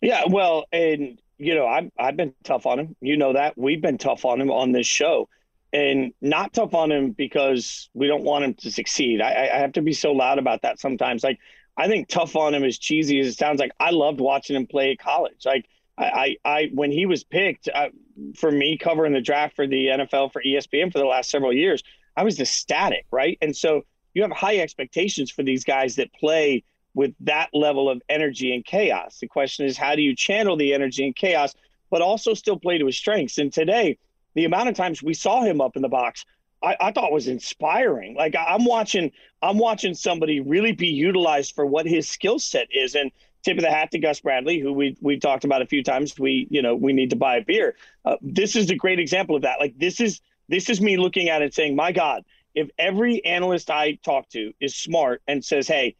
Yeah, 0.01 0.23
well, 0.27 0.65
and 0.73 1.19
you 1.37 1.53
know, 1.53 1.67
I've 1.67 1.91
I've 1.97 2.17
been 2.17 2.33
tough 2.43 2.65
on 2.65 2.79
him. 2.79 2.95
You 2.99 3.17
know 3.17 3.33
that 3.33 3.57
we've 3.57 3.81
been 3.81 3.97
tough 3.97 4.25
on 4.25 4.41
him 4.41 4.49
on 4.51 4.71
this 4.71 4.87
show, 4.87 5.29
and 5.71 6.11
not 6.21 6.53
tough 6.53 6.73
on 6.73 6.91
him 6.91 7.11
because 7.11 7.89
we 7.93 8.07
don't 8.07 8.23
want 8.23 8.43
him 8.43 8.53
to 8.55 8.71
succeed. 8.71 9.21
I, 9.21 9.49
I 9.53 9.59
have 9.59 9.73
to 9.73 9.81
be 9.81 9.93
so 9.93 10.11
loud 10.11 10.39
about 10.39 10.63
that 10.63 10.79
sometimes. 10.79 11.23
Like 11.23 11.39
I 11.77 11.87
think 11.87 12.09
tough 12.09 12.35
on 12.35 12.53
him, 12.53 12.63
is 12.63 12.77
cheesy 12.77 13.19
as 13.19 13.27
it 13.27 13.37
sounds, 13.37 13.59
like 13.59 13.71
I 13.79 13.91
loved 13.91 14.19
watching 14.19 14.55
him 14.55 14.67
play 14.67 14.91
at 14.91 14.99
college. 14.99 15.45
Like 15.45 15.67
I, 15.97 16.03
I, 16.03 16.37
I 16.45 16.69
when 16.73 16.91
he 16.91 17.05
was 17.05 17.23
picked 17.23 17.69
uh, 17.73 17.89
for 18.35 18.51
me 18.51 18.77
covering 18.77 19.13
the 19.13 19.21
draft 19.21 19.55
for 19.55 19.67
the 19.67 19.87
NFL 19.87 20.31
for 20.33 20.41
ESPN 20.41 20.91
for 20.91 20.99
the 20.99 21.05
last 21.05 21.29
several 21.29 21.53
years, 21.53 21.83
I 22.15 22.23
was 22.23 22.39
ecstatic, 22.39 23.05
right? 23.11 23.37
And 23.41 23.55
so 23.55 23.85
you 24.13 24.21
have 24.21 24.31
high 24.31 24.57
expectations 24.57 25.31
for 25.31 25.43
these 25.43 25.63
guys 25.63 25.95
that 25.95 26.13
play 26.13 26.63
with 26.93 27.13
that 27.21 27.49
level 27.53 27.89
of 27.89 28.01
energy 28.09 28.53
and 28.53 28.63
chaos. 28.63 29.17
The 29.19 29.27
question 29.27 29.65
is, 29.65 29.77
how 29.77 29.95
do 29.95 30.01
you 30.01 30.15
channel 30.15 30.55
the 30.55 30.73
energy 30.73 31.05
and 31.05 31.15
chaos, 31.15 31.55
but 31.89 32.01
also 32.01 32.33
still 32.33 32.57
play 32.57 32.77
to 32.77 32.85
his 32.85 32.97
strengths? 32.97 33.39
And 33.39 33.51
today, 33.51 33.97
the 34.35 34.45
amount 34.45 34.69
of 34.69 34.75
times 34.75 35.01
we 35.01 35.13
saw 35.13 35.41
him 35.41 35.61
up 35.61 35.75
in 35.75 35.81
the 35.81 35.89
box, 35.89 36.25
I, 36.61 36.77
I 36.79 36.91
thought 36.91 37.11
was 37.11 37.27
inspiring. 37.27 38.15
Like 38.15 38.35
I'm 38.35 38.65
watching, 38.65 39.11
I'm 39.41 39.57
watching 39.57 39.93
somebody 39.93 40.39
really 40.39 40.71
be 40.71 40.87
utilized 40.87 41.55
for 41.55 41.65
what 41.65 41.85
his 41.85 42.07
skill 42.07 42.39
set 42.39 42.67
is. 42.71 42.95
And 42.95 43.11
tip 43.43 43.57
of 43.57 43.63
the 43.63 43.71
hat 43.71 43.91
to 43.91 43.99
Gus 43.99 44.19
Bradley, 44.21 44.59
who 44.59 44.73
we 44.73 44.97
we've 45.01 45.19
talked 45.19 45.43
about 45.43 45.61
a 45.61 45.65
few 45.65 45.83
times. 45.83 46.17
We 46.17 46.47
you 46.49 46.61
know 46.61 46.75
we 46.75 46.93
need 46.93 47.09
to 47.11 47.15
buy 47.15 47.37
a 47.37 47.43
beer. 47.43 47.75
Uh, 48.05 48.17
this 48.21 48.55
is 48.55 48.69
a 48.69 48.75
great 48.75 48.99
example 48.99 49.35
of 49.35 49.43
that. 49.43 49.59
Like 49.59 49.77
this 49.77 49.99
is 49.99 50.21
this 50.49 50.69
is 50.69 50.81
me 50.81 50.97
looking 50.97 51.29
at 51.29 51.41
it 51.41 51.53
saying, 51.53 51.75
my 51.75 51.91
God, 51.91 52.23
if 52.55 52.69
every 52.77 53.23
analyst 53.25 53.69
I 53.69 53.99
talk 54.03 54.29
to 54.29 54.53
is 54.59 54.75
smart 54.75 55.21
and 55.27 55.43
says, 55.43 55.67
hey. 55.67 55.95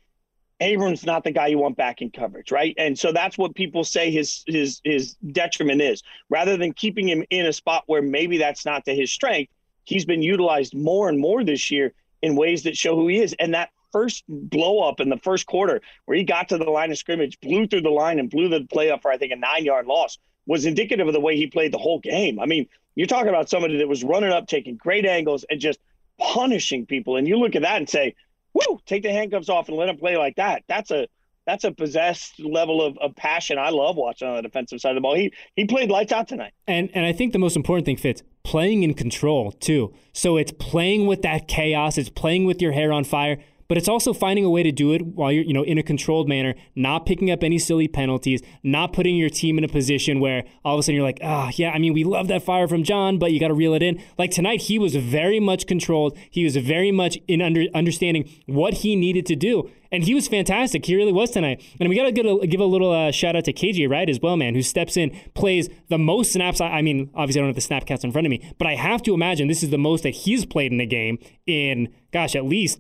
Abram's 0.59 1.05
not 1.05 1.25
the 1.25 1.31
guy 1.31 1.47
you 1.47 1.57
want 1.57 1.75
back 1.75 2.01
in 2.01 2.09
coverage, 2.09 2.49
right? 2.49 2.73
And 2.77 2.97
so 2.97 3.11
that's 3.11 3.37
what 3.37 3.53
people 3.53 3.83
say 3.83 4.11
his 4.11 4.43
his 4.47 4.79
his 4.85 5.15
detriment 5.31 5.81
is. 5.81 6.03
Rather 6.29 6.55
than 6.55 6.71
keeping 6.71 7.09
him 7.09 7.25
in 7.31 7.45
a 7.47 7.51
spot 7.51 7.83
where 7.87 8.01
maybe 8.01 8.37
that's 8.37 8.65
not 8.65 8.85
to 8.85 8.95
his 8.95 9.11
strength, 9.11 9.51
he's 9.83 10.05
been 10.05 10.21
utilized 10.21 10.73
more 10.73 11.09
and 11.09 11.19
more 11.19 11.43
this 11.43 11.69
year 11.69 11.91
in 12.21 12.37
ways 12.37 12.63
that 12.63 12.77
show 12.77 12.95
who 12.95 13.09
he 13.09 13.19
is. 13.19 13.35
And 13.39 13.53
that 13.53 13.71
first 13.93 14.25
blow 14.27 14.79
up 14.79 14.99
in 14.99 15.09
the 15.09 15.17
first 15.17 15.45
quarter 15.45 15.81
where 16.05 16.17
he 16.17 16.23
got 16.23 16.49
to 16.49 16.57
the 16.57 16.65
line 16.65 16.91
of 16.91 16.97
scrimmage, 16.97 17.39
blew 17.39 17.67
through 17.67 17.81
the 17.81 17.89
line, 17.89 18.19
and 18.19 18.29
blew 18.29 18.49
the 18.49 18.65
play 18.65 18.91
up 18.91 19.01
for 19.01 19.11
I 19.11 19.17
think 19.17 19.31
a 19.31 19.37
nine 19.37 19.63
yard 19.63 19.85
loss 19.85 20.17
was 20.45 20.65
indicative 20.65 21.07
of 21.07 21.13
the 21.13 21.21
way 21.21 21.37
he 21.37 21.47
played 21.47 21.71
the 21.71 21.77
whole 21.77 21.99
game. 21.99 22.39
I 22.39 22.45
mean, 22.45 22.67
you're 22.95 23.07
talking 23.07 23.29
about 23.29 23.49
somebody 23.49 23.77
that 23.77 23.87
was 23.87 24.03
running 24.03 24.31
up, 24.31 24.47
taking 24.47 24.75
great 24.75 25.05
angles, 25.05 25.45
and 25.49 25.61
just 25.61 25.79
punishing 26.19 26.85
people. 26.85 27.15
And 27.15 27.27
you 27.27 27.37
look 27.37 27.55
at 27.55 27.61
that 27.61 27.77
and 27.77 27.89
say, 27.89 28.15
"Whoa, 28.51 28.81
take 28.85 29.03
the 29.03 29.11
handcuffs 29.11 29.49
off 29.49 29.69
and 29.69 29.77
let 29.77 29.87
him 29.87 29.97
play 29.97 30.17
like 30.17 30.35
that." 30.35 30.63
That's 30.67 30.91
a 30.91 31.07
that's 31.45 31.63
a 31.63 31.71
possessed 31.71 32.39
level 32.39 32.81
of, 32.81 32.97
of 32.99 33.15
passion 33.15 33.57
I 33.57 33.69
love 33.69 33.97
watching 33.97 34.27
on 34.27 34.35
the 34.37 34.41
defensive 34.41 34.79
side 34.79 34.91
of 34.91 34.95
the 34.95 35.01
ball. 35.01 35.15
He 35.15 35.33
he 35.55 35.65
played 35.65 35.89
lights 35.89 36.11
out 36.11 36.27
tonight. 36.27 36.53
And 36.67 36.89
and 36.93 37.05
I 37.05 37.13
think 37.13 37.33
the 37.33 37.39
most 37.39 37.55
important 37.55 37.85
thing 37.85 37.97
Fitz 37.97 38.23
playing 38.43 38.83
in 38.83 38.93
control 38.93 39.51
too. 39.51 39.93
So 40.11 40.37
it's 40.37 40.51
playing 40.51 41.07
with 41.07 41.21
that 41.21 41.47
chaos, 41.47 41.97
it's 41.97 42.09
playing 42.09 42.45
with 42.45 42.61
your 42.61 42.73
hair 42.73 42.91
on 42.91 43.03
fire 43.03 43.37
but 43.67 43.77
it's 43.77 43.87
also 43.87 44.13
finding 44.13 44.45
a 44.45 44.49
way 44.49 44.63
to 44.63 44.71
do 44.71 44.93
it 44.93 45.05
while 45.05 45.31
you're, 45.31 45.43
you 45.43 45.53
know, 45.53 45.63
in 45.63 45.77
a 45.77 45.83
controlled 45.83 46.27
manner, 46.27 46.55
not 46.75 47.05
picking 47.05 47.31
up 47.31 47.43
any 47.43 47.57
silly 47.57 47.87
penalties, 47.87 48.41
not 48.63 48.93
putting 48.93 49.15
your 49.15 49.29
team 49.29 49.57
in 49.57 49.63
a 49.63 49.67
position 49.67 50.19
where 50.19 50.43
all 50.63 50.75
of 50.75 50.79
a 50.79 50.83
sudden 50.83 50.95
you're 50.95 51.03
like, 51.03 51.19
ah, 51.23 51.47
oh, 51.47 51.51
yeah, 51.55 51.71
I 51.71 51.79
mean, 51.79 51.93
we 51.93 52.03
love 52.03 52.27
that 52.27 52.43
fire 52.43 52.67
from 52.67 52.83
John, 52.83 53.17
but 53.17 53.31
you 53.31 53.39
got 53.39 53.49
to 53.49 53.53
reel 53.53 53.73
it 53.73 53.83
in. 53.83 54.01
Like 54.17 54.31
tonight, 54.31 54.61
he 54.61 54.79
was 54.79 54.95
very 54.95 55.39
much 55.39 55.67
controlled. 55.67 56.17
He 56.29 56.43
was 56.43 56.55
very 56.57 56.91
much 56.91 57.17
in 57.27 57.41
under 57.41 57.65
understanding 57.73 58.29
what 58.45 58.75
he 58.75 58.95
needed 58.95 59.25
to 59.27 59.35
do. 59.35 59.69
And 59.93 60.03
he 60.03 60.15
was 60.15 60.27
fantastic. 60.27 60.83
He 60.85 60.95
really 60.95 61.11
was 61.11 61.29
tonight. 61.29 61.61
And 61.79 61.87
we 61.87 61.95
got 61.95 62.05
to 62.05 62.47
give 62.47 62.59
a 62.59 62.65
little 62.65 62.91
uh, 62.91 63.11
shout 63.11 63.35
out 63.35 63.45
to 63.45 63.53
KJ 63.53 63.87
Wright 63.87 64.09
as 64.09 64.19
well, 64.19 64.35
man, 64.35 64.55
who 64.55 64.63
steps 64.63 64.97
in, 64.97 65.15
plays 65.35 65.69
the 65.89 65.99
most 65.99 66.33
snaps. 66.33 66.59
I, 66.59 66.67
I 66.67 66.81
mean, 66.81 67.11
obviously, 67.13 67.41
I 67.41 67.43
don't 67.43 67.49
have 67.49 67.55
the 67.55 67.61
snap 67.61 67.85
counts 67.85 68.03
in 68.03 68.11
front 68.11 68.25
of 68.25 68.31
me, 68.31 68.51
but 68.57 68.65
I 68.65 68.73
have 68.73 69.03
to 69.03 69.13
imagine 69.13 69.47
this 69.47 69.61
is 69.61 69.69
the 69.69 69.77
most 69.77 70.01
that 70.01 70.09
he's 70.09 70.45
played 70.45 70.71
in 70.71 70.81
a 70.81 70.87
game 70.87 71.19
in, 71.45 71.93
gosh, 72.11 72.35
at 72.35 72.43
least 72.43 72.79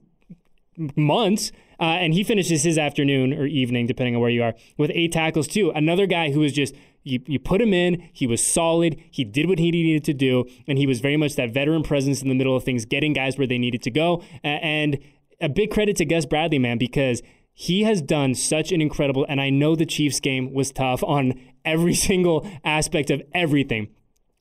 months. 0.95 1.51
Uh, 1.79 1.97
and 1.99 2.13
he 2.13 2.23
finishes 2.23 2.63
his 2.63 2.77
afternoon 2.77 3.33
or 3.33 3.45
evening, 3.45 3.87
depending 3.87 4.15
on 4.15 4.21
where 4.21 4.29
you 4.29 4.43
are, 4.43 4.53
with 4.77 4.91
eight 4.93 5.11
tackles 5.11 5.47
too. 5.47 5.71
Another 5.71 6.05
guy 6.05 6.31
who 6.31 6.39
was 6.39 6.53
just 6.53 6.73
you, 7.03 7.19
you 7.27 7.39
put 7.39 7.61
him 7.61 7.73
in, 7.73 8.09
he 8.13 8.25
was 8.25 8.45
solid, 8.45 9.01
he 9.11 9.23
did 9.23 9.47
what 9.47 9.59
he 9.59 9.71
needed 9.71 10.03
to 10.05 10.13
do, 10.13 10.45
and 10.67 10.77
he 10.77 10.87
was 10.87 11.01
very 11.01 11.17
much 11.17 11.35
that 11.35 11.53
veteran 11.53 11.83
presence 11.83 12.21
in 12.21 12.29
the 12.29 12.35
middle 12.35 12.55
of 12.55 12.63
things, 12.63 12.85
getting 12.85 13.13
guys 13.13 13.37
where 13.37 13.47
they 13.47 13.57
needed 13.57 13.81
to 13.83 13.91
go. 13.91 14.23
And 14.43 14.99
a 15.41 15.49
big 15.49 15.71
credit 15.71 15.97
to 15.97 16.05
Gus 16.05 16.25
Bradley, 16.25 16.59
man, 16.59 16.77
because 16.77 17.21
he 17.53 17.83
has 17.83 18.01
done 18.01 18.33
such 18.33 18.71
an 18.71 18.81
incredible, 18.81 19.25
and 19.27 19.39
I 19.41 19.49
know 19.49 19.75
the 19.75 19.85
Chiefs 19.85 20.19
game 20.19 20.53
was 20.53 20.71
tough 20.71 21.03
on 21.03 21.39
every 21.65 21.93
single 22.09 22.49
aspect 22.63 23.09
of 23.09 23.21
everything. 23.33 23.89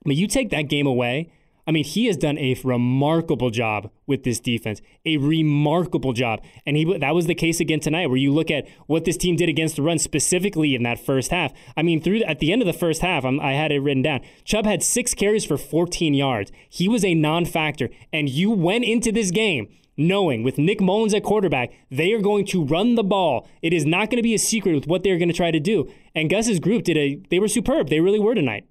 But 0.04 0.16
you 0.16 0.26
take 0.26 0.50
that 0.50 0.62
game 0.62 0.86
away, 0.86 1.32
I 1.66 1.70
mean, 1.70 1.84
he 1.84 2.06
has 2.06 2.16
done 2.16 2.38
a 2.38 2.56
remarkable 2.64 3.50
job 3.50 3.90
with 4.06 4.24
this 4.24 4.40
defense, 4.40 4.82
a 5.04 5.16
remarkable 5.16 6.12
job. 6.12 6.42
And 6.66 6.76
he 6.76 6.98
that 6.98 7.14
was 7.14 7.26
the 7.26 7.34
case 7.34 7.60
again 7.60 7.80
tonight, 7.80 8.08
where 8.08 8.16
you 8.16 8.32
look 8.32 8.50
at 8.50 8.68
what 8.86 9.04
this 9.04 9.16
team 9.16 9.36
did 9.36 9.48
against 9.48 9.76
the 9.76 9.82
run 9.82 9.98
specifically 9.98 10.74
in 10.74 10.82
that 10.82 10.98
first 10.98 11.30
half. 11.30 11.52
I 11.76 11.82
mean, 11.82 12.00
through 12.00 12.22
at 12.22 12.40
the 12.40 12.52
end 12.52 12.62
of 12.62 12.66
the 12.66 12.72
first 12.72 13.00
half, 13.00 13.24
I'm, 13.24 13.38
i 13.40 13.52
had 13.52 13.70
it 13.70 13.78
written 13.78 14.02
down. 14.02 14.20
Chubb 14.44 14.66
had 14.66 14.82
six 14.82 15.14
carries 15.14 15.44
for 15.44 15.56
14 15.56 16.14
yards. 16.14 16.50
He 16.68 16.88
was 16.88 17.04
a 17.04 17.14
non-factor, 17.14 17.90
and 18.12 18.28
you 18.28 18.50
went 18.50 18.84
into 18.84 19.12
this 19.12 19.30
game 19.30 19.68
knowing 19.96 20.42
with 20.42 20.58
Nick 20.58 20.80
Mullens 20.80 21.14
at 21.14 21.22
quarterback, 21.22 21.70
they 21.90 22.12
are 22.12 22.20
going 22.20 22.46
to 22.46 22.64
run 22.64 22.94
the 22.94 23.04
ball. 23.04 23.46
It 23.60 23.72
is 23.72 23.84
not 23.84 24.10
going 24.10 24.16
to 24.16 24.22
be 24.22 24.34
a 24.34 24.38
secret 24.38 24.74
with 24.74 24.86
what 24.86 25.02
they're 25.02 25.18
going 25.18 25.28
to 25.28 25.34
try 25.34 25.50
to 25.50 25.60
do. 25.60 25.92
And 26.14 26.30
Gus's 26.30 26.60
group 26.60 26.84
did 26.84 26.96
a 26.96 27.20
they 27.30 27.38
were 27.38 27.48
superb. 27.48 27.88
They 27.88 28.00
really 28.00 28.18
were 28.18 28.34
tonight. 28.34 28.66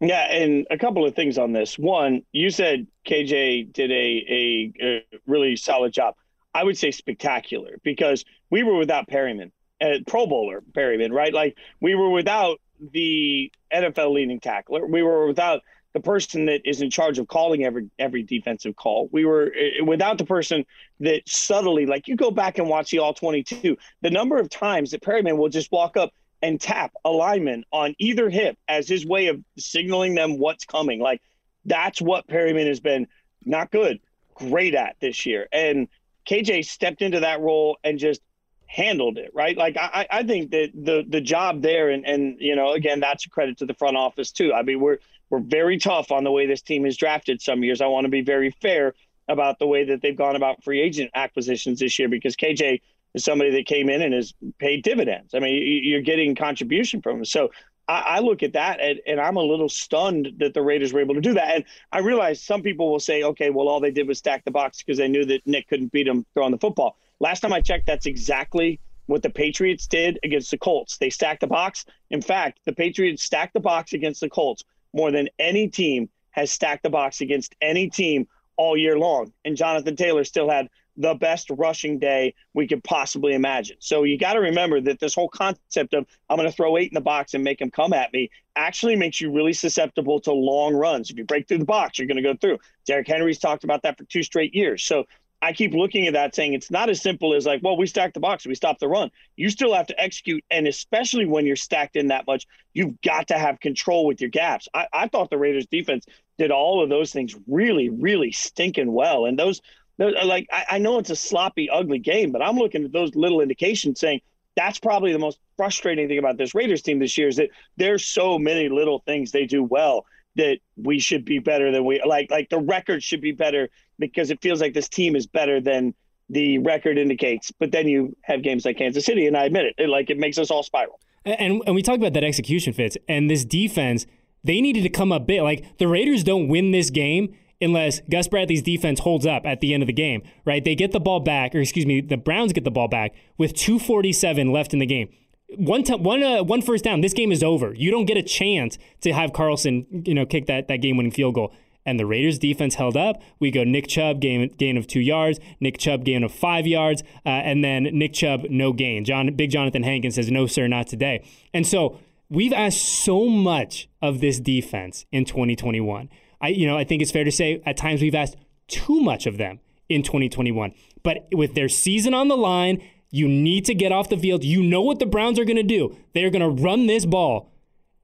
Yeah, 0.00 0.30
and 0.30 0.66
a 0.70 0.78
couple 0.78 1.04
of 1.04 1.14
things 1.14 1.38
on 1.38 1.52
this. 1.52 1.76
One, 1.78 2.22
you 2.30 2.50
said 2.50 2.86
KJ 3.06 3.72
did 3.72 3.90
a, 3.90 3.94
a, 3.94 4.72
a 4.80 5.04
really 5.26 5.56
solid 5.56 5.92
job. 5.92 6.14
I 6.54 6.64
would 6.64 6.78
say 6.78 6.90
spectacular 6.92 7.78
because 7.82 8.24
we 8.50 8.62
were 8.62 8.76
without 8.76 9.08
Perryman, 9.08 9.52
uh, 9.80 9.98
Pro 10.06 10.26
Bowler 10.26 10.62
Perryman, 10.74 11.12
right? 11.12 11.32
Like 11.34 11.56
we 11.80 11.94
were 11.94 12.10
without 12.10 12.60
the 12.92 13.52
NFL 13.72 14.14
leading 14.14 14.40
tackler. 14.40 14.86
We 14.86 15.02
were 15.02 15.26
without 15.26 15.62
the 15.94 16.00
person 16.00 16.46
that 16.46 16.60
is 16.64 16.80
in 16.80 16.90
charge 16.90 17.18
of 17.18 17.26
calling 17.26 17.64
every 17.64 17.90
every 17.98 18.22
defensive 18.22 18.76
call. 18.76 19.08
We 19.10 19.24
were 19.24 19.52
uh, 19.52 19.84
without 19.84 20.18
the 20.18 20.24
person 20.24 20.64
that 21.00 21.22
subtly, 21.26 21.86
like 21.86 22.06
you 22.06 22.14
go 22.16 22.30
back 22.30 22.58
and 22.58 22.68
watch 22.68 22.90
the 22.90 23.00
all 23.00 23.14
22, 23.14 23.76
the 24.02 24.10
number 24.10 24.38
of 24.38 24.48
times 24.48 24.92
that 24.92 25.02
Perryman 25.02 25.38
will 25.38 25.48
just 25.48 25.72
walk 25.72 25.96
up 25.96 26.12
and 26.42 26.60
tap 26.60 26.92
a 27.04 27.10
lineman 27.10 27.64
on 27.72 27.94
either 27.98 28.30
hip 28.30 28.56
as 28.68 28.88
his 28.88 29.04
way 29.04 29.28
of 29.28 29.42
signaling 29.56 30.14
them 30.14 30.38
what's 30.38 30.64
coming. 30.64 31.00
Like 31.00 31.20
that's 31.64 32.00
what 32.00 32.26
Perryman 32.26 32.66
has 32.66 32.80
been 32.80 33.08
not 33.44 33.70
good, 33.70 34.00
great 34.34 34.74
at 34.74 34.96
this 35.00 35.26
year. 35.26 35.48
And 35.52 35.88
KJ 36.28 36.64
stepped 36.66 37.02
into 37.02 37.20
that 37.20 37.40
role 37.40 37.78
and 37.82 37.98
just 37.98 38.20
handled 38.66 39.16
it, 39.18 39.30
right? 39.34 39.56
Like 39.56 39.76
I, 39.76 40.06
I 40.10 40.22
think 40.22 40.50
that 40.50 40.70
the 40.74 41.04
the 41.08 41.20
job 41.20 41.62
there 41.62 41.88
and 41.88 42.06
and 42.06 42.36
you 42.38 42.54
know, 42.54 42.72
again, 42.72 43.00
that's 43.00 43.26
a 43.26 43.30
credit 43.30 43.58
to 43.58 43.66
the 43.66 43.74
front 43.74 43.96
office 43.96 44.30
too. 44.30 44.52
I 44.52 44.62
mean, 44.62 44.80
we're 44.80 44.98
we're 45.30 45.40
very 45.40 45.78
tough 45.78 46.12
on 46.12 46.24
the 46.24 46.30
way 46.30 46.46
this 46.46 46.62
team 46.62 46.86
is 46.86 46.96
drafted 46.96 47.40
some 47.40 47.64
years. 47.64 47.80
I 47.80 47.86
want 47.86 48.04
to 48.04 48.10
be 48.10 48.22
very 48.22 48.50
fair 48.50 48.94
about 49.28 49.58
the 49.58 49.66
way 49.66 49.84
that 49.84 50.00
they've 50.00 50.16
gone 50.16 50.36
about 50.36 50.62
free 50.62 50.80
agent 50.80 51.10
acquisitions 51.14 51.80
this 51.80 51.98
year 51.98 52.08
because 52.08 52.36
KJ 52.36 52.80
is 53.14 53.24
somebody 53.24 53.50
that 53.52 53.66
came 53.66 53.88
in 53.88 54.02
and 54.02 54.14
has 54.14 54.34
paid 54.58 54.82
dividends. 54.82 55.34
I 55.34 55.40
mean, 55.40 55.82
you're 55.84 56.02
getting 56.02 56.34
contribution 56.34 57.02
from 57.02 57.18
him. 57.18 57.24
So 57.24 57.50
I, 57.88 58.20
look 58.20 58.42
at 58.42 58.52
that 58.52 58.80
and, 58.80 59.00
and, 59.06 59.18
I'm 59.18 59.36
a 59.36 59.42
little 59.42 59.70
stunned 59.70 60.34
that 60.38 60.52
the 60.52 60.60
Raiders 60.60 60.92
were 60.92 61.00
able 61.00 61.14
to 61.14 61.22
do 61.22 61.32
that. 61.34 61.54
And 61.54 61.64
I 61.90 62.00
realize 62.00 62.42
some 62.42 62.60
people 62.60 62.92
will 62.92 63.00
say, 63.00 63.22
okay, 63.22 63.48
well, 63.48 63.66
all 63.66 63.80
they 63.80 63.90
did 63.90 64.06
was 64.06 64.18
stack 64.18 64.44
the 64.44 64.50
box 64.50 64.82
because 64.82 64.98
they 64.98 65.08
knew 65.08 65.24
that 65.24 65.46
Nick 65.46 65.68
couldn't 65.68 65.90
beat 65.90 66.06
them 66.06 66.26
throwing 66.34 66.52
the 66.52 66.58
football. 66.58 66.98
Last 67.18 67.40
time 67.40 67.52
I 67.52 67.62
checked, 67.62 67.86
that's 67.86 68.04
exactly 68.04 68.78
what 69.06 69.22
the 69.22 69.30
Patriots 69.30 69.86
did 69.86 70.18
against 70.22 70.50
the 70.50 70.58
Colts. 70.58 70.98
They 70.98 71.08
stacked 71.08 71.40
the 71.40 71.46
box. 71.46 71.86
In 72.10 72.20
fact, 72.20 72.60
the 72.66 72.74
Patriots 72.74 73.22
stacked 73.22 73.54
the 73.54 73.60
box 73.60 73.94
against 73.94 74.20
the 74.20 74.28
Colts 74.28 74.64
more 74.92 75.10
than 75.10 75.30
any 75.38 75.66
team 75.68 76.10
has 76.32 76.52
stacked 76.52 76.82
the 76.82 76.90
box 76.90 77.22
against 77.22 77.54
any 77.62 77.88
team 77.88 78.28
all 78.58 78.76
year 78.76 78.98
long. 78.98 79.32
And 79.46 79.56
Jonathan 79.56 79.96
Taylor 79.96 80.24
still 80.24 80.50
had 80.50 80.68
the 80.98 81.14
best 81.14 81.48
rushing 81.50 81.98
day 81.98 82.34
we 82.52 82.66
could 82.66 82.82
possibly 82.82 83.32
imagine. 83.32 83.76
So 83.78 84.02
you 84.02 84.18
got 84.18 84.32
to 84.34 84.40
remember 84.40 84.80
that 84.80 84.98
this 84.98 85.14
whole 85.14 85.28
concept 85.28 85.94
of 85.94 86.04
I'm 86.28 86.36
going 86.36 86.48
to 86.48 86.54
throw 86.54 86.76
eight 86.76 86.90
in 86.90 86.94
the 86.94 87.00
box 87.00 87.34
and 87.34 87.44
make 87.44 87.60
him 87.60 87.70
come 87.70 87.92
at 87.92 88.12
me 88.12 88.30
actually 88.56 88.96
makes 88.96 89.20
you 89.20 89.32
really 89.32 89.52
susceptible 89.52 90.20
to 90.20 90.32
long 90.32 90.74
runs. 90.74 91.10
If 91.10 91.16
you 91.16 91.24
break 91.24 91.46
through 91.46 91.58
the 91.58 91.64
box, 91.64 91.98
you're 91.98 92.08
going 92.08 92.16
to 92.16 92.22
go 92.22 92.34
through. 92.34 92.58
Derrick 92.84 93.06
Henry's 93.06 93.38
talked 93.38 93.62
about 93.62 93.82
that 93.82 93.96
for 93.96 94.04
two 94.04 94.24
straight 94.24 94.54
years. 94.54 94.82
So 94.82 95.04
I 95.40 95.52
keep 95.52 95.72
looking 95.72 96.08
at 96.08 96.14
that 96.14 96.34
saying 96.34 96.54
it's 96.54 96.70
not 96.70 96.90
as 96.90 97.00
simple 97.00 97.32
as 97.34 97.46
like, 97.46 97.62
well, 97.62 97.76
we 97.76 97.86
stacked 97.86 98.14
the 98.14 98.20
box, 98.20 98.44
we 98.44 98.56
stopped 98.56 98.80
the 98.80 98.88
run. 98.88 99.10
You 99.36 99.50
still 99.50 99.72
have 99.72 99.86
to 99.86 100.00
execute. 100.00 100.44
And 100.50 100.66
especially 100.66 101.26
when 101.26 101.46
you're 101.46 101.54
stacked 101.54 101.94
in 101.94 102.08
that 102.08 102.26
much, 102.26 102.46
you've 102.72 103.00
got 103.02 103.28
to 103.28 103.38
have 103.38 103.60
control 103.60 104.04
with 104.06 104.20
your 104.20 104.30
gaps. 104.30 104.68
I, 104.74 104.88
I 104.92 105.06
thought 105.06 105.30
the 105.30 105.38
Raiders 105.38 105.66
defense 105.66 106.06
did 106.38 106.50
all 106.50 106.82
of 106.82 106.88
those 106.88 107.12
things 107.12 107.36
really, 107.46 107.88
really 107.88 108.32
stinking 108.32 108.92
well. 108.92 109.26
And 109.26 109.38
those 109.38 109.60
like 109.98 110.46
I, 110.50 110.64
I 110.72 110.78
know 110.78 110.98
it's 110.98 111.10
a 111.10 111.16
sloppy, 111.16 111.68
ugly 111.70 111.98
game, 111.98 112.32
but 112.32 112.42
I'm 112.42 112.56
looking 112.56 112.84
at 112.84 112.92
those 112.92 113.14
little 113.14 113.40
indications 113.40 114.00
saying 114.00 114.20
that's 114.56 114.78
probably 114.78 115.12
the 115.12 115.18
most 115.18 115.38
frustrating 115.56 116.08
thing 116.08 116.18
about 116.18 116.36
this 116.36 116.54
Raiders 116.54 116.82
team 116.82 116.98
this 116.98 117.16
year 117.16 117.28
is 117.28 117.36
that 117.36 117.50
there's 117.76 118.04
so 118.04 118.38
many 118.38 118.68
little 118.68 119.00
things 119.06 119.30
they 119.30 119.46
do 119.46 119.62
well 119.62 120.04
that 120.36 120.58
we 120.76 120.98
should 120.98 121.24
be 121.24 121.38
better 121.38 121.70
than 121.72 121.84
we 121.84 122.00
like 122.04 122.30
like 122.30 122.48
the 122.48 122.58
record 122.58 123.02
should 123.02 123.20
be 123.20 123.32
better 123.32 123.68
because 123.98 124.30
it 124.30 124.40
feels 124.40 124.60
like 124.60 124.74
this 124.74 124.88
team 124.88 125.16
is 125.16 125.26
better 125.26 125.60
than 125.60 125.94
the 126.30 126.58
record 126.58 126.98
indicates. 126.98 127.50
But 127.58 127.72
then 127.72 127.88
you 127.88 128.16
have 128.22 128.42
games 128.42 128.64
like 128.64 128.78
Kansas 128.78 129.04
City, 129.04 129.26
and 129.26 129.36
I 129.36 129.44
admit 129.44 129.66
it, 129.66 129.74
it 129.78 129.88
like 129.88 130.10
it 130.10 130.18
makes 130.18 130.38
us 130.38 130.50
all 130.50 130.62
spiral. 130.62 131.00
And 131.24 131.62
and 131.66 131.74
we 131.74 131.82
talk 131.82 131.96
about 131.96 132.12
that 132.14 132.24
execution 132.24 132.72
Fitz 132.72 132.96
and 133.08 133.30
this 133.30 133.44
defense. 133.44 134.06
They 134.44 134.60
needed 134.60 134.82
to 134.84 134.88
come 134.88 135.10
up 135.10 135.26
big. 135.26 135.42
Like 135.42 135.78
the 135.78 135.88
Raiders 135.88 136.22
don't 136.22 136.48
win 136.48 136.70
this 136.70 136.90
game 136.90 137.34
unless 137.60 138.00
Gus 138.10 138.28
Bradley's 138.28 138.62
defense 138.62 139.00
holds 139.00 139.26
up 139.26 139.44
at 139.44 139.60
the 139.60 139.74
end 139.74 139.82
of 139.82 139.86
the 139.86 139.92
game, 139.92 140.22
right? 140.44 140.64
They 140.64 140.74
get 140.74 140.92
the 140.92 141.00
ball 141.00 141.20
back, 141.20 141.54
or 141.54 141.60
excuse 141.60 141.86
me, 141.86 142.00
the 142.00 142.16
Browns 142.16 142.52
get 142.52 142.64
the 142.64 142.70
ball 142.70 142.88
back 142.88 143.14
with 143.36 143.54
247 143.54 144.52
left 144.52 144.72
in 144.72 144.78
the 144.78 144.86
game. 144.86 145.08
One 145.56 145.82
t- 145.82 145.94
one 145.94 146.22
uh, 146.22 146.42
one 146.44 146.60
first 146.60 146.84
down. 146.84 147.00
This 147.00 147.14
game 147.14 147.32
is 147.32 147.42
over. 147.42 147.72
You 147.72 147.90
don't 147.90 148.04
get 148.04 148.18
a 148.18 148.22
chance 148.22 148.76
to 149.00 149.12
have 149.12 149.32
Carlson, 149.32 149.86
you 150.04 150.14
know, 150.14 150.26
kick 150.26 150.46
that 150.46 150.68
that 150.68 150.78
game 150.78 150.96
winning 150.96 151.12
field 151.12 151.34
goal. 151.34 151.54
And 151.86 151.98
the 151.98 152.04
Raiders 152.04 152.38
defense 152.38 152.74
held 152.74 152.98
up. 152.98 153.22
We 153.40 153.50
go 153.50 153.64
Nick 153.64 153.88
Chubb 153.88 154.20
gain 154.20 154.48
gain 154.58 154.76
of 154.76 154.86
two 154.86 155.00
yards, 155.00 155.40
Nick 155.58 155.78
Chubb 155.78 156.04
gain 156.04 156.22
of 156.22 156.32
five 156.32 156.66
yards, 156.66 157.02
uh, 157.24 157.30
and 157.30 157.64
then 157.64 157.84
Nick 157.84 158.12
Chubb 158.12 158.44
no 158.50 158.74
gain. 158.74 159.06
John 159.06 159.34
Big 159.34 159.50
Johnathan 159.50 159.84
Hankins 159.84 160.16
says 160.16 160.30
no 160.30 160.46
sir, 160.46 160.68
not 160.68 160.86
today. 160.86 161.24
And 161.54 161.66
so 161.66 161.98
we've 162.28 162.52
asked 162.52 162.82
so 162.82 163.26
much 163.26 163.88
of 164.02 164.20
this 164.20 164.38
defense 164.38 165.06
in 165.12 165.24
2021. 165.24 166.10
I, 166.40 166.48
you 166.48 166.66
know, 166.66 166.76
I 166.78 166.84
think 166.84 167.02
it's 167.02 167.10
fair 167.10 167.24
to 167.24 167.32
say 167.32 167.62
at 167.66 167.76
times 167.76 168.00
we've 168.00 168.14
asked 168.14 168.36
too 168.68 169.00
much 169.00 169.26
of 169.26 169.38
them 169.38 169.60
in 169.88 170.02
2021. 170.02 170.72
But 171.02 171.28
with 171.32 171.54
their 171.54 171.68
season 171.68 172.14
on 172.14 172.28
the 172.28 172.36
line, 172.36 172.82
you 173.10 173.28
need 173.28 173.64
to 173.66 173.74
get 173.74 173.92
off 173.92 174.08
the 174.08 174.18
field. 174.18 174.44
You 174.44 174.62
know 174.62 174.82
what 174.82 174.98
the 174.98 175.06
Browns 175.06 175.38
are 175.38 175.44
going 175.44 175.56
to 175.56 175.62
do. 175.62 175.96
They're 176.14 176.30
going 176.30 176.42
to 176.42 176.62
run 176.62 176.86
this 176.86 177.06
ball 177.06 177.52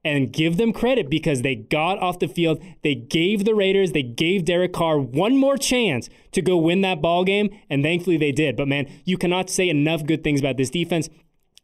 and 0.03 0.31
give 0.31 0.57
them 0.57 0.71
credit 0.71 1.09
because 1.09 1.41
they 1.41 1.55
got 1.55 1.99
off 1.99 2.19
the 2.19 2.27
field. 2.27 2.63
They 2.83 2.93
gave 2.93 3.43
the 3.43 3.55
Raiders, 3.55 3.91
they 3.91 4.03
gave 4.03 4.45
Derek 4.45 4.71
Carr 4.71 4.99
one 4.99 5.35
more 5.35 5.57
chance 5.57 6.09
to 6.31 6.41
go 6.43 6.57
win 6.57 6.81
that 6.81 7.01
ball 7.01 7.23
game, 7.23 7.49
and 7.69 7.83
thankfully 7.83 8.17
they 8.17 8.31
did. 8.31 8.55
But 8.55 8.67
man, 8.67 8.87
you 9.03 9.17
cannot 9.17 9.49
say 9.49 9.67
enough 9.67 10.05
good 10.05 10.23
things 10.23 10.39
about 10.39 10.57
this 10.57 10.69
defense. 10.69 11.09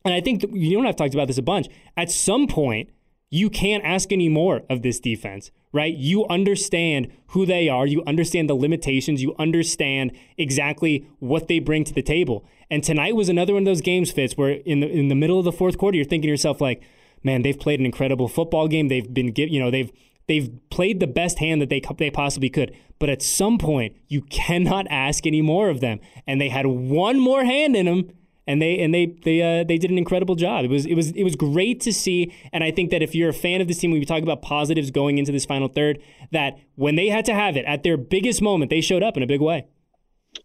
And 0.03 0.13
I 0.13 0.21
think 0.21 0.43
you 0.51 0.75
don't 0.75 0.86
have 0.86 0.95
talked 0.95 1.13
about 1.13 1.27
this 1.27 1.38
a 1.38 1.43
bunch. 1.43 1.67
At 1.95 2.10
some 2.10 2.47
point, 2.47 2.89
you 3.29 3.49
can't 3.51 3.84
ask 3.84 4.12
any 4.12 4.27
more 4.27 4.63
of 4.69 4.81
this 4.81 4.99
defense 4.99 5.51
right? 5.73 5.95
You 5.95 6.25
understand 6.27 7.12
who 7.27 7.45
they 7.45 7.69
are, 7.69 7.88
you 7.88 8.03
understand 8.05 8.49
the 8.49 8.55
limitations, 8.55 9.21
you 9.21 9.36
understand 9.39 10.12
exactly 10.38 11.07
what 11.19 11.47
they 11.47 11.60
bring 11.60 11.84
to 11.86 11.93
the 11.93 12.01
table. 12.01 12.45
And 12.69 12.84
tonight 12.84 13.15
was 13.15 13.29
another 13.29 13.53
one 13.53 13.63
of 13.63 13.65
those 13.65 13.81
games, 13.81 14.12
Fitz, 14.12 14.38
where 14.38 14.51
in 14.51 14.79
the 14.81 14.89
in 14.89 15.07
the 15.07 15.15
middle 15.15 15.39
of 15.39 15.45
the 15.45 15.51
fourth 15.51 15.77
quarter, 15.77 15.95
you're 15.95 16.05
thinking 16.05 16.27
to 16.27 16.31
yourself 16.31 16.62
like, 16.62 16.81
man, 17.23 17.41
they've 17.41 17.60
played 17.60 17.79
an 17.79 17.86
incredible 17.86 18.27
football 18.27 18.67
game. 18.67 18.88
They've 18.88 19.13
been, 19.13 19.34
you 19.36 19.60
know, 19.60 19.71
they've 19.71 19.91
they've 20.27 20.49
played 20.69 20.99
the 20.99 21.07
best 21.07 21.39
hand 21.39 21.62
that 21.62 21.69
they 21.69 21.81
they 21.97 22.12
possibly 22.12 22.49
could. 22.49 22.75
But 22.99 23.10
at 23.10 23.21
some 23.21 23.57
point, 23.57 23.95
you 24.07 24.21
cannot 24.21 24.88
ask 24.89 25.25
any 25.25 25.41
more 25.41 25.69
of 25.69 25.81
them. 25.81 25.99
And 26.27 26.39
they 26.39 26.49
had 26.49 26.67
one 26.67 27.19
more 27.19 27.43
hand 27.43 27.75
in 27.75 27.86
them 27.88 28.12
and 28.47 28.62
they 28.62 28.80
and 28.80 28.93
they 28.93 29.15
they 29.23 29.41
uh, 29.41 29.63
they 29.63 29.77
did 29.77 29.91
an 29.91 29.97
incredible 29.97 30.36
job. 30.36 30.65
It 30.65 30.69
was 30.69 30.86
it 30.86 30.95
was 30.95 31.12
it 31.12 31.23
was 31.23 31.36
great 31.36 31.80
to 31.82 31.93
see, 31.93 32.34
and 32.51 32.63
I 32.63 32.71
think 32.71 32.89
that 32.91 33.01
if 33.01 33.13
you're 33.13 33.30
a 33.30 33.34
fan 33.34 33.62
of 33.62 33.67
this 33.67 33.77
team, 33.77 33.91
we 33.91 34.04
talk 34.06 34.23
about 34.23 34.41
positives 34.41 34.91
going 34.91 35.17
into 35.17 35.32
this 35.32 35.45
final 35.45 35.67
third. 35.67 36.01
That 36.32 36.58
when 36.75 36.95
they 36.95 37.10
had 37.10 37.25
to 37.25 37.34
have 37.34 37.56
it 37.56 37.65
at 37.65 37.84
their 37.84 37.97
biggest 37.97 38.41
moment, 38.41 38.69
they 38.69 38.82
showed 38.82 39.04
up 39.04 39.17
in 39.17 39.23
a 39.23 39.27
big 39.27 39.41
way. 39.41 39.67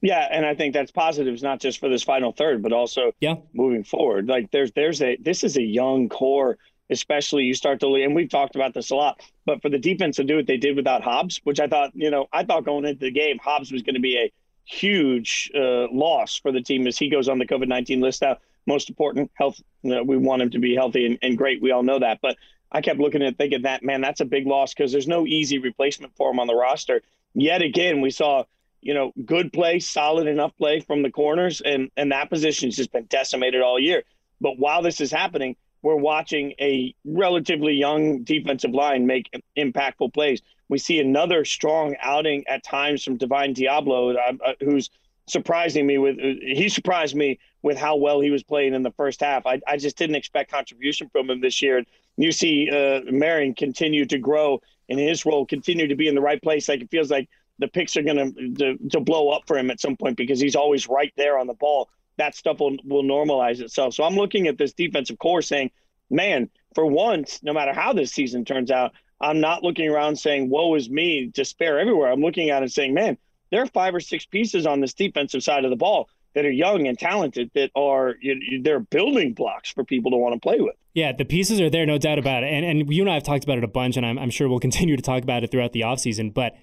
Yeah, 0.03 0.27
and 0.31 0.45
I 0.45 0.55
think 0.55 0.75
that's 0.75 0.91
positives 0.91 1.43
not 1.43 1.61
just 1.61 1.79
for 1.79 1.89
this 1.89 2.03
final 2.03 2.33
third, 2.33 2.63
but 2.63 2.73
also 2.73 3.13
yeah 3.21 3.37
moving 3.55 3.85
forward. 3.85 4.29
Like 4.29 4.51
there's 4.51 4.73
there's 4.73 5.01
a 5.01 5.17
this 5.17 5.45
is 5.45 5.57
a 5.57 5.63
young 5.63 6.09
core, 6.09 6.59
especially 6.91 7.45
you 7.45 7.55
start 7.55 7.81
to 7.81 7.95
and 7.95 8.15
we've 8.15 8.29
talked 8.29 8.57
about 8.57 8.75
this 8.75 8.91
a 8.91 8.97
lot. 8.97 9.21
But 9.47 9.63
for 9.63 9.71
the 9.71 9.79
defense 9.79 10.17
to 10.17 10.25
do 10.25 10.37
what 10.37 10.47
they 10.47 10.57
did 10.57 10.77
without 10.77 11.03
Hobbs, 11.03 11.41
which 11.45 11.61
I 11.61 11.67
thought 11.69 11.93
you 11.95 12.11
know 12.11 12.27
I 12.33 12.45
thought 12.45 12.65
going 12.65 12.85
into 12.85 13.01
the 13.01 13.11
game 13.11 13.39
Hobbs 13.43 13.73
was 13.73 13.83
going 13.83 13.95
to 13.95 14.01
be 14.01 14.17
a 14.17 14.33
huge 14.67 15.51
uh, 15.55 15.87
loss 15.91 16.37
for 16.37 16.53
the 16.53 16.61
team 16.61 16.87
as 16.87 16.99
he 16.99 17.09
goes 17.09 17.29
on 17.29 17.39
the 17.39 17.47
COVID 17.47 17.69
19 17.69 18.01
list. 18.01 18.23
Now, 18.23 18.37
most 18.67 18.89
important, 18.89 19.31
health. 19.35 19.61
We 19.83 20.17
want 20.17 20.43
him 20.43 20.51
to 20.51 20.59
be 20.59 20.75
healthy 20.75 21.07
and, 21.07 21.19
and, 21.23 21.39
great. 21.39 21.63
We 21.63 21.71
all 21.71 21.85
know 21.85 22.01
that. 22.01 22.19
But 22.21 22.37
I 22.73 22.81
kept 22.81 22.99
looking 22.99 23.23
at 23.23 23.39
thinking 23.39 23.63
that, 23.63 23.85
man, 23.85 24.01
that's 24.01 24.21
a 24.21 24.25
big 24.25 24.47
loss 24.47 24.75
because 24.75 24.91
there's 24.91 25.07
no 25.07 25.25
easy 25.25 25.59
replacement 25.59 26.17
for 26.17 26.31
him 26.31 26.41
on 26.41 26.49
the 26.49 26.55
roster. 26.55 27.03
Yet 27.35 27.63
again, 27.63 28.01
we 28.01 28.11
saw, 28.11 28.45
you 28.81 28.93
know, 28.93 29.13
good 29.25 29.53
play, 29.53 29.79
solid 29.79 30.27
enough 30.27 30.57
play 30.59 30.81
from 30.81 31.03
the 31.03 31.11
corners, 31.11 31.61
and, 31.61 31.91
and 31.97 32.11
that 32.11 32.29
position's 32.29 32.77
just 32.77 32.93
been 32.93 33.05
decimated 33.05 33.63
all 33.63 33.79
year. 33.79 34.03
But 34.41 34.59
while 34.59 34.83
this 34.83 35.01
is 35.01 35.13
happening, 35.13 35.55
we're 35.83 35.97
watching 35.97 36.53
a 36.61 36.95
relatively 37.05 37.75
young 37.75 38.23
defensive 38.23 38.73
line 38.73 39.07
make 39.07 39.31
impactful 39.57 40.13
plays. 40.15 40.43
We 40.69 40.79
see 40.79 40.99
another 40.99 41.45
strong 41.45 41.95
outing 42.01 42.45
at 42.49 42.65
times 42.65 43.05
from 43.05 43.17
Divine 43.17 43.55
Deablo, 43.55 44.17
uh, 44.17 44.33
uh, 44.45 44.53
who's 44.61 44.91
surprising 45.29 45.87
me 45.87 45.99
with. 45.99 46.19
He 46.19 46.69
surprised 46.69 47.15
me 47.15 47.39
with 47.63 47.79
how 47.79 47.97
well 47.97 48.21
he 48.21 48.31
was 48.31 48.43
playing 48.43 48.75
in 48.75 48.83
the 48.83 48.91
first 48.93 49.21
half. 49.21 49.47
I, 49.47 49.61
I 49.67 49.77
just 49.77 49.97
didn't 49.97 50.17
expect 50.17 50.51
contribution 50.51 51.09
from 51.11 51.31
him 51.31 51.41
this 51.41 51.63
year. 51.63 51.85
You 52.17 52.33
see 52.33 52.71
uh, 52.71 53.03
Marion 53.11 53.55
continue 53.55 54.07
to 54.07 54.19
grow 54.19 54.61
in 54.89 54.99
his 54.99 55.27
role, 55.27 55.47
continue 55.47 55.89
to 55.89 55.97
be 55.97 56.09
in 56.09 56.15
the 56.15 56.21
right 56.21 56.43
place. 56.43 56.69
Like 56.69 56.81
it 56.81 56.91
feels 56.91 57.11
like 57.11 57.29
the 57.59 57.69
picks 57.69 57.97
are 57.97 58.03
going 58.03 58.55
to 58.57 58.77
to 58.91 59.01
blow 59.01 59.31
up 59.31 59.43
for 59.47 59.57
him 59.57 59.71
at 59.71 59.81
some 59.81 59.97
point 59.97 60.17
because 60.17 60.41
he's 60.41 60.57
always 60.57 60.89
right 60.89 61.13
there 61.17 61.39
on 61.39 61.47
the 61.47 61.55
ball 61.55 61.89
that 62.19 62.35
stuff 62.35 62.61
will, 62.61 62.77
will 62.85 63.03
normalize 63.03 63.61
itself. 63.61 63.95
So 63.95 64.05
I'm 64.05 64.15
looking 64.15 64.47
at 64.47 64.59
this 64.59 64.73
defensive 64.73 65.19
core 65.19 65.43
saying, 65.43 65.71
man, 66.11 66.51
for 66.75 66.87
once, 66.87 67.43
no 67.43 67.53
matter 67.53 67.73
how 67.73 67.93
this 67.93 68.13
season 68.13 68.45
turns 68.45 68.71
out, 68.71 68.93
I'm 69.21 69.41
not 69.41 69.63
looking 69.63 69.89
around 69.89 70.17
saying, 70.17 70.51
woe 70.51 70.75
is 70.75 70.91
me, 70.91 71.31
despair 71.33 71.79
everywhere. 71.79 72.11
I'm 72.11 72.21
looking 72.21 72.51
at 72.51 72.63
it 72.63 72.73
saying, 72.73 72.95
man, 72.95 73.17
there 73.51 73.63
are 73.63 73.67
five 73.67 73.95
or 73.95 74.01
six 74.01 74.27
pieces 74.27 74.67
on 74.67 74.81
this 74.81 74.95
defensive 74.95 75.43
side 75.43 75.65
of 75.65 75.71
the 75.71 75.77
ball 75.77 76.09
that 76.35 76.45
are 76.45 76.51
young 76.51 76.87
and 76.87 76.99
talented 76.99 77.51
that 77.55 77.71
are 77.75 78.15
you, 78.21 78.63
they're 78.63 78.81
building 78.81 79.33
blocks 79.33 79.71
for 79.71 79.85
people 79.85 80.11
to 80.11 80.19
want 80.19 80.35
to 80.35 80.41
play 80.41 80.61
with. 80.61 80.75
Yeah, 80.93 81.13
the 81.13 81.25
pieces 81.25 81.61
are 81.61 81.71
there, 81.71 81.87
no 81.87 81.97
doubt 81.97 82.19
about 82.19 82.45
it. 82.45 82.49
And 82.49 82.65
and 82.65 82.93
you 82.93 83.03
and 83.03 83.11
I 83.11 83.15
have 83.15 83.23
talked 83.23 83.45
about 83.45 83.57
it 83.59 83.65
a 83.65 83.69
bunch, 83.69 83.97
and 83.97 84.05
I'm, 84.05 84.19
I'm 84.19 84.31
sure 84.31 84.49
we'll 84.49 84.59
continue 84.69 84.97
to 84.97 85.03
talk 85.03 85.23
about 85.23 85.45
it 85.45 85.51
throughout 85.51 85.73
the 85.73 85.81
offseason. 85.81 86.35
But 86.35 86.55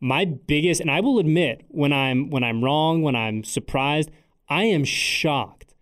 my 0.00 0.26
biggest, 0.26 0.80
and 0.80 0.90
I 0.90 1.00
will 1.00 1.18
admit 1.18 1.64
when 1.68 1.92
I'm 1.92 2.28
when 2.28 2.44
I'm 2.44 2.62
wrong, 2.62 3.00
when 3.02 3.16
I'm 3.16 3.42
surprised, 3.42 4.10
I 4.52 4.64
am 4.64 4.84
shocked. 4.84 5.72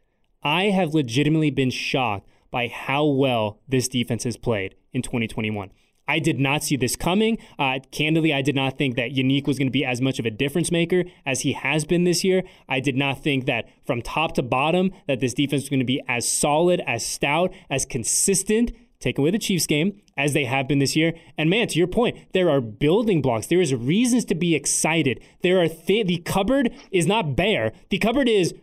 I 0.44 0.66
have 0.66 0.94
legitimately 0.94 1.50
been 1.50 1.70
shocked 1.70 2.28
by 2.52 2.68
how 2.68 3.04
well 3.04 3.58
this 3.68 3.88
defense 3.88 4.22
has 4.22 4.36
played 4.36 4.76
in 4.92 5.02
2021. 5.02 5.72
I 6.06 6.20
did 6.20 6.38
not 6.38 6.62
see 6.62 6.76
this 6.76 6.94
coming. 6.94 7.38
Uh, 7.58 7.80
candidly, 7.90 8.32
I 8.32 8.42
did 8.42 8.54
not 8.54 8.78
think 8.78 8.94
that 8.94 9.10
Yannick 9.10 9.48
was 9.48 9.58
going 9.58 9.66
to 9.66 9.72
be 9.72 9.84
as 9.84 10.00
much 10.00 10.20
of 10.20 10.24
a 10.24 10.30
difference 10.30 10.70
maker 10.70 11.02
as 11.26 11.40
he 11.40 11.52
has 11.54 11.84
been 11.84 12.04
this 12.04 12.22
year. 12.22 12.44
I 12.68 12.78
did 12.78 12.94
not 12.94 13.20
think 13.24 13.46
that 13.46 13.68
from 13.84 14.02
top 14.02 14.36
to 14.36 14.42
bottom 14.42 14.92
that 15.08 15.18
this 15.18 15.34
defense 15.34 15.62
was 15.62 15.68
going 15.68 15.80
to 15.80 15.84
be 15.84 16.00
as 16.06 16.28
solid, 16.28 16.80
as 16.86 17.04
stout, 17.04 17.52
as 17.70 17.84
consistent 17.84 18.70
take 19.00 19.18
away 19.18 19.30
the 19.30 19.38
Chiefs 19.38 19.66
game 19.66 20.00
as 20.16 20.32
they 20.32 20.44
have 20.44 20.68
been 20.68 20.78
this 20.78 20.94
year. 20.94 21.14
And 21.36 21.50
man, 21.50 21.68
to 21.68 21.78
your 21.78 21.88
point, 21.88 22.18
there 22.32 22.50
are 22.50 22.60
building 22.60 23.22
blocks. 23.22 23.46
There 23.46 23.60
is 23.60 23.74
reasons 23.74 24.24
to 24.26 24.34
be 24.34 24.54
excited. 24.54 25.20
There 25.42 25.60
are 25.60 25.68
th- 25.68 26.06
the 26.06 26.18
cupboard 26.18 26.70
is 26.92 27.06
not 27.06 27.34
bare. 27.34 27.72
The 27.88 27.98
cupboard 27.98 28.28
is 28.28 28.54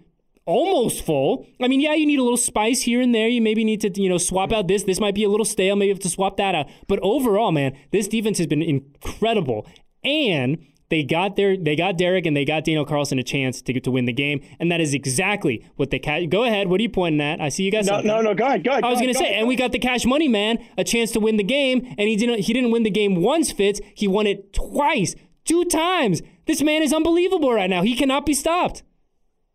almost 0.46 1.04
full. 1.06 1.46
I 1.62 1.68
mean, 1.68 1.82
yeah, 1.82 1.94
you 1.94 2.06
need 2.06 2.20
a 2.20 2.24
little 2.24 2.38
spice 2.38 2.82
here 2.82 3.02
and 3.02 3.14
there. 3.14 3.28
You 3.28 3.42
maybe 3.42 3.64
need 3.64 3.82
to, 3.82 4.02
you 4.02 4.10
know, 4.10 4.18
swap 4.18 4.54
out 4.54 4.68
this. 4.68 4.84
This 4.84 5.00
might 5.00 5.16
be 5.16 5.24
a 5.24 5.30
little 5.30 5.46
stale. 5.46 5.76
Maybe 5.76 5.88
you 5.88 5.94
have 5.94 6.04
to 6.04 6.10
swap 6.10 6.38
that 6.38 6.56
out. 6.56 6.68
But 6.88 7.00
overall, 7.02 7.52
man, 7.52 7.78
this 7.92 8.08
defense 8.08 8.38
has 8.38 8.48
been 8.48 8.62
incredible. 8.62 9.68
And 10.04 10.66
They 10.90 11.04
got 11.04 11.36
their 11.36 11.58
they 11.58 11.76
got 11.76 11.98
Derek 11.98 12.26
and 12.26 12.36
they 12.36 12.46
got 12.46 12.64
Daniel 12.64 12.86
Carlson 12.86 13.20
a 13.20 13.24
chance 13.24 13.62
to 13.64 13.80
to 13.80 13.92
win 13.92 14.06
the 14.06 14.14
game, 14.14 14.42
and 14.60 14.72
that 14.72 14.80
is 14.80 14.94
exactly 14.94 15.66
what 15.76 15.92
the 15.92 16.00
cash. 16.00 16.28
Go 16.30 16.44
ahead. 16.44 16.70
What 16.70 16.80
are 16.80 16.84
you 16.84 16.90
pointing 16.90 17.20
at? 17.20 17.42
I 17.42 17.50
see 17.50 17.64
you 17.64 17.72
guys. 17.72 17.88
No, 17.88 18.00
no, 18.00 18.22
no. 18.22 18.34
Go 18.34 18.46
ahead. 18.46 18.64
Go 18.64 18.72
ahead. 18.72 18.86
I 18.86 18.90
was 18.90 19.00
going 19.00 19.12
to 19.12 19.20
say, 19.20 19.36
and 19.36 19.48
we 19.48 19.58
got 19.58 19.74
the 19.74 19.80
cash 19.80 20.06
money 20.06 20.30
man 20.30 20.60
a 20.78 20.86
chance 20.86 21.12
to 21.12 21.20
win 21.20 21.36
the 21.36 21.44
game, 21.44 21.94
and 21.98 22.08
he 22.08 22.16
didn't. 22.16 22.40
He 22.40 22.54
didn't 22.54 22.72
win 22.72 22.84
the 22.84 22.90
game 22.90 23.22
once. 23.22 23.52
Fitz. 23.52 23.82
He 23.94 24.08
won 24.08 24.28
it 24.28 24.54
twice, 24.54 25.16
two 25.44 25.66
times. 25.66 26.22
This 26.46 26.62
man 26.62 26.82
is 26.82 26.94
unbelievable 26.94 27.52
right 27.52 27.70
now. 27.70 27.82
He 27.82 27.96
cannot 27.96 28.26
be 28.26 28.34
stopped. 28.34 28.84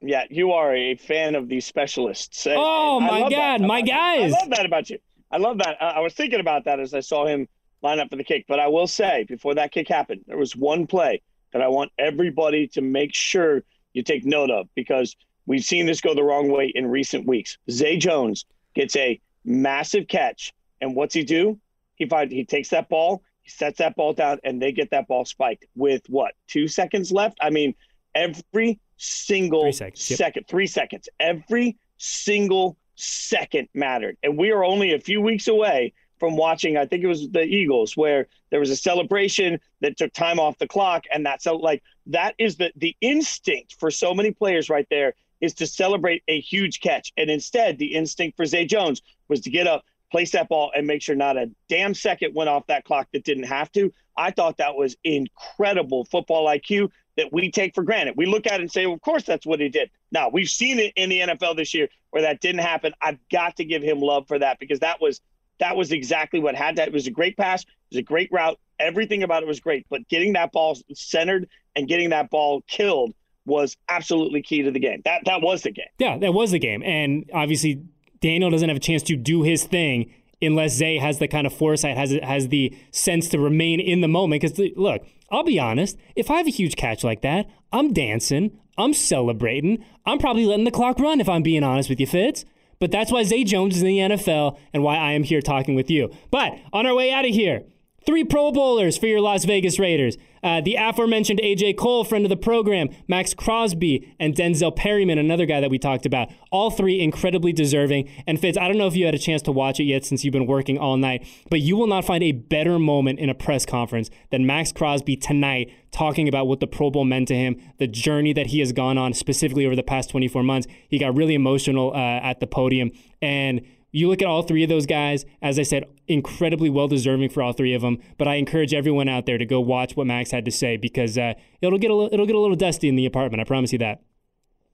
Yeah, 0.02 0.24
you 0.28 0.52
are 0.52 0.74
a 0.74 0.96
fan 0.96 1.34
of 1.34 1.48
these 1.48 1.64
specialists. 1.64 2.44
And, 2.44 2.56
oh 2.58 2.98
and 2.98 3.06
my 3.06 3.30
God, 3.30 3.60
my 3.62 3.80
guys! 3.80 4.34
I 4.34 4.38
love 4.38 4.50
that 4.50 4.66
about 4.66 4.90
you. 4.90 4.98
I 5.30 5.38
love 5.38 5.58
that. 5.58 5.78
I, 5.80 5.90
I 5.90 6.00
was 6.00 6.12
thinking 6.12 6.40
about 6.40 6.64
that 6.64 6.78
as 6.78 6.92
I 6.92 7.00
saw 7.00 7.26
him 7.26 7.48
line 7.82 8.00
up 8.00 8.10
for 8.10 8.16
the 8.16 8.24
kick. 8.24 8.46
But 8.48 8.60
I 8.60 8.68
will 8.68 8.86
say, 8.86 9.24
before 9.28 9.54
that 9.54 9.72
kick 9.72 9.88
happened, 9.88 10.22
there 10.26 10.38
was 10.38 10.56
one 10.56 10.86
play 10.86 11.22
that 11.52 11.62
I 11.62 11.68
want 11.68 11.92
everybody 11.98 12.68
to 12.68 12.80
make 12.80 13.14
sure 13.14 13.62
you 13.92 14.02
take 14.02 14.24
note 14.24 14.50
of 14.50 14.68
because 14.74 15.16
we've 15.46 15.64
seen 15.64 15.86
this 15.86 16.00
go 16.00 16.14
the 16.14 16.22
wrong 16.22 16.50
way 16.50 16.72
in 16.74 16.86
recent 16.86 17.26
weeks. 17.26 17.58
Zay 17.70 17.96
Jones 17.96 18.46
gets 18.74 18.96
a 18.96 19.20
massive 19.44 20.08
catch, 20.08 20.52
and 20.80 20.94
what's 20.94 21.14
he 21.14 21.24
do? 21.24 21.58
He 21.96 22.06
finds 22.06 22.32
he 22.32 22.44
takes 22.44 22.70
that 22.70 22.88
ball, 22.88 23.22
he 23.42 23.50
sets 23.50 23.78
that 23.78 23.96
ball 23.96 24.12
down, 24.12 24.38
and 24.44 24.60
they 24.60 24.72
get 24.72 24.90
that 24.90 25.08
ball 25.08 25.24
spiked 25.24 25.66
with 25.74 26.02
what 26.08 26.34
two 26.48 26.68
seconds 26.68 27.12
left. 27.12 27.38
I 27.40 27.50
mean, 27.50 27.74
every 28.14 28.80
single 28.96 29.62
three 29.62 29.72
seconds, 29.72 30.10
yep. 30.10 30.16
second, 30.16 30.48
three 30.48 30.66
seconds, 30.66 31.08
every 31.20 31.76
single 31.98 32.78
second 32.94 33.68
mattered, 33.74 34.16
and 34.22 34.38
we 34.38 34.52
are 34.52 34.64
only 34.64 34.94
a 34.94 35.00
few 35.00 35.20
weeks 35.20 35.48
away 35.48 35.92
from 36.22 36.36
watching, 36.36 36.76
I 36.76 36.86
think 36.86 37.02
it 37.02 37.08
was 37.08 37.28
the 37.30 37.42
Eagles, 37.42 37.96
where 37.96 38.28
there 38.50 38.60
was 38.60 38.70
a 38.70 38.76
celebration 38.76 39.58
that 39.80 39.96
took 39.96 40.12
time 40.12 40.38
off 40.38 40.56
the 40.56 40.68
clock. 40.68 41.02
And 41.12 41.26
that's 41.26 41.46
like, 41.46 41.82
that 42.06 42.36
is 42.38 42.58
the, 42.58 42.70
the 42.76 42.94
instinct 43.00 43.74
for 43.80 43.90
so 43.90 44.14
many 44.14 44.30
players 44.30 44.70
right 44.70 44.86
there 44.88 45.14
is 45.40 45.52
to 45.54 45.66
celebrate 45.66 46.22
a 46.28 46.38
huge 46.38 46.80
catch. 46.80 47.12
And 47.16 47.28
instead, 47.28 47.76
the 47.76 47.96
instinct 47.96 48.36
for 48.36 48.46
Zay 48.46 48.66
Jones 48.66 49.02
was 49.26 49.40
to 49.40 49.50
get 49.50 49.66
up, 49.66 49.84
place 50.12 50.30
that 50.30 50.48
ball, 50.48 50.70
and 50.76 50.86
make 50.86 51.02
sure 51.02 51.16
not 51.16 51.36
a 51.36 51.50
damn 51.68 51.92
second 51.92 52.36
went 52.36 52.48
off 52.48 52.68
that 52.68 52.84
clock 52.84 53.08
that 53.12 53.24
didn't 53.24 53.46
have 53.46 53.72
to. 53.72 53.92
I 54.16 54.30
thought 54.30 54.58
that 54.58 54.76
was 54.76 54.96
incredible 55.02 56.04
football 56.04 56.46
IQ 56.46 56.90
that 57.16 57.32
we 57.32 57.50
take 57.50 57.74
for 57.74 57.82
granted. 57.82 58.14
We 58.16 58.26
look 58.26 58.46
at 58.46 58.54
it 58.54 58.60
and 58.60 58.70
say, 58.70 58.86
well, 58.86 58.94
of 58.94 59.00
course, 59.00 59.24
that's 59.24 59.44
what 59.44 59.58
he 59.58 59.68
did. 59.68 59.90
Now, 60.12 60.28
we've 60.28 60.48
seen 60.48 60.78
it 60.78 60.92
in 60.94 61.10
the 61.10 61.18
NFL 61.18 61.56
this 61.56 61.74
year 61.74 61.88
where 62.10 62.22
that 62.22 62.40
didn't 62.40 62.60
happen. 62.60 62.94
I've 63.02 63.18
got 63.28 63.56
to 63.56 63.64
give 63.64 63.82
him 63.82 63.98
love 63.98 64.28
for 64.28 64.38
that 64.38 64.60
because 64.60 64.78
that 64.80 65.00
was 65.00 65.20
that 65.60 65.76
was 65.76 65.92
exactly 65.92 66.40
what 66.40 66.54
had 66.54 66.76
that. 66.76 66.88
It 66.88 66.94
was 66.94 67.06
a 67.06 67.10
great 67.10 67.36
pass. 67.36 67.62
It 67.62 67.68
was 67.92 67.98
a 67.98 68.02
great 68.02 68.30
route. 68.32 68.58
Everything 68.78 69.22
about 69.22 69.42
it 69.42 69.46
was 69.46 69.60
great. 69.60 69.86
But 69.90 70.08
getting 70.08 70.32
that 70.32 70.52
ball 70.52 70.76
centered 70.94 71.48
and 71.76 71.86
getting 71.86 72.10
that 72.10 72.30
ball 72.30 72.62
killed 72.66 73.14
was 73.44 73.76
absolutely 73.88 74.42
key 74.42 74.62
to 74.62 74.70
the 74.70 74.80
game. 74.80 75.02
That 75.04 75.22
that 75.26 75.42
was 75.42 75.62
the 75.62 75.70
game. 75.70 75.86
Yeah, 75.98 76.18
that 76.18 76.32
was 76.32 76.50
the 76.50 76.58
game. 76.58 76.82
And 76.82 77.28
obviously, 77.32 77.82
Daniel 78.20 78.50
doesn't 78.50 78.68
have 78.68 78.76
a 78.76 78.80
chance 78.80 79.02
to 79.04 79.16
do 79.16 79.42
his 79.42 79.64
thing 79.64 80.12
unless 80.40 80.72
Zay 80.72 80.98
has 80.98 81.18
the 81.18 81.28
kind 81.28 81.46
of 81.46 81.52
foresight, 81.52 81.96
has 81.96 82.12
has 82.22 82.48
the 82.48 82.76
sense 82.90 83.28
to 83.28 83.38
remain 83.38 83.80
in 83.80 84.00
the 84.00 84.08
moment. 84.08 84.42
Because 84.42 84.58
look, 84.76 85.04
I'll 85.30 85.44
be 85.44 85.58
honest. 85.58 85.96
If 86.16 86.30
I 86.30 86.38
have 86.38 86.46
a 86.46 86.50
huge 86.50 86.76
catch 86.76 87.04
like 87.04 87.22
that, 87.22 87.46
I'm 87.72 87.92
dancing. 87.92 88.58
I'm 88.78 88.94
celebrating. 88.94 89.84
I'm 90.06 90.18
probably 90.18 90.46
letting 90.46 90.64
the 90.64 90.70
clock 90.70 90.98
run. 90.98 91.20
If 91.20 91.28
I'm 91.28 91.42
being 91.42 91.62
honest 91.62 91.88
with 91.88 92.00
you, 92.00 92.06
Fitz. 92.06 92.44
But 92.82 92.90
that's 92.90 93.12
why 93.12 93.22
Zay 93.22 93.44
Jones 93.44 93.76
is 93.76 93.82
in 93.82 93.86
the 93.86 93.98
NFL 93.98 94.58
and 94.74 94.82
why 94.82 94.96
I 94.96 95.12
am 95.12 95.22
here 95.22 95.40
talking 95.40 95.76
with 95.76 95.88
you. 95.88 96.10
But 96.32 96.58
on 96.72 96.84
our 96.84 96.96
way 96.96 97.12
out 97.12 97.24
of 97.24 97.30
here, 97.30 97.62
three 98.04 98.24
Pro 98.24 98.50
Bowlers 98.50 98.98
for 98.98 99.06
your 99.06 99.20
Las 99.20 99.44
Vegas 99.44 99.78
Raiders. 99.78 100.16
Uh, 100.42 100.60
the 100.60 100.76
aforementioned 100.76 101.40
AJ 101.42 101.76
Cole, 101.76 102.04
friend 102.04 102.24
of 102.24 102.28
the 102.28 102.36
program, 102.36 102.88
Maxx 103.06 103.32
Crosby, 103.34 104.14
and 104.18 104.34
Denzel 104.34 104.74
Perryman, 104.74 105.18
another 105.18 105.46
guy 105.46 105.60
that 105.60 105.70
we 105.70 105.78
talked 105.78 106.04
about. 106.04 106.30
All 106.50 106.70
three 106.70 107.00
incredibly 107.00 107.52
deserving. 107.52 108.08
And 108.26 108.40
Fitz, 108.40 108.58
I 108.58 108.66
don't 108.66 108.78
know 108.78 108.86
if 108.86 108.96
you 108.96 109.06
had 109.06 109.14
a 109.14 109.18
chance 109.18 109.42
to 109.42 109.52
watch 109.52 109.78
it 109.78 109.84
yet 109.84 110.04
since 110.04 110.24
you've 110.24 110.32
been 110.32 110.46
working 110.46 110.78
all 110.78 110.96
night, 110.96 111.26
but 111.50 111.60
you 111.60 111.76
will 111.76 111.86
not 111.86 112.04
find 112.04 112.24
a 112.24 112.32
better 112.32 112.78
moment 112.78 113.20
in 113.20 113.30
a 113.30 113.34
press 113.34 113.64
conference 113.64 114.10
than 114.30 114.44
Maxx 114.46 114.72
Crosby 114.72 115.16
tonight 115.16 115.70
talking 115.92 116.26
about 116.26 116.46
what 116.48 116.58
the 116.58 116.66
Pro 116.66 116.90
Bowl 116.90 117.04
meant 117.04 117.28
to 117.28 117.34
him, 117.34 117.56
the 117.78 117.86
journey 117.86 118.32
that 118.32 118.48
he 118.48 118.58
has 118.60 118.72
gone 118.72 118.98
on 118.98 119.12
specifically 119.12 119.66
over 119.66 119.76
the 119.76 119.82
past 119.82 120.10
24 120.10 120.42
months. 120.42 120.66
He 120.88 120.98
got 120.98 121.16
really 121.16 121.34
emotional 121.34 121.92
uh, 121.92 121.96
at 121.96 122.40
the 122.40 122.46
podium. 122.46 122.90
And 123.20 123.60
you 123.92 124.08
look 124.08 124.22
at 124.22 124.28
all 124.28 124.42
three 124.42 124.62
of 124.62 124.68
those 124.68 124.86
guys, 124.86 125.24
as 125.42 125.58
I 125.58 125.62
said, 125.62 125.84
incredibly 126.08 126.70
well 126.70 126.88
deserving 126.88 127.28
for 127.28 127.42
all 127.42 127.52
three 127.52 127.74
of 127.74 127.82
them. 127.82 127.98
But 128.18 128.26
I 128.26 128.36
encourage 128.36 128.74
everyone 128.74 129.08
out 129.08 129.26
there 129.26 129.38
to 129.38 129.46
go 129.46 129.60
watch 129.60 129.94
what 129.94 130.06
Maxx 130.06 130.30
had 130.30 130.44
to 130.46 130.50
say 130.50 130.76
because 130.78 131.16
uh, 131.16 131.34
it'll 131.60 131.78
get 131.78 131.90
a 131.90 132.08
it'll 132.12 132.26
get 132.26 132.34
a 132.34 132.40
little 132.40 132.56
dusty 132.56 132.88
in 132.88 132.96
the 132.96 133.06
apartment. 133.06 133.40
I 133.40 133.44
promise 133.44 133.72
you 133.72 133.78
that. 133.78 134.02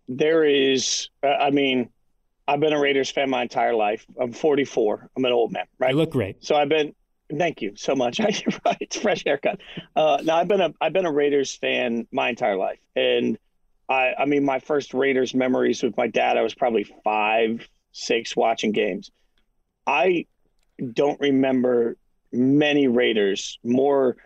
There 0.09 0.45
is, 0.45 1.11
uh, 1.23 1.27
I 1.27 1.51
mean, 1.51 1.91
I've 2.47 2.61
been 2.61 2.73
a 2.73 2.81
Raiders 2.81 3.11
fan 3.11 3.29
my 3.29 3.43
entire 3.43 3.75
life. 3.75 4.07
I'm 4.19 4.33
44. 4.33 5.11
I'm 5.15 5.25
an 5.25 5.33
old 5.33 5.53
man, 5.53 5.67
right? 5.79 5.91
You 5.91 5.97
look 5.97 6.11
great. 6.11 6.43
So 6.43 6.57
I've 6.57 6.71
been. 6.71 6.95
Thank 7.37 7.61
you 7.61 7.75
so 7.77 7.95
much. 7.95 8.21
it's 8.81 8.97
fresh 8.97 9.23
haircut. 9.27 9.61
Uh, 9.95 10.19
now 10.25 10.39
I've 10.39 10.49
been 10.49 10.63
a 10.63 10.73
I've 10.81 10.95
been 10.95 11.05
a 11.05 11.13
Raiders 11.13 11.55
fan 11.55 12.07
my 12.11 12.31
entire 12.31 12.57
life, 12.57 12.79
and 12.97 13.37
I 13.87 14.15
I 14.19 14.25
mean 14.25 14.47
my 14.47 14.61
first 14.61 14.95
Raiders 14.95 15.35
memories 15.35 15.83
with 15.83 15.95
my 15.99 16.07
dad. 16.07 16.39
I 16.39 16.43
was 16.43 16.55
probably 16.55 16.85
five, 17.05 17.69
six 17.93 18.37
watching 18.37 18.73
games. 18.73 19.11
I 19.87 20.27
don't 20.93 21.21
remember 21.21 21.97
many 22.33 22.89
Raiders 22.89 23.59
more 23.65 24.17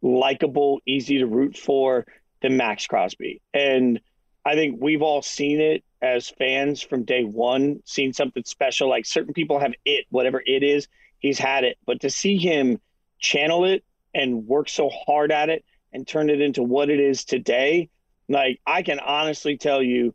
likable, 0.00 0.80
easy 0.86 1.18
to 1.18 1.26
root 1.26 1.56
for 1.56 2.06
than 2.40 2.56
Maxx 2.56 2.86
Crosby. 2.86 3.40
And 3.52 4.00
I 4.44 4.54
think 4.54 4.78
we've 4.80 5.02
all 5.02 5.22
seen 5.22 5.60
it 5.60 5.84
as 6.00 6.28
fans 6.28 6.82
from 6.82 7.04
day 7.04 7.22
one, 7.22 7.80
seen 7.84 8.12
something 8.12 8.42
special. 8.44 8.88
Like 8.88 9.06
certain 9.06 9.32
people 9.32 9.60
have 9.60 9.72
it, 9.84 10.06
whatever 10.10 10.42
it 10.44 10.62
is, 10.62 10.88
he's 11.18 11.38
had 11.38 11.64
it. 11.64 11.78
But 11.86 12.00
to 12.00 12.10
see 12.10 12.36
him 12.36 12.80
channel 13.20 13.64
it 13.64 13.84
and 14.14 14.46
work 14.46 14.68
so 14.68 14.88
hard 14.88 15.30
at 15.30 15.48
it 15.48 15.64
and 15.92 16.06
turn 16.06 16.28
it 16.28 16.40
into 16.40 16.62
what 16.62 16.90
it 16.90 16.98
is 16.98 17.24
today, 17.24 17.88
like 18.28 18.60
I 18.66 18.82
can 18.82 18.98
honestly 18.98 19.56
tell 19.56 19.82
you 19.82 20.14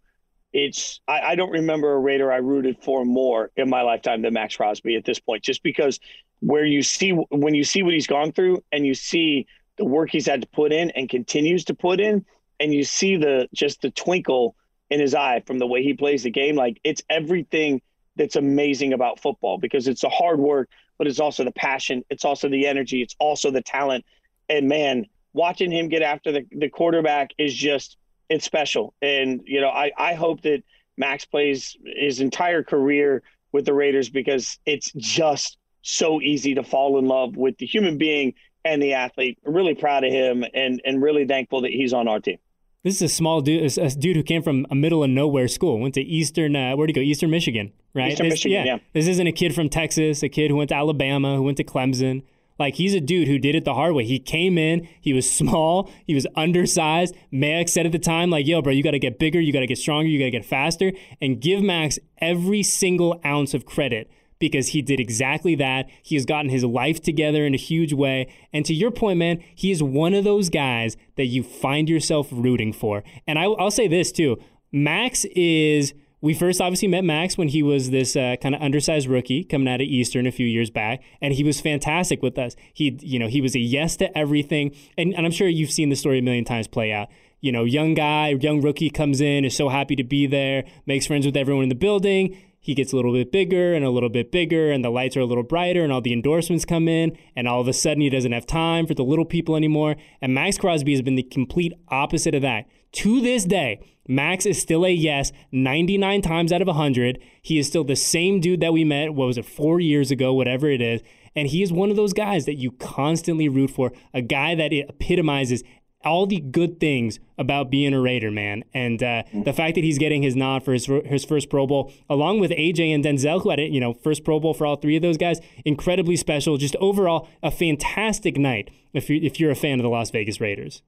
it's 0.57 0.99
I, 1.07 1.21
I, 1.21 1.35
don't 1.35 1.51
remember 1.51 1.93
a 1.93 1.99
Raider 1.99 2.31
I 2.31 2.37
rooted 2.37 2.81
for 2.81 3.05
more 3.05 3.51
in 3.55 3.69
my 3.69 3.83
lifetime 3.83 4.23
than 4.23 4.33
Maxx 4.33 4.57
Crosby 4.57 4.95
at 4.95 5.05
this 5.05 5.19
point, 5.19 5.43
just 5.43 5.61
because 5.61 5.99
where 6.39 6.65
you 6.65 6.81
see 6.81 7.11
when 7.11 7.53
you 7.53 7.63
see 7.63 7.83
what 7.83 7.93
he's 7.93 8.07
gone 8.07 8.31
through 8.31 8.63
and 8.71 8.83
you 8.83 8.95
see 8.95 9.45
the 9.75 9.85
work 9.85 10.09
he's 10.09 10.25
had 10.25 10.41
to 10.41 10.47
put 10.47 10.73
in 10.73 10.89
and 10.91 11.09
continues 11.09 11.65
to 11.65 11.75
put 11.75 11.99
in, 11.99 12.25
and 12.59 12.73
you 12.73 12.83
see 12.83 13.17
the 13.17 13.47
just 13.53 13.83
the 13.83 13.91
twinkle 13.91 14.55
in 14.89 14.99
his 14.99 15.13
eye 15.13 15.43
from 15.45 15.59
the 15.59 15.67
way 15.67 15.83
he 15.83 15.93
plays 15.93 16.23
the 16.23 16.31
game, 16.31 16.55
like 16.55 16.79
it's 16.83 17.03
everything 17.07 17.79
that's 18.15 18.35
amazing 18.35 18.93
about 18.93 19.19
football 19.19 19.59
because 19.59 19.87
it's 19.87 20.01
the 20.01 20.09
hard 20.09 20.39
work, 20.39 20.69
but 20.97 21.05
it's 21.05 21.19
also 21.19 21.43
the 21.43 21.51
passion, 21.51 22.03
it's 22.09 22.25
also 22.25 22.49
the 22.49 22.65
energy, 22.65 23.03
it's 23.03 23.15
also 23.19 23.51
the 23.51 23.61
talent. 23.61 24.03
And 24.49 24.67
man, 24.67 25.05
watching 25.33 25.71
him 25.71 25.87
get 25.87 26.01
after 26.01 26.31
the, 26.31 26.47
the 26.51 26.69
quarterback 26.69 27.29
is 27.37 27.53
just 27.53 27.95
it's 28.29 28.45
special. 28.45 28.93
And, 29.01 29.41
you 29.45 29.61
know, 29.61 29.69
I, 29.69 29.91
I 29.97 30.13
hope 30.13 30.41
that 30.41 30.63
Maxx 30.97 31.25
plays 31.25 31.77
his 31.85 32.19
entire 32.21 32.63
career 32.63 33.23
with 33.51 33.65
the 33.65 33.73
Raiders 33.73 34.09
because 34.09 34.59
it's 34.65 34.91
just 34.95 35.57
so 35.81 36.21
easy 36.21 36.55
to 36.55 36.63
fall 36.63 36.99
in 36.99 37.07
love 37.07 37.37
with 37.37 37.57
the 37.57 37.65
human 37.65 37.97
being 37.97 38.33
and 38.65 38.81
the 38.81 38.93
athlete. 38.93 39.37
Really 39.45 39.75
proud 39.75 40.03
of 40.03 40.11
him 40.11 40.43
and, 40.53 40.81
and 40.83 41.01
really 41.01 41.25
thankful 41.25 41.61
that 41.61 41.71
he's 41.71 41.93
on 41.93 42.07
our 42.07 42.19
team. 42.19 42.37
This 42.83 42.95
is 42.95 43.01
a 43.01 43.13
small 43.13 43.41
dude, 43.41 43.77
a 43.77 43.89
dude 43.89 44.15
who 44.15 44.23
came 44.23 44.41
from 44.41 44.65
a 44.69 44.75
middle 44.75 45.03
of 45.03 45.09
nowhere 45.09 45.47
school, 45.47 45.79
went 45.79 45.95
to 45.95 46.01
Eastern, 46.01 46.55
uh, 46.55 46.75
where'd 46.75 46.89
he 46.89 46.93
go? 46.93 47.01
Eastern 47.01 47.31
Michigan, 47.31 47.73
right? 47.93 48.11
Eastern 48.11 48.29
this, 48.29 48.35
Michigan, 48.35 48.65
yeah. 48.65 48.75
yeah. 48.75 48.79
This 48.93 49.07
isn't 49.07 49.27
a 49.27 49.31
kid 49.31 49.53
from 49.55 49.67
Texas, 49.67 50.23
a 50.23 50.29
kid 50.29 50.51
who 50.51 50.57
went 50.57 50.69
to 50.69 50.75
Alabama, 50.75 51.35
who 51.35 51.43
went 51.43 51.57
to 51.57 51.63
Clemson. 51.63 52.23
Like 52.59 52.75
he's 52.75 52.93
a 52.93 53.01
dude 53.01 53.27
who 53.27 53.37
did 53.37 53.55
it 53.55 53.65
the 53.65 53.73
hard 53.73 53.93
way. 53.93 54.05
He 54.05 54.19
came 54.19 54.57
in, 54.57 54.87
he 54.99 55.13
was 55.13 55.29
small, 55.37 55.91
he 56.05 56.15
was 56.15 56.27
undersized. 56.35 57.15
Max 57.31 57.73
said 57.73 57.85
at 57.85 57.91
the 57.91 57.99
time, 57.99 58.29
like, 58.29 58.47
yo, 58.47 58.61
bro, 58.61 58.73
you 58.73 58.83
got 58.83 58.91
to 58.91 58.99
get 58.99 59.19
bigger, 59.19 59.39
you 59.39 59.53
got 59.53 59.61
to 59.61 59.67
get 59.67 59.77
stronger, 59.77 60.07
you 60.07 60.19
got 60.19 60.25
to 60.25 60.31
get 60.31 60.45
faster, 60.45 60.91
and 61.21 61.41
give 61.41 61.61
Maxx 61.61 61.99
every 62.19 62.63
single 62.63 63.19
ounce 63.25 63.53
of 63.53 63.65
credit 63.65 64.09
because 64.39 64.69
he 64.69 64.81
did 64.81 64.99
exactly 64.99 65.55
that. 65.55 65.89
He 66.03 66.15
has 66.15 66.25
gotten 66.25 66.49
his 66.49 66.63
life 66.63 67.01
together 67.01 67.45
in 67.45 67.53
a 67.53 67.57
huge 67.57 67.93
way. 67.93 68.27
And 68.53 68.65
to 68.65 68.73
your 68.73 68.91
point, 68.91 69.19
man, 69.19 69.43
he 69.55 69.71
is 69.71 69.81
one 69.81 70.13
of 70.13 70.23
those 70.23 70.49
guys 70.49 70.97
that 71.15 71.25
you 71.25 71.43
find 71.43 71.89
yourself 71.89 72.27
rooting 72.31 72.73
for. 72.73 73.03
And 73.25 73.39
I, 73.39 73.47
will 73.47 73.71
say 73.71 73.87
this 73.87 74.11
too 74.11 74.37
Maxx 74.71 75.25
is 75.25 75.93
we 76.19 76.33
first 76.33 76.59
obviously 76.59 76.87
met 76.87 77.03
Maxx 77.03 77.37
when 77.37 77.49
he 77.49 77.61
was 77.61 77.91
this 77.91 78.15
uh, 78.15 78.35
kind 78.41 78.55
of 78.55 78.61
undersized 78.61 79.07
rookie 79.07 79.43
coming 79.43 79.67
out 79.67 79.81
of 79.81 79.87
Eastern 79.87 80.25
a 80.25 80.31
few 80.31 80.47
years 80.47 80.69
back, 80.69 81.01
and 81.21 81.33
he 81.33 81.43
was 81.43 81.61
fantastic 81.61 82.23
with 82.23 82.39
us. 82.39 82.55
He, 82.73 82.97
you 83.01 83.19
know, 83.19 83.27
he 83.27 83.39
was 83.39 83.55
a 83.55 83.59
yes 83.59 83.95
to 83.97 84.17
everything, 84.17 84.75
and, 84.97 85.13
and 85.13 85.25
I'm 85.25 85.31
sure 85.31 85.47
you've 85.47 85.71
seen 85.71 85.89
the 85.89 85.95
story 85.95 86.19
a 86.19 86.21
million 86.23 86.45
times 86.45 86.67
play 86.67 86.91
out. 86.91 87.09
You 87.39 87.51
know, 87.51 87.65
young 87.65 87.93
guy, 87.93 88.29
young 88.29 88.61
rookie 88.61 88.89
comes 88.89 89.21
in, 89.21 89.45
is 89.45 89.55
so 89.55 89.69
happy 89.69 89.95
to 89.95 90.03
be 90.03 90.25
there, 90.25 90.63
makes 90.87 91.05
friends 91.05 91.25
with 91.25 91.37
everyone 91.37 91.63
in 91.63 91.69
the 91.69 91.75
building. 91.75 92.35
he 92.59 92.73
gets 92.73 92.91
a 92.91 92.95
little 92.97 93.13
bit 93.13 93.31
bigger 93.31 93.73
and 93.73 93.85
a 93.85 93.89
little 93.89 94.09
bit 94.09 94.31
bigger, 94.31 94.71
and 94.71 94.83
the 94.83 94.89
lights 94.89 95.15
are 95.15 95.21
a 95.21 95.25
little 95.25 95.43
brighter, 95.43 95.83
and 95.83 95.93
all 95.93 96.01
the 96.01 96.11
endorsements 96.11 96.65
come 96.65 96.87
in, 96.89 97.17
and 97.35 97.47
all 97.47 97.61
of 97.61 97.67
a 97.67 97.73
sudden 97.73 98.01
he 98.01 98.09
doesn't 98.09 98.33
have 98.33 98.45
time 98.45 98.85
for 98.85 98.93
the 98.93 99.03
little 99.03 99.23
people 99.23 99.55
anymore. 99.55 99.95
And 100.21 100.33
Maxx 100.33 100.57
Crosby 100.57 100.91
has 100.91 101.01
been 101.01 101.15
the 101.15 101.23
complete 101.23 101.73
opposite 101.87 102.35
of 102.35 102.41
that. 102.41 102.65
To 102.93 103.21
this 103.21 103.45
day, 103.45 103.79
Maxx 104.07 104.45
is 104.45 104.61
still 104.61 104.85
a 104.85 104.89
yes 104.89 105.31
99 105.51 106.21
times 106.21 106.51
out 106.51 106.61
of 106.61 106.67
100. 106.67 107.19
He 107.41 107.59
is 107.59 107.67
still 107.67 107.83
the 107.83 107.95
same 107.95 108.39
dude 108.39 108.61
that 108.61 108.73
we 108.73 108.83
met, 108.83 109.13
what 109.13 109.27
was 109.27 109.37
it, 109.37 109.45
four 109.45 109.79
years 109.79 110.11
ago, 110.11 110.33
whatever 110.33 110.69
it 110.69 110.81
is. 110.81 111.01
And 111.35 111.49
he 111.49 111.61
is 111.61 111.71
one 111.71 111.91
of 111.91 111.95
those 111.95 112.13
guys 112.13 112.45
that 112.45 112.55
you 112.55 112.71
constantly 112.71 113.47
root 113.47 113.69
for, 113.69 113.91
a 114.13 114.21
guy 114.21 114.55
that 114.55 114.73
epitomizes 114.73 115.63
all 116.03 116.25
the 116.25 116.39
good 116.39 116.79
things 116.79 117.19
about 117.37 117.69
being 117.69 117.93
a 117.93 117.99
Raider, 117.99 118.31
man. 118.31 118.63
And 118.73 119.01
uh, 119.03 119.23
the 119.43 119.53
fact 119.53 119.75
that 119.75 119.83
he's 119.83 119.97
getting 119.97 120.23
his 120.23 120.35
nod 120.35 120.63
for 120.63 120.73
his, 120.73 120.85
his 121.05 121.25
first 121.25 121.49
Pro 121.49 121.67
Bowl, 121.67 121.91
along 122.09 122.39
with 122.39 122.51
AJ 122.51 122.93
and 122.93 123.03
Denzel, 123.03 123.41
who 123.41 123.49
had 123.49 123.59
it, 123.59 123.71
you 123.71 123.79
know, 123.79 123.93
first 123.93 124.23
Pro 124.23 124.39
Bowl 124.39 124.53
for 124.53 124.65
all 124.65 124.77
three 124.77 124.95
of 124.95 125.01
those 125.01 125.17
guys, 125.17 125.39
incredibly 125.65 126.15
special. 126.15 126.57
Just 126.57 126.75
overall, 126.77 127.27
a 127.43 127.51
fantastic 127.51 128.37
night 128.37 128.69
if, 128.93 129.09
you, 129.09 129.19
if 129.21 129.39
you're 129.39 129.51
a 129.51 129.55
fan 129.55 129.79
of 129.79 129.83
the 129.83 129.89
Las 129.89 130.09
Vegas 130.11 130.39
Raiders. 130.39 130.81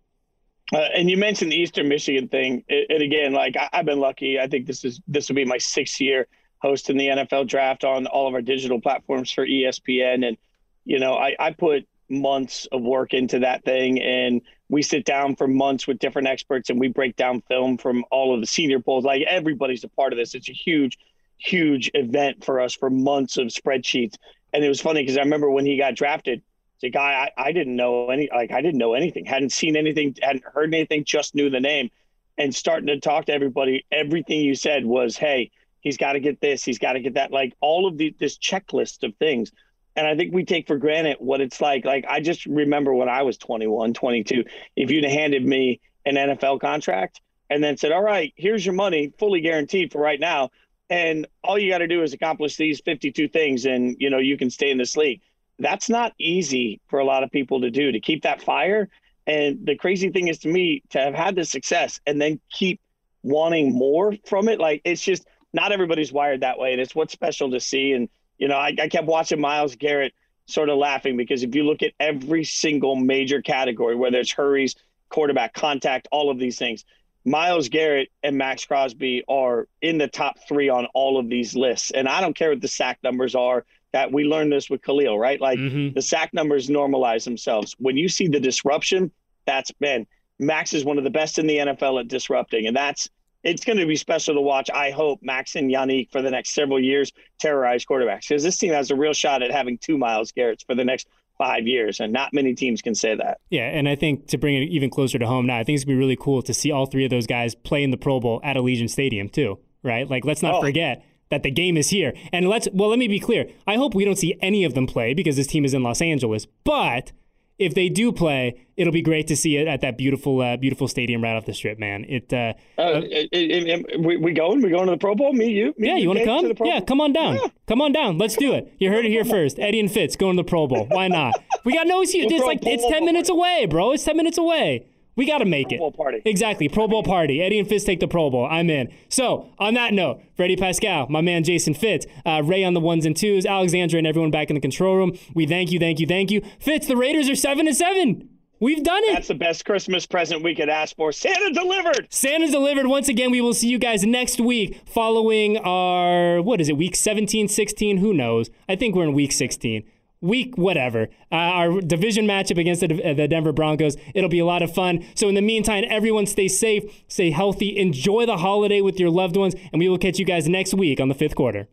Uh, 0.74 0.86
and 0.96 1.10
you 1.10 1.18
mentioned 1.18 1.52
the 1.52 1.56
Eastern 1.56 1.88
Michigan 1.88 2.28
thing, 2.28 2.64
and 2.70 3.02
again, 3.02 3.34
like 3.34 3.56
I, 3.58 3.70
have 3.74 3.86
been 3.86 4.00
lucky. 4.00 4.40
I 4.40 4.48
think 4.48 4.68
this 4.68 4.86
is 4.86 5.02
this 5.08 5.28
will 5.28 5.36
be 5.36 5.46
my 5.46 5.58
sixth 5.58 6.00
year 6.00 6.28
hosting 6.60 6.98
the 6.98 7.08
NFL 7.08 7.48
draft 7.48 7.84
on 7.84 8.06
all 8.06 8.28
of 8.28 8.34
our 8.34 8.42
digital 8.42 8.80
platforms 8.80 9.32
for 9.32 9.46
ESPN, 9.46 10.28
and 10.28 10.38
you 10.86 11.00
know, 11.00 11.16
I, 11.16 11.36
I 11.40 11.52
put 11.52 11.88
months 12.10 12.68
of 12.72 12.82
work 12.82 13.14
into 13.14 13.40
that 13.40 13.64
thing, 13.64 14.02
and 14.02 14.42
we 14.70 14.84
sit 14.84 15.06
down 15.06 15.36
for 15.36 15.48
months 15.48 15.88
with 15.88 16.00
different 16.00 16.28
experts, 16.28 16.70
and 16.70 16.80
we 16.80 16.88
break 16.88 17.16
down 17.16 17.42
film 17.42 17.78
from 17.78 18.06
all 18.12 18.34
of 18.34 18.42
the 18.42 18.48
Senior 18.48 18.80
Bowls. 18.80 19.06
Like 19.06 19.24
everybody's 19.28 19.84
a 19.84 19.90
part 19.90 20.14
of 20.14 20.20
this. 20.20 20.36
It's 20.36 20.50
a 20.50 20.54
huge, 20.54 20.98
huge 21.38 21.90
event 21.96 22.44
for 22.44 22.60
us 22.60 22.76
for 22.76 22.90
months 22.90 23.38
of 23.38 23.48
spreadsheets. 23.48 24.16
And 24.54 24.64
it 24.64 24.70
was 24.70 24.82
funny 24.82 25.02
because 25.02 25.18
I 25.18 25.22
remember 25.22 25.50
when 25.50 25.66
he 25.66 25.78
got 25.78 25.96
drafted 25.96 26.42
a 26.84 26.90
guy 26.90 27.30
I, 27.38 27.50
I 27.50 27.52
didn't 27.52 27.76
know 27.76 28.10
any 28.10 28.30
like 28.34 28.52
I 28.52 28.62
didn't 28.62 28.78
know 28.78 28.94
anything, 28.94 29.26
hadn't 29.26 29.52
seen 29.52 29.76
anything, 29.76 30.16
hadn't 30.22 30.46
heard 30.46 30.74
anything, 30.74 31.04
just 31.04 31.36
knew 31.36 31.50
the 31.50 31.60
name. 31.60 31.90
And 32.38 32.56
starting 32.56 32.88
to 32.88 33.00
talk 33.00 33.26
to 33.26 33.34
everybody, 33.34 33.86
everything 33.92 34.40
you 34.40 34.56
said 34.56 34.86
was, 34.86 35.18
hey, 35.18 35.52
he's 35.82 35.98
got 35.98 36.14
to 36.14 36.20
get 36.20 36.40
this, 36.40 36.64
he's 36.64 36.80
got 36.80 36.94
to 36.94 37.02
get 37.02 37.16
that, 37.16 37.32
like 37.32 37.54
all 37.60 37.88
of 37.88 37.98
the 37.98 38.16
this 38.20 38.38
checklist 38.38 39.04
of 39.04 39.16
things. 39.18 39.52
And 39.96 40.08
I 40.08 40.16
think 40.16 40.34
we 40.34 40.46
take 40.46 40.68
for 40.68 40.78
granted 40.78 41.18
what 41.20 41.42
it's 41.42 41.60
like. 41.60 41.84
Like 41.84 42.06
I 42.08 42.22
just 42.22 42.46
remember 42.46 42.94
when 42.94 43.10
I 43.10 43.24
was 43.24 43.38
21, 43.38 43.94
22, 43.94 44.46
if 44.76 44.92
you'd 44.92 45.04
handed 45.04 45.46
me 45.46 45.82
an 46.06 46.16
NFL 46.16 46.62
contract 46.62 47.20
and 47.50 47.64
then 47.64 47.76
said, 47.78 47.92
all 47.92 48.04
right, 48.04 48.34
here's 48.38 48.66
your 48.66 48.76
money, 48.76 49.12
fully 49.18 49.42
guaranteed 49.42 49.92
for 49.92 50.00
right 50.00 50.20
now. 50.20 50.52
And 50.90 51.28
all 51.44 51.60
you 51.60 51.70
got 51.70 51.80
to 51.80 51.88
do 51.88 52.02
is 52.02 52.14
accomplish 52.14 52.56
these 52.56 52.80
52 52.80 53.28
things 53.28 53.66
and, 53.66 53.96
you 54.00 54.10
know, 54.10 54.18
you 54.18 54.38
can 54.38 54.50
stay 54.50 54.72
in 54.72 54.78
this 54.78 54.96
league 54.96 55.22
that's 55.60 55.90
not 55.90 56.14
easy 56.20 56.80
for 56.88 57.00
a 57.00 57.06
lot 57.06 57.24
of 57.24 57.32
people 57.32 57.62
to 57.62 57.70
do 57.70 57.92
to 57.92 58.00
keep 58.00 58.24
that 58.24 58.42
fire. 58.42 58.90
And 59.28 59.66
the 59.66 59.76
crazy 59.76 60.10
thing 60.10 60.28
is 60.28 60.40
to 60.40 60.48
me 60.48 60.82
to 60.90 61.00
have 61.00 61.14
had 61.14 61.36
this 61.36 61.50
success 61.50 62.00
and 62.08 62.20
then 62.20 62.40
keep 62.52 62.82
wanting 63.22 63.74
more 63.74 64.14
from 64.26 64.48
it. 64.48 64.60
Like 64.60 64.82
it's 64.86 65.02
just 65.02 65.28
not 65.54 65.72
everybody's 65.72 66.12
wired 66.12 66.42
that 66.42 66.58
way. 66.58 66.72
And 66.72 66.82
it's 66.82 66.96
what's 66.96 67.14
special 67.14 67.52
to 67.52 67.60
see. 67.60 67.92
And, 67.92 68.10
you 68.38 68.48
know, 68.48 68.56
I, 68.56 68.74
I 68.80 68.88
kept 68.88 69.08
watching 69.08 69.40
Myles 69.40 69.76
Garrett 69.76 70.14
sort 70.46 70.70
of 70.70 70.78
laughing 70.78 71.18
because 71.18 71.44
if 71.44 71.54
you 71.54 71.64
look 71.64 71.84
at 71.84 71.92
every 72.00 72.44
single 72.44 72.96
major 72.96 73.42
category, 73.42 73.96
whether 73.96 74.18
it's 74.18 74.32
hurries, 74.32 74.76
quarterback 75.10 75.54
contact, 75.54 76.08
all 76.12 76.32
of 76.32 76.40
these 76.40 76.58
things, 76.58 76.86
Myles 77.26 77.70
Garrett 77.70 78.10
and 78.24 78.38
Maxx 78.38 78.66
Crosby 78.66 79.24
are 79.28 79.68
in 79.82 79.98
the 79.98 80.08
top 80.08 80.38
three 80.48 80.70
on 80.70 80.88
all 80.94 81.20
of 81.20 81.30
these 81.30 81.56
lists. 81.56 81.92
And 81.92 82.08
I 82.08 82.22
don't 82.22 82.36
care 82.36 82.50
what 82.50 82.62
the 82.62 82.68
sack 82.68 83.00
numbers 83.04 83.36
are 83.36 83.66
that 83.92 84.12
we 84.12 84.24
learned 84.24 84.52
this 84.52 84.70
with 84.70 84.82
Khalil, 84.82 85.18
right? 85.18 85.40
Like 85.40 85.60
mm-hmm. 85.60 85.94
the 85.94 86.02
sack 86.02 86.34
numbers 86.34 86.70
normalize 86.70 87.24
themselves. 87.24 87.76
When 87.80 87.98
you 87.98 88.08
see 88.10 88.28
the 88.28 88.40
disruption, 88.40 89.12
that's 89.46 89.72
been 89.72 90.06
Maxx 90.40 90.74
is 90.74 90.86
one 90.86 90.98
of 90.98 91.04
the 91.04 91.10
best 91.10 91.38
in 91.38 91.48
the 91.48 91.58
NFL 91.58 92.00
at 92.00 92.08
disrupting, 92.08 92.66
and 92.66 92.76
that's 92.76 93.10
it's 93.44 93.64
going 93.64 93.78
to 93.78 93.86
be 93.86 93.96
special 93.96 94.36
to 94.36 94.42
watch. 94.42 94.70
I 94.70 94.92
hope 94.92 95.20
Maxx 95.22 95.56
and 95.56 95.72
Yannick 95.72 96.12
for 96.12 96.22
the 96.22 96.30
next 96.30 96.54
several 96.54 96.80
years 96.80 97.12
terrorize 97.40 97.86
quarterbacks 97.86 98.28
because 98.28 98.44
this 98.44 98.58
team 98.58 98.74
has 98.74 98.92
a 98.92 98.96
real 98.96 99.14
shot 99.14 99.42
at 99.42 99.52
having 99.52 99.78
two 99.78 99.98
Myles 99.98 100.32
Garrett's 100.32 100.64
for 100.64 100.76
the 100.76 100.84
next 100.84 101.08
five 101.38 101.66
years, 101.66 102.00
and 102.00 102.12
not 102.12 102.34
many 102.34 102.54
teams 102.54 102.82
can 102.82 102.96
say 102.96 103.16
that. 103.16 103.40
Yeah, 103.50 103.64
and 103.64 103.88
I 103.88 103.96
think 103.96 104.28
to 104.28 104.38
bring 104.38 104.56
it 104.56 104.68
even 104.68 104.90
closer 104.90 105.18
to 105.20 105.26
home 105.26 105.46
now, 105.46 105.58
I 105.58 105.64
think 105.64 105.76
it's 105.76 105.86
gonna 105.86 105.96
be 105.96 106.00
really 106.00 106.18
cool 106.18 106.42
to 106.42 106.54
see 106.54 106.72
all 106.72 106.86
three 106.86 107.06
of 107.06 107.10
those 107.10 107.28
guys 107.28 107.56
play 107.56 107.84
in 107.84 107.92
the 107.92 107.98
Pro 107.98 108.20
Bowl 108.20 108.42
at 108.44 108.56
Allegiant 108.56 108.90
Stadium 108.90 109.30
too. 109.30 109.60
Right? 109.82 110.10
Like, 110.10 110.26
let's 110.26 110.42
not 110.42 110.56
oh. 110.56 110.62
forget 110.62 111.06
that 111.30 111.44
the 111.44 111.52
game 111.52 111.78
is 111.78 111.90
here. 111.90 112.14
And 112.34 112.48
let's, 112.48 112.68
well, 112.74 112.90
let 112.90 113.00
me 113.00 113.08
be 113.08 113.20
clear. 113.20 113.48
I 113.68 113.76
hope 113.76 113.94
we 113.94 114.06
don't 114.06 114.18
see 114.18 114.38
any 114.42 114.64
of 114.64 114.74
them 114.74 114.88
play 114.88 115.14
because 115.14 115.36
this 115.36 115.48
team 115.48 115.66
is 115.66 115.74
in 115.74 115.84
Los 115.84 116.02
Angeles. 116.02 116.48
But 116.64 117.12
if 117.60 117.76
they 117.76 117.90
do 117.90 118.12
play, 118.12 118.66
it'll 118.78 118.94
be 118.94 119.02
great 119.02 119.28
to 119.28 119.36
see 119.36 119.58
it 119.58 119.68
at 119.68 119.82
that 119.82 119.98
beautiful, 119.98 120.42
uh, 120.42 120.58
beautiful 120.58 120.88
stadium 120.88 121.22
right 121.22 121.36
off 121.36 121.46
the 121.46 121.54
strip, 121.54 121.78
man. 121.78 122.06
It, 122.08 122.34
uh, 122.34 122.54
uh, 122.78 122.82
uh 122.82 123.02
it, 123.04 123.30
it, 123.32 123.68
it, 123.68 124.02
we, 124.02 124.18
we 124.18 124.32
going? 124.32 124.62
We 124.62 124.70
going 124.70 124.86
to 124.86 124.92
the 124.92 124.98
Pro 124.98 125.14
Bowl? 125.14 125.34
Me, 125.34 125.50
you? 125.50 125.74
Me, 125.78 125.90
yeah, 125.90 125.98
you 125.98 126.08
want 126.08 126.20
to 126.20 126.26
come? 126.26 126.52
Yeah, 126.66 126.80
come 126.80 127.02
on 127.02 127.14
down. 127.14 127.36
Yeah. 127.36 127.48
Come 127.68 127.82
on 127.82 127.92
down. 127.92 128.18
Let's 128.18 128.36
do 128.36 128.54
it. 128.54 128.74
You 128.80 128.90
heard 128.90 129.06
it 129.06 129.10
here 129.10 129.26
first. 129.26 129.60
Eddie 129.60 129.80
and 129.80 129.92
Fitz 129.92 130.16
going 130.16 130.38
to 130.38 130.44
the 130.44 130.50
Pro 130.50 130.68
Bowl. 130.68 130.86
Why 130.86 131.10
not? 131.10 131.44
We 131.66 131.74
got 131.74 131.86
no 131.86 132.02
excuse. 132.02 132.32
It's 132.32 132.46
like 132.46 132.66
it's 132.66 132.88
ten 132.88 133.06
minutes 133.06 133.30
away, 133.30 133.66
bro. 133.66 133.92
It's 133.92 134.06
ten 134.06 134.18
minutes 134.18 134.38
away. 134.38 134.88
We 135.20 135.26
got 135.26 135.40
to 135.40 135.46
make 135.46 135.68
Pro 135.68 135.76
it. 135.76 135.80
Bowl 135.80 135.92
party. 135.92 136.22
Exactly. 136.24 136.70
Pro 136.70 136.88
Bowl 136.88 137.04
party. 137.04 137.42
Eddie 137.42 137.60
and 137.60 137.68
Fitz 137.68 137.84
take 137.84 138.00
the 138.00 138.08
Pro 138.08 138.30
Bowl. 138.30 138.48
I'm 138.50 138.70
in. 138.70 138.90
So, 139.10 139.52
on 139.60 139.74
that 139.74 139.94
note, 139.94 140.22
Freddie 140.38 140.56
Paskal, 140.56 141.10
my 141.10 141.20
man 141.20 141.44
Jason 141.44 141.74
Fitz, 141.74 142.06
uh, 142.26 142.42
Ray 142.42 142.64
on 142.64 142.74
the 142.74 142.80
ones 142.80 143.06
and 143.06 143.18
twos, 143.18 143.46
Alexandra 143.46 143.98
and 143.98 144.08
everyone 144.08 144.32
back 144.32 144.50
in 144.50 144.54
the 144.54 144.62
control 144.62 144.96
room. 144.96 145.20
We 145.36 145.46
thank 145.46 145.74
you, 145.74 145.80
thank 145.80 146.00
you, 146.00 146.08
thank 146.08 146.32
you. 146.32 146.42
Fitz, 146.58 146.88
the 146.88 146.96
Raiders 146.96 147.30
are 147.30 147.36
7 147.36 147.68
and 147.68 147.76
7. 147.76 148.30
We've 148.62 148.82
done 148.82 149.04
it. 149.04 149.14
That's 149.14 149.28
the 149.28 149.36
best 149.36 149.66
Christmas 149.66 150.06
present 150.06 150.42
we 150.42 150.56
could 150.56 150.70
ask 150.70 150.96
for. 150.96 151.12
Santa 151.12 151.52
delivered. 151.52 152.08
Santa 152.10 152.50
delivered. 152.50 152.88
Once 152.88 153.10
again, 153.10 153.30
we 153.30 153.42
will 153.42 153.54
see 153.54 153.68
you 153.68 153.78
guys 153.78 154.06
next 154.06 154.40
week 154.40 154.80
following 154.86 155.58
our, 155.58 156.42
what 156.42 156.62
is 156.62 156.70
it, 156.70 156.78
week 156.78 156.96
17, 156.96 157.50
16? 157.50 157.98
Who 157.98 158.14
knows? 158.14 158.50
I 158.70 158.78
think 158.78 158.96
we're 158.96 159.04
in 159.04 159.14
week 159.14 159.34
16 159.34 159.84
week 160.22 160.58
whatever. 160.58 161.08
Uh, 161.32 161.36
our 161.36 161.82
division 161.82 162.26
matchup 162.26 162.58
against 162.58 162.82
the, 162.82 162.88
the, 162.88 163.28
denver 163.28 163.52
broncos 163.52 163.96
it'll 164.14 164.30
be 164.30 164.40
a 164.40 164.46
lot 164.46 164.62
of 164.62 164.74
fun. 164.74 165.06
So 165.16 165.30
in 165.30 165.36
the 165.36 165.42
meantime 165.42 165.86
everyone 165.88 166.26
stay 166.26 166.48
safe 166.48 167.04
stay 167.08 167.32
healthy 167.32 167.78
enjoy 167.78 168.26
the 168.26 168.38
holiday 168.38 168.82
with 168.82 169.00
your 169.00 169.10
loved 169.10 169.38
ones 169.38 169.56
and 169.72 169.80
we 169.80 169.88
will 169.88 169.98
catch 169.98 170.20
you 170.20 170.26
guys 170.26 170.50
next 170.50 170.74
week 170.74 171.00
on 171.00 171.08
the 171.08 171.16
fifth 171.16 171.36
quarter. 171.36 171.68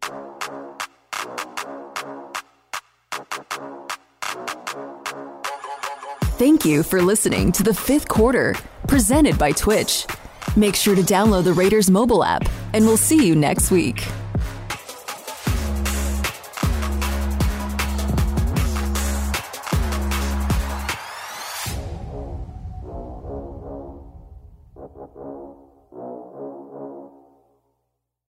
Thank 6.38 6.64
you 6.64 6.82
for 6.82 7.01
listening 7.01 7.51
to 7.53 7.62
the 7.62 7.74
fifth 7.74 8.09
quarter 8.09 8.55
presented 8.86 9.38
by 9.38 9.53
twitch. 9.53 10.07
Make 10.55 10.76
sure 10.76 10.94
to 10.94 11.03
download 11.03 11.44
the 11.44 11.53
raiders 11.53 11.90
mobile 11.90 12.22
app 12.22 12.49
and 12.74 12.84
we'll 12.86 12.97
see 12.97 13.26
you 13.26 13.34
next 13.34 13.70
week 13.70 14.07